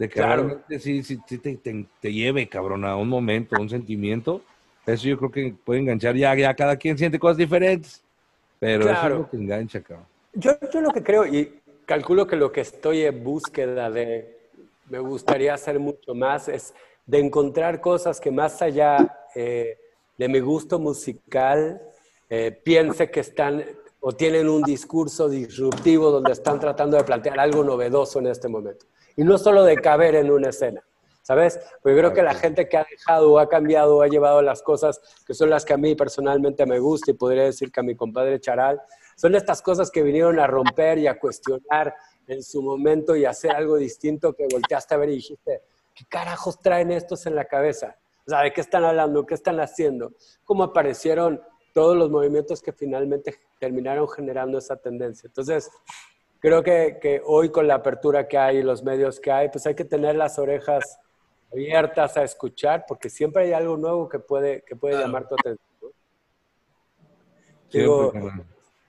[0.00, 0.44] de que Claro.
[0.44, 4.40] realmente sí, sí, sí te, te- te lleve, cabrón, a un momento, a un sentimiento.
[4.86, 6.16] Eso yo creo que puede enganchar.
[6.16, 8.02] Ya, ya cada quien siente cosas diferentes,
[8.58, 9.14] pero eso Claro.
[9.16, 10.06] es lo que engancha, cabrón.
[10.32, 14.38] Yo, yo lo que creo, y calculo que lo que estoy en búsqueda de,
[14.88, 16.72] me gustaría hacer mucho más, es
[17.04, 19.76] de encontrar cosas que más allá eh,
[20.16, 21.82] de mi gusto musical,
[22.30, 23.62] eh, piense que están
[24.00, 28.86] o tienen un discurso disruptivo donde están tratando de plantear algo novedoso en este momento.
[29.20, 30.82] Y no solo de caber en una escena,
[31.20, 31.60] ¿sabes?
[31.82, 35.34] Porque creo que la gente que ha dejado ha cambiado ha llevado las cosas que
[35.34, 38.40] son las que a mí personalmente me gusta y podría decir que a mi compadre
[38.40, 38.80] Charal,
[39.16, 41.94] son estas cosas que vinieron a romper y a cuestionar
[42.26, 45.64] en su momento y hacer algo distinto que volteaste a ver y dijiste,
[45.94, 47.98] ¿qué carajos traen estos en la cabeza?
[48.26, 49.26] O sea, ¿de qué están hablando?
[49.26, 50.12] ¿Qué están haciendo?
[50.46, 51.42] ¿Cómo aparecieron
[51.74, 55.26] todos los movimientos que finalmente terminaron generando esa tendencia?
[55.26, 55.70] Entonces,
[56.40, 59.66] creo que, que hoy con la apertura que hay y los medios que hay, pues
[59.66, 60.98] hay que tener las orejas
[61.52, 65.92] abiertas a escuchar, porque siempre hay algo nuevo que puede, que puede llamar tu atención.
[67.72, 68.12] Digo,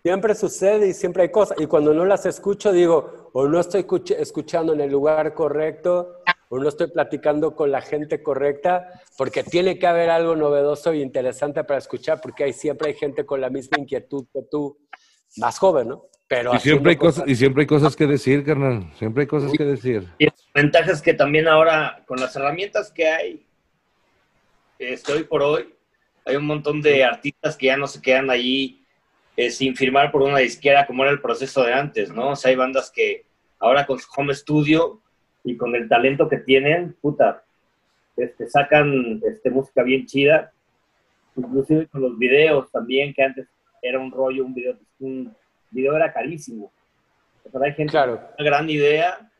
[0.03, 1.59] Siempre, sucede y siempre hay cosas.
[1.61, 6.23] Y cuando no las escucho, digo, o no estoy escuch- escuchando en el lugar correcto,
[6.49, 10.97] o no estoy platicando con la gente correcta, porque tiene que haber algo novedoso e
[10.97, 14.75] interesante para escuchar, porque hay, siempre hay gente con la misma inquietud que tú,
[15.37, 16.05] más joven, ¿no?
[16.31, 18.89] Pero Y siempre, hay cosas, y siempre hay cosas que decir, carnal.
[18.95, 20.07] Siempre hay cosas que decir.
[20.17, 23.45] Y la ventaja es que también ahora, con las herramientas que hay,
[24.79, 25.73] este, hoy por hoy,
[26.23, 28.81] hay un montón de artistas que ya no se quedan allí
[29.35, 32.29] eh, sin firmar por una disquera como era el proceso de antes, ¿no?
[32.29, 33.25] O sea, hay bandas que
[33.59, 35.01] ahora con su home studio
[35.43, 37.43] y con el talento que tienen, puta,
[38.15, 40.53] este, sacan este, música bien chida,
[41.35, 43.47] inclusive con los videos también, que antes
[43.81, 45.35] era un rollo, un video, un
[45.71, 46.71] video era carísimo.
[47.45, 48.21] O sea, hay gente Claro.
[48.37, 49.31] una gran idea,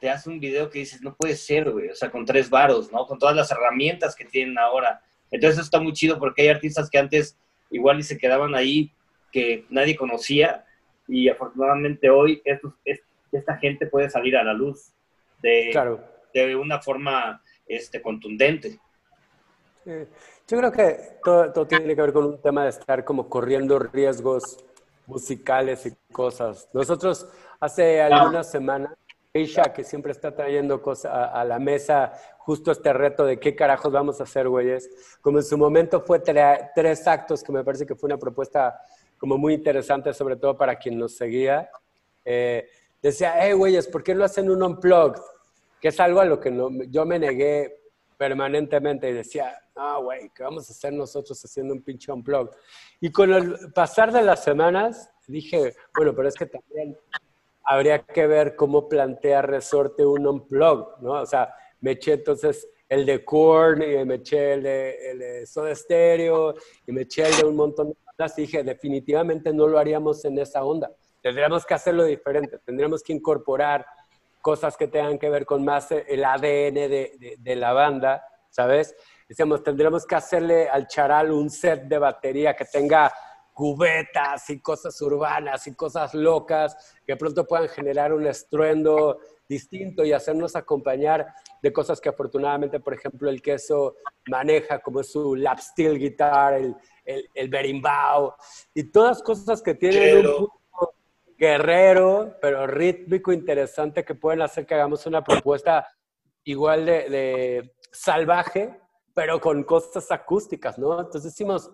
[0.00, 2.92] te hace un video que dices, no puede ser, güey, o sea, con tres varos,
[2.92, 3.06] ¿no?
[3.06, 5.00] Con todas las herramientas que tienen ahora.
[5.30, 7.36] Entonces eso está muy chido porque hay artistas que antes
[7.70, 8.92] igual y se quedaban ahí
[9.32, 10.64] que nadie conocía
[11.08, 12.74] y afortunadamente hoy estos-
[13.32, 14.92] esta gente puede salir a la luz
[15.42, 16.00] de, Claro.
[16.32, 18.78] de una forma este, contundente.
[19.86, 20.06] Eh,
[20.48, 23.78] Yo creo que todo, todo tiene que ver con un tema de estar como corriendo
[23.80, 24.64] riesgos
[25.06, 26.68] musicales y cosas.
[26.72, 27.26] Nosotros
[27.60, 28.92] hace algunas semanas,
[29.32, 33.92] Keisha, que siempre está trayendo cosas a, la mesa, justo este reto de qué carajos
[33.92, 35.18] vamos a hacer, güeyes.
[35.20, 38.80] Como en su momento fue tre- tres actos, que me parece que fue una propuesta
[39.18, 41.70] como muy interesante, sobre todo para quien nos seguía.
[42.24, 42.66] Eh,
[43.02, 45.20] decía, hey, güeyes, ¿por qué no hacen un unplugged?
[45.80, 46.52] Que es algo a lo que
[46.88, 47.85] yo me negué
[48.16, 52.50] permanentemente y decía, ah, güey, ¿qué vamos a hacer nosotros haciendo un pinche unplug?
[53.00, 56.96] Y con el pasar de las semanas dije, bueno, pero es que también
[57.64, 61.12] habría que ver cómo plantea Resorte un unplug, ¿no?
[61.12, 65.74] O sea, me eché entonces el de Korn y me eché el de, el de
[65.74, 66.54] Stereo
[66.86, 70.24] y me eché el de un montón de bandas y dije, definitivamente no lo haríamos
[70.24, 70.90] en esa onda.
[71.20, 73.84] Tendríamos que hacerlo diferente, tendríamos que incorporar
[74.46, 78.94] cosas que tengan que ver con más el ADN de, de- de la banda, ¿sabes?
[79.28, 83.12] Decíamos, tendríamos que hacerle al charal un set de batería que tenga
[83.52, 89.18] cubetas y cosas urbanas y cosas locas que pronto puedan generar un estruendo
[89.48, 91.26] distinto y hacernos acompañar
[91.60, 93.96] de cosas que afortunadamente, por ejemplo, el queso
[94.28, 98.32] maneja, como es su lap steel guitar, el, el, el berimbau,
[98.74, 100.38] y todas cosas que tienen Chelo.
[100.38, 100.48] un
[101.38, 105.86] guerrero, pero rítmico, interesante, que pueden hacer que hagamos una propuesta
[106.44, 108.78] igual de, salvaje,
[109.14, 111.00] pero con cosas acústicas, ¿no?
[111.00, 111.70] Entonces decimos,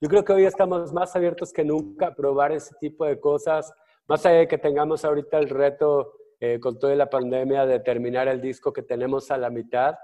[0.00, 3.72] yo creo que hoy estamos más abiertos que nunca a probar ese tipo de cosas,
[4.06, 8.28] más allá de que tengamos ahorita el reto eh, con toda la pandemia de terminar
[8.28, 9.96] el disco que tenemos a la mitad,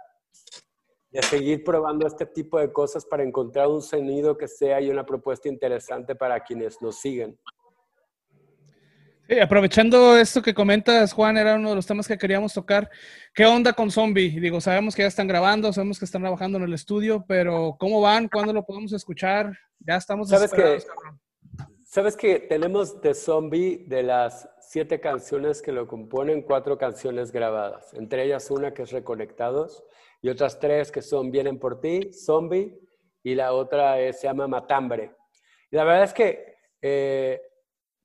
[1.10, 5.04] de seguir probando este tipo de cosas para encontrar un sonido que sea y una
[5.04, 7.38] propuesta interesante para quienes nos siguen.
[9.30, 12.90] Sí, aprovechando esto que comentas, Juan, era uno de los temas que queríamos tocar.
[13.32, 14.40] ¿Qué onda con Zombie?
[14.40, 18.00] Digo, sabemos que ya están grabando, sabemos que están trabajando en el estudio, pero ¿cómo
[18.00, 18.26] van?
[18.28, 19.56] ¿Cuándo lo podemos escuchar?
[19.78, 20.82] Ya estamos ¿Sabes qué?
[20.84, 21.20] cabrón.
[21.84, 27.94] ¿Sabes que tenemos de Zombie, de las siete canciones que lo componen, cuatro canciones grabadas?
[27.94, 29.84] Entre ellas una que es Reconectados
[30.22, 32.76] y otras tres que son Vienen por ti, Zombie,
[33.22, 35.12] y la otra es- se llama Matambre.
[35.70, 36.50] Y la verdad es que
[36.82, 37.40] eh,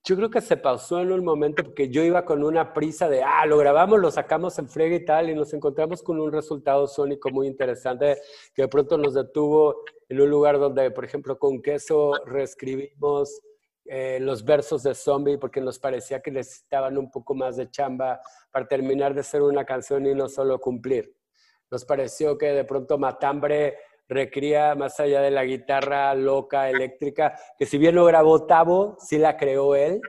[0.05, 3.23] yo creo que se pausó en un momento porque yo iba con una prisa de,
[3.23, 6.85] ah, lo grabamos, lo sacamos en frega y tal, y nos encontramos con un resultado
[6.85, 8.17] sónico muy interesante
[8.53, 13.41] que de pronto nos detuvo en un lugar donde, por ejemplo, con queso reescribimos
[13.85, 18.21] eh, los versos de Zombie porque nos parecía que necesitaban un poco más de chamba
[18.51, 21.15] para terminar de ser una canción y no solo cumplir.
[21.71, 23.75] Nos pareció que de pronto Matambre
[24.07, 29.17] requería, más allá de la guitarra loca, eléctrica, que si bien lo grabó Tavo, sí
[29.17, 29.99] la creó él.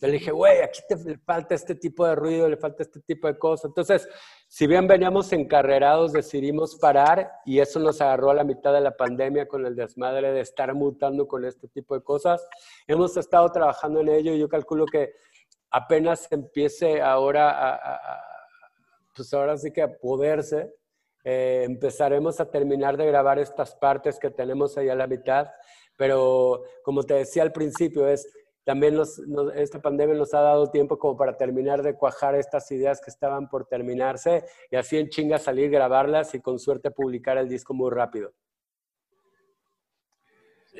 [0.00, 3.26] Le dije, güey, aquí te le falta este tipo de ruido, le falta este tipo
[3.26, 3.64] de cosas.
[3.70, 4.08] Entonces,
[4.46, 8.96] si bien veníamos encarrerados, decidimos parar y eso nos agarró a la mitad de la
[8.96, 12.46] pandemia con el desmadre de estar mutando con este tipo de cosas.
[12.86, 15.14] Hemos estado trabajando en ello y yo calculo que
[15.70, 18.22] apenas empiece ahora a, a- a-
[19.16, 20.72] pues ahora sí que a poderse,
[21.24, 25.48] eh, empezaremos a terminar de grabar estas partes que tenemos ahí a la mitad,
[25.96, 28.26] pero como te decía al principio, es
[28.64, 32.70] también nos- nos- esta pandemia nos ha dado tiempo como para terminar de cuajar estas
[32.70, 37.38] ideas que estaban por terminarse y así en chinga salir, grabarlas y con suerte publicar
[37.38, 38.32] el disco muy rápido.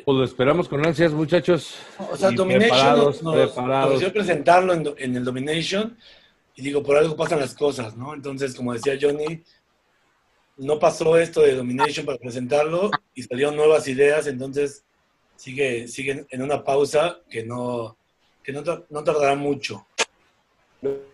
[0.04, 1.76] Pues lo esperamos con ansias, muchachos.
[2.12, 3.86] O sea, Y Domination preparados, nos, nos preparados.
[3.94, 5.96] ofreció presentarlo en, en el Domination
[6.54, 8.14] y digo, por algo pasan las cosas, ¿no?
[8.14, 9.42] Entonces, como decía Johnny,
[10.58, 14.84] no pasó esto de Domination para presentarlo y salieron nuevas ideas, entonces
[15.36, 17.96] sigue, sigue en una pausa que no,
[18.42, 19.86] que no, no tardará mucho.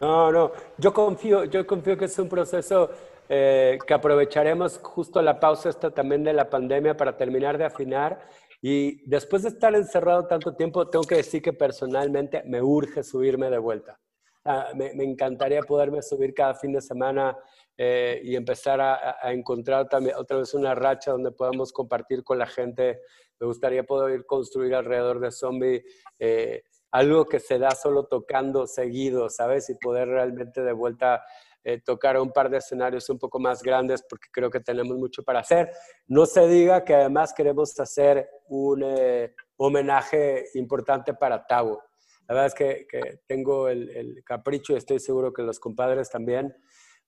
[0.00, 2.90] No, no, yo confío, yo confío que es un proceso
[3.28, 8.20] eh, que aprovecharemos justo la pausa esta también de la pandemia para terminar de afinar.
[8.60, 13.50] Y después de estar encerrado tanto tiempo, tengo que decir que personalmente me urge subirme
[13.50, 13.98] de vuelta.
[14.44, 17.36] Ah, me, me encantaría poderme subir cada fin de semana
[17.76, 22.38] eh, y empezar a, a- encontrar también otra vez una racha donde podamos compartir con
[22.38, 23.00] la gente.
[23.40, 25.84] Me gustaría poder construir alrededor de Zombie
[26.18, 29.68] eh, algo que se da solo tocando seguido, ¿sabes?
[29.70, 31.24] Y poder realmente de vuelta
[31.64, 35.24] eh, tocar un par de escenarios un poco más grandes porque creo que tenemos mucho
[35.24, 35.70] para hacer.
[36.06, 41.82] No se diga que además queremos hacer un eh, homenaje importante para Tavo.
[42.28, 46.10] La verdad es que, que tengo el, el capricho y estoy seguro que los compadres
[46.10, 46.54] también,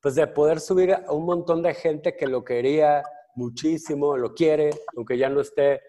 [0.00, 3.02] pues de poder subir a un montón de gente que lo quería
[3.34, 5.82] muchísimo, lo quiere, aunque ya no esté,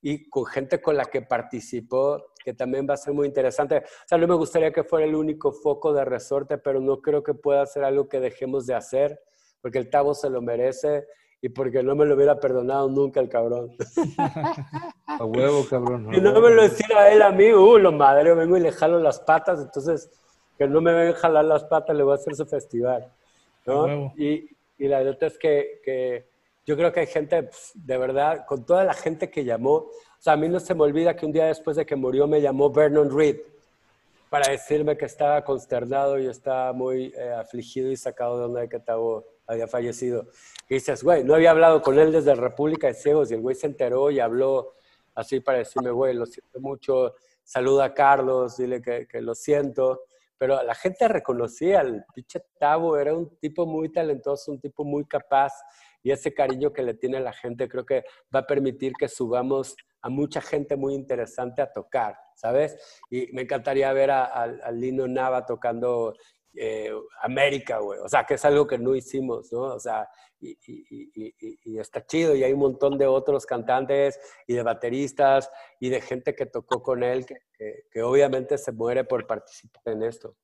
[0.00, 3.78] y con gente con la que participó, que también va a ser muy interesante.
[3.78, 7.22] O sea, no me gustaría que fuera el único foco de resorte, pero no creo
[7.22, 9.20] que pueda ser algo que dejemos de hacer,
[9.60, 11.06] porque el Tavo se lo merece
[11.40, 13.76] y porque no me lo hubiera perdonado nunca el cabrón.
[15.06, 16.08] A huevo, cabrón.
[16.12, 18.98] Si no me lo hiciera él a mí, uh, lo madre, vengo y le jalo
[18.98, 20.10] las patas, entonces
[20.56, 23.12] que no me vengan a jalar las patas, le voy a hacer su festival.
[23.66, 24.12] ¿No?
[24.16, 24.48] Y,
[24.78, 26.26] y la neta es que, que
[26.64, 29.90] yo creo que hay gente, pues, de verdad, con toda la gente que llamó, o
[30.18, 32.40] sea, a mí no se me olvida que un día después de que murió me
[32.40, 33.40] llamó Vernon Reed
[34.30, 38.68] para decirme que estaba consternado y estaba muy eh, afligido y sacado de onda de
[38.68, 40.26] que Tavo había fallecido.
[40.68, 43.54] Y dices, güey, no había hablado con él desde República de Ciegos y el güey
[43.54, 44.74] se enteró y habló
[45.14, 47.14] así para decirme, güey, lo siento mucho,
[47.44, 50.04] saluda a Carlos, dile que, que lo siento.
[50.42, 55.04] Pero la gente reconocía al pinche Tavo, era un tipo muy talentoso, un tipo muy
[55.04, 55.52] capaz
[56.02, 58.02] y ese cariño que le tiene la gente creo que
[58.34, 62.76] va a permitir que subamos a mucha gente muy interesante a tocar, ¿sabes?
[63.08, 66.12] Y me encantaría ver a, a- a Lino Nava tocando
[66.56, 66.90] eh,
[67.22, 68.00] América, güey.
[68.00, 69.60] O sea, que es algo que no hicimos, ¿no?
[69.60, 70.08] O sea,
[70.42, 72.34] y, y- y- y- está chido.
[72.34, 75.50] Y hay un montón de otros cantantes y de bateristas
[75.80, 79.82] y de gente que tocó con él que, que- que obviamente se muere por participar
[79.86, 80.36] en esto.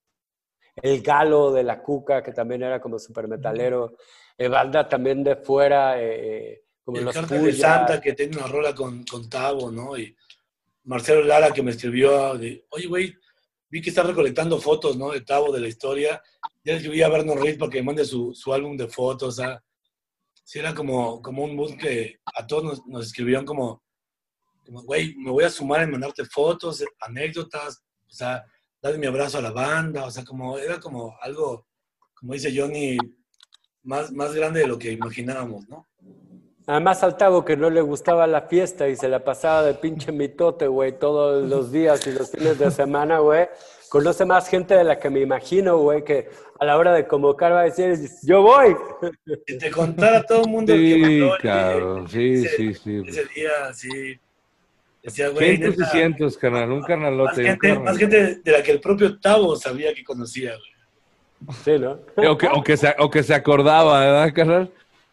[0.80, 3.96] El Galo de la Cuca, que también era como super metalero.
[4.36, 7.52] Eh, banda también de fuera, eh, eh, como el los Cártel de.
[7.52, 9.98] Santa que tiene una rola con, con Tavo, ¿no?
[9.98, 10.16] Y
[10.84, 13.14] Marcelo Lara que me escribió de, oye, güey,
[13.68, 15.10] vi que está recolectando fotos, ¿no?
[15.10, 16.22] De Tavo, de la historia.
[16.64, 19.34] Ya le escribí a Vernon Reed para que me mande su, su álbum de fotos,
[19.36, 19.60] sea,
[20.48, 23.82] sí era como, como un mood que a todos nos, nos escribieron como,
[24.66, 28.42] güey, me voy a sumar en mandarte fotos, anécdotas, o sea,
[28.80, 31.66] darle mi abrazo a la banda, o sea, como, era como algo,
[32.14, 32.96] como dice Johnny,
[33.82, 35.86] más, más grande de lo que imaginábamos, ¿no?
[36.66, 40.12] Además al Tavo que no le gustaba la fiesta y se la pasaba de pinche
[40.12, 43.48] mitote, güey, todos los días y los fines de semana, güey.
[43.90, 46.28] Conoce más gente de la que me imagino, güey, que
[46.58, 48.76] a la hora de convocar va a decir, yo voy.
[49.46, 52.08] Si te contara todo el mundo el que Sí, el- cabrón.
[52.08, 53.02] Sí, ese- sí, sí.
[53.06, 54.18] ese día, sí.
[55.02, 56.70] Decía, güey, y neta, cientos, carnal.
[56.70, 57.40] Un más carnalote.
[57.40, 57.84] un gente, carnal.
[57.84, 61.54] más gente de la que el propio Tavo sabía que conocía, güey.
[61.64, 62.00] Sí, ¿no?
[62.30, 64.70] O que, o que se, o que se acordaba, ¿verdad, carnal?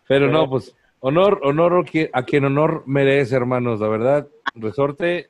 [0.08, 4.28] Pero no, pues, honor, honor a quien honor merece, hermanos, la verdad.
[4.56, 5.30] Resorte,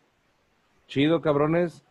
[0.87, 1.83] chido, cabrones.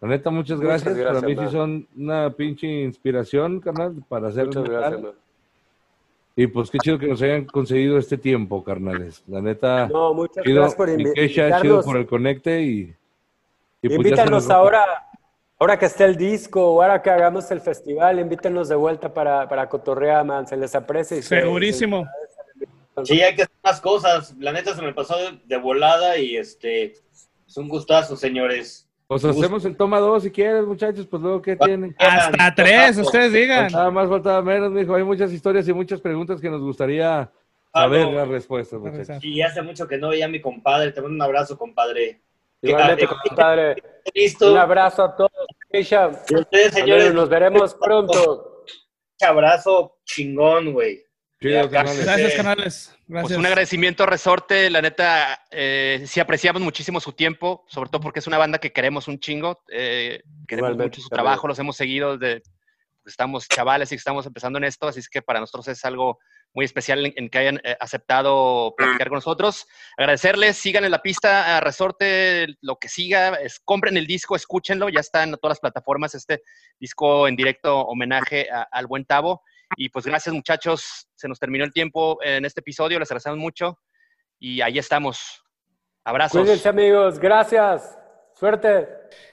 [0.00, 0.96] La neta, muchas Muchas gracias.
[0.96, 1.46] gracias, Para mí man.
[1.48, 5.12] sí son una pinche inspiración, carnal, para hacer Muchas gracias, man.
[6.36, 9.22] Y pues qué chido que nos hayan concedido este tiempo, carnales.
[9.26, 10.56] La neta, No, muchas chido.
[10.56, 11.84] gracias por Mi invi- Keisha, chido invitarnos.
[11.84, 12.80] por el conecte y...
[13.82, 14.84] y pues Invítanos nos- ahora,
[15.58, 19.46] ahora que esté el disco, o ahora que hagamos el festival, invítanos de vuelta para,
[19.48, 20.46] para cotorrear, man.
[20.46, 21.18] Se les aprecia.
[21.18, 22.06] y se- Segurísimo.
[23.04, 24.34] Sí, hay que hacer más cosas.
[24.38, 26.84] La neta se me pasó de, de volada y este
[27.46, 28.86] es un gustazo, señores.
[29.10, 31.96] Pues hacemos el toma dos si quieres, muchachos, pues luego, ¿qué tienen?
[31.98, 33.64] Hasta tres, ustedes digan.
[33.64, 34.94] Faltaba más, faltaba menos, mijo.
[34.94, 37.22] Hay muchas historias y muchas preguntas que nos gustaría
[37.72, 38.12] Ah, saber no.
[38.12, 39.24] las respuestas, muchachos.
[39.24, 40.92] Y hace mucho que no veía a mi compadre.
[40.92, 42.20] Te mando un abrazo, compadre.
[42.62, 43.82] Igualmente, Que- compadre.
[44.14, 44.52] Listo.
[44.52, 45.32] Un abrazo a todos.
[45.72, 45.80] Y
[46.36, 48.62] ustedes, señores, nos veremos pronto.
[49.20, 51.02] un abrazo chingón, güey.
[51.40, 52.04] Carnales.
[52.04, 52.96] Gracias, canales.
[53.10, 53.28] Gracias.
[53.28, 58.00] Pues un agradecimiento a Resorte, la neta, eh, sí apreciamos muchísimo su tiempo, sobre todo
[58.00, 61.58] porque es una banda que queremos un chingo, eh, queremos Igualmente, mucho su trabajo, los
[61.58, 62.42] hemos seguido desde
[63.02, 66.20] pues, estamos chavales y estamos empezando en esto, así es que para nosotros es algo
[66.52, 69.66] muy especial en, en que hayan eh, aceptado platicar con nosotros.
[69.96, 74.88] Agradecerles, sigan en la pista a Resorte, lo que siga, es, compren el disco, escúchenlo,
[74.88, 76.42] ya está en todas las plataformas este
[76.78, 79.42] disco en directo homenaje a- al buen Tavo.
[79.76, 83.78] Y pues gracias muchachos, se nos terminó el tiempo en este episodio, les agradecemos mucho
[84.38, 85.42] y ahí estamos.
[86.04, 86.42] Abrazos.
[86.42, 87.18] Cuídense, amigos.
[87.18, 87.96] Gracias.
[88.34, 88.88] Suerte.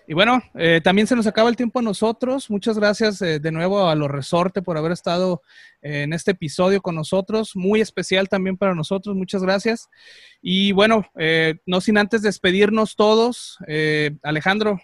[0.06, 2.50] Y bueno, eh, también se nos acaba el tiempo a nosotros.
[2.50, 5.42] Muchas gracias eh, de nuevo a los Resorte por haber estado
[5.82, 7.56] eh, en este episodio con nosotros.
[7.56, 9.16] Muy especial también para nosotros.
[9.16, 9.88] Muchas gracias.
[10.42, 13.58] Y bueno, eh, no sin antes despedirnos todos.
[13.68, 14.82] Eh, Alejandro,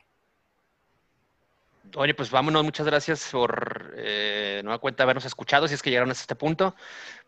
[1.96, 6.10] Oye, pues vámonos, muchas gracias por eh, nueva cuenta habernos escuchado, si es que llegaron
[6.10, 6.76] hasta este punto.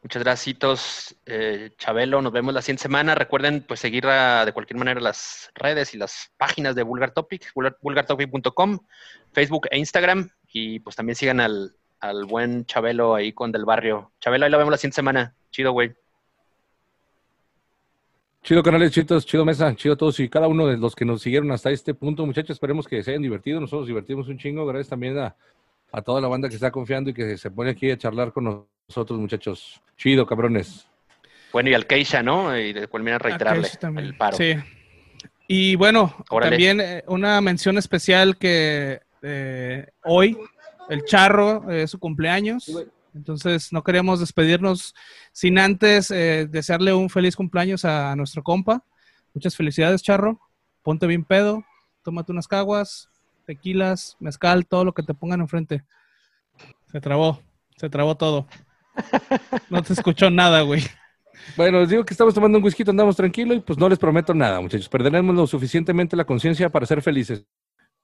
[0.01, 3.13] Muchas gracias, eh, Chabelo, nos vemos la siguiente semana.
[3.13, 7.77] Recuerden pues seguir de cualquier manera las redes y las páginas de Vulgar Topic, vulgar-
[7.79, 8.79] vulgartopic.com,
[9.33, 10.29] Facebook e Instagram.
[10.47, 14.13] Y pues también sigan al, al buen Chabelo ahí con Del Barrio.
[14.19, 15.35] Chabelo, ahí lo vemos la siguiente semana.
[15.51, 15.93] Chido, güey.
[18.45, 21.51] Chido, canales, chidos, chido mesa, chido todos y cada uno de los que nos siguieron
[21.51, 22.51] hasta este punto, muchachos.
[22.51, 23.59] Esperemos que se hayan divertido.
[23.59, 24.67] Nosotros nos divertimos un chingo.
[24.67, 25.35] Gracias también a,
[25.91, 28.67] a toda la banda que está confiando y que se pone aquí a charlar con
[28.87, 29.81] nosotros, muchachos.
[29.97, 30.85] Chido, cabrones.
[31.51, 32.55] Bueno, y al Keisha, ¿no?
[32.55, 33.67] Y de cual manera reiterarle
[33.97, 34.37] el paro.
[34.37, 34.53] Sí.
[35.47, 36.51] Y bueno, Órale.
[36.51, 40.37] también eh, una mención especial que eh, hoy,
[40.87, 42.71] el Charro, es su cumpleaños.
[43.15, 44.93] Entonces, no queríamos despedirnos
[45.31, 48.83] sin antes eh, desearle un feliz cumpleaños a nuestro compa.
[49.33, 50.39] Muchas felicidades, Charro.
[50.83, 51.63] Ponte bien pedo,
[52.03, 53.09] tómate unas caguas,
[53.45, 55.83] tequilas, mezcal, todo lo que te pongan enfrente.
[56.91, 57.41] Se trabó,
[57.77, 58.47] se trabó todo.
[59.69, 60.83] No te escuchó nada, güey.
[61.57, 64.33] Bueno, les digo que estamos tomando un whisky, andamos tranquilo y pues no les prometo
[64.33, 64.89] nada, muchachos.
[64.89, 67.45] Perderemos lo suficientemente la conciencia para ser felices.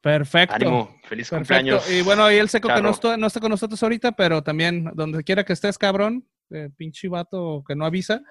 [0.01, 0.55] Perfecto.
[0.55, 1.37] Ánimo, feliz Perfecto.
[1.55, 1.91] cumpleaños.
[1.91, 4.91] Y bueno, ahí el seco que no está, no está con nosotros ahorita, pero también
[4.95, 8.21] donde quiera que estés, cabrón, eh, pinche vato que no avisa,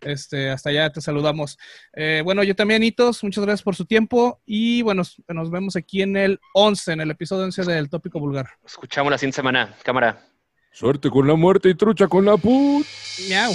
[0.00, 1.58] este, hasta allá te saludamos.
[1.94, 6.02] Eh, bueno, yo también, Hitos, muchas gracias por su tiempo y bueno, nos vemos aquí
[6.02, 8.48] en el 11, en el episodio 11 del Tópico Vulgar.
[8.64, 9.74] Escuchamos la siguiente semana.
[9.82, 10.18] Cámara.
[10.72, 12.86] Suerte con la muerte y trucha con la put.
[13.28, 13.52] Miau.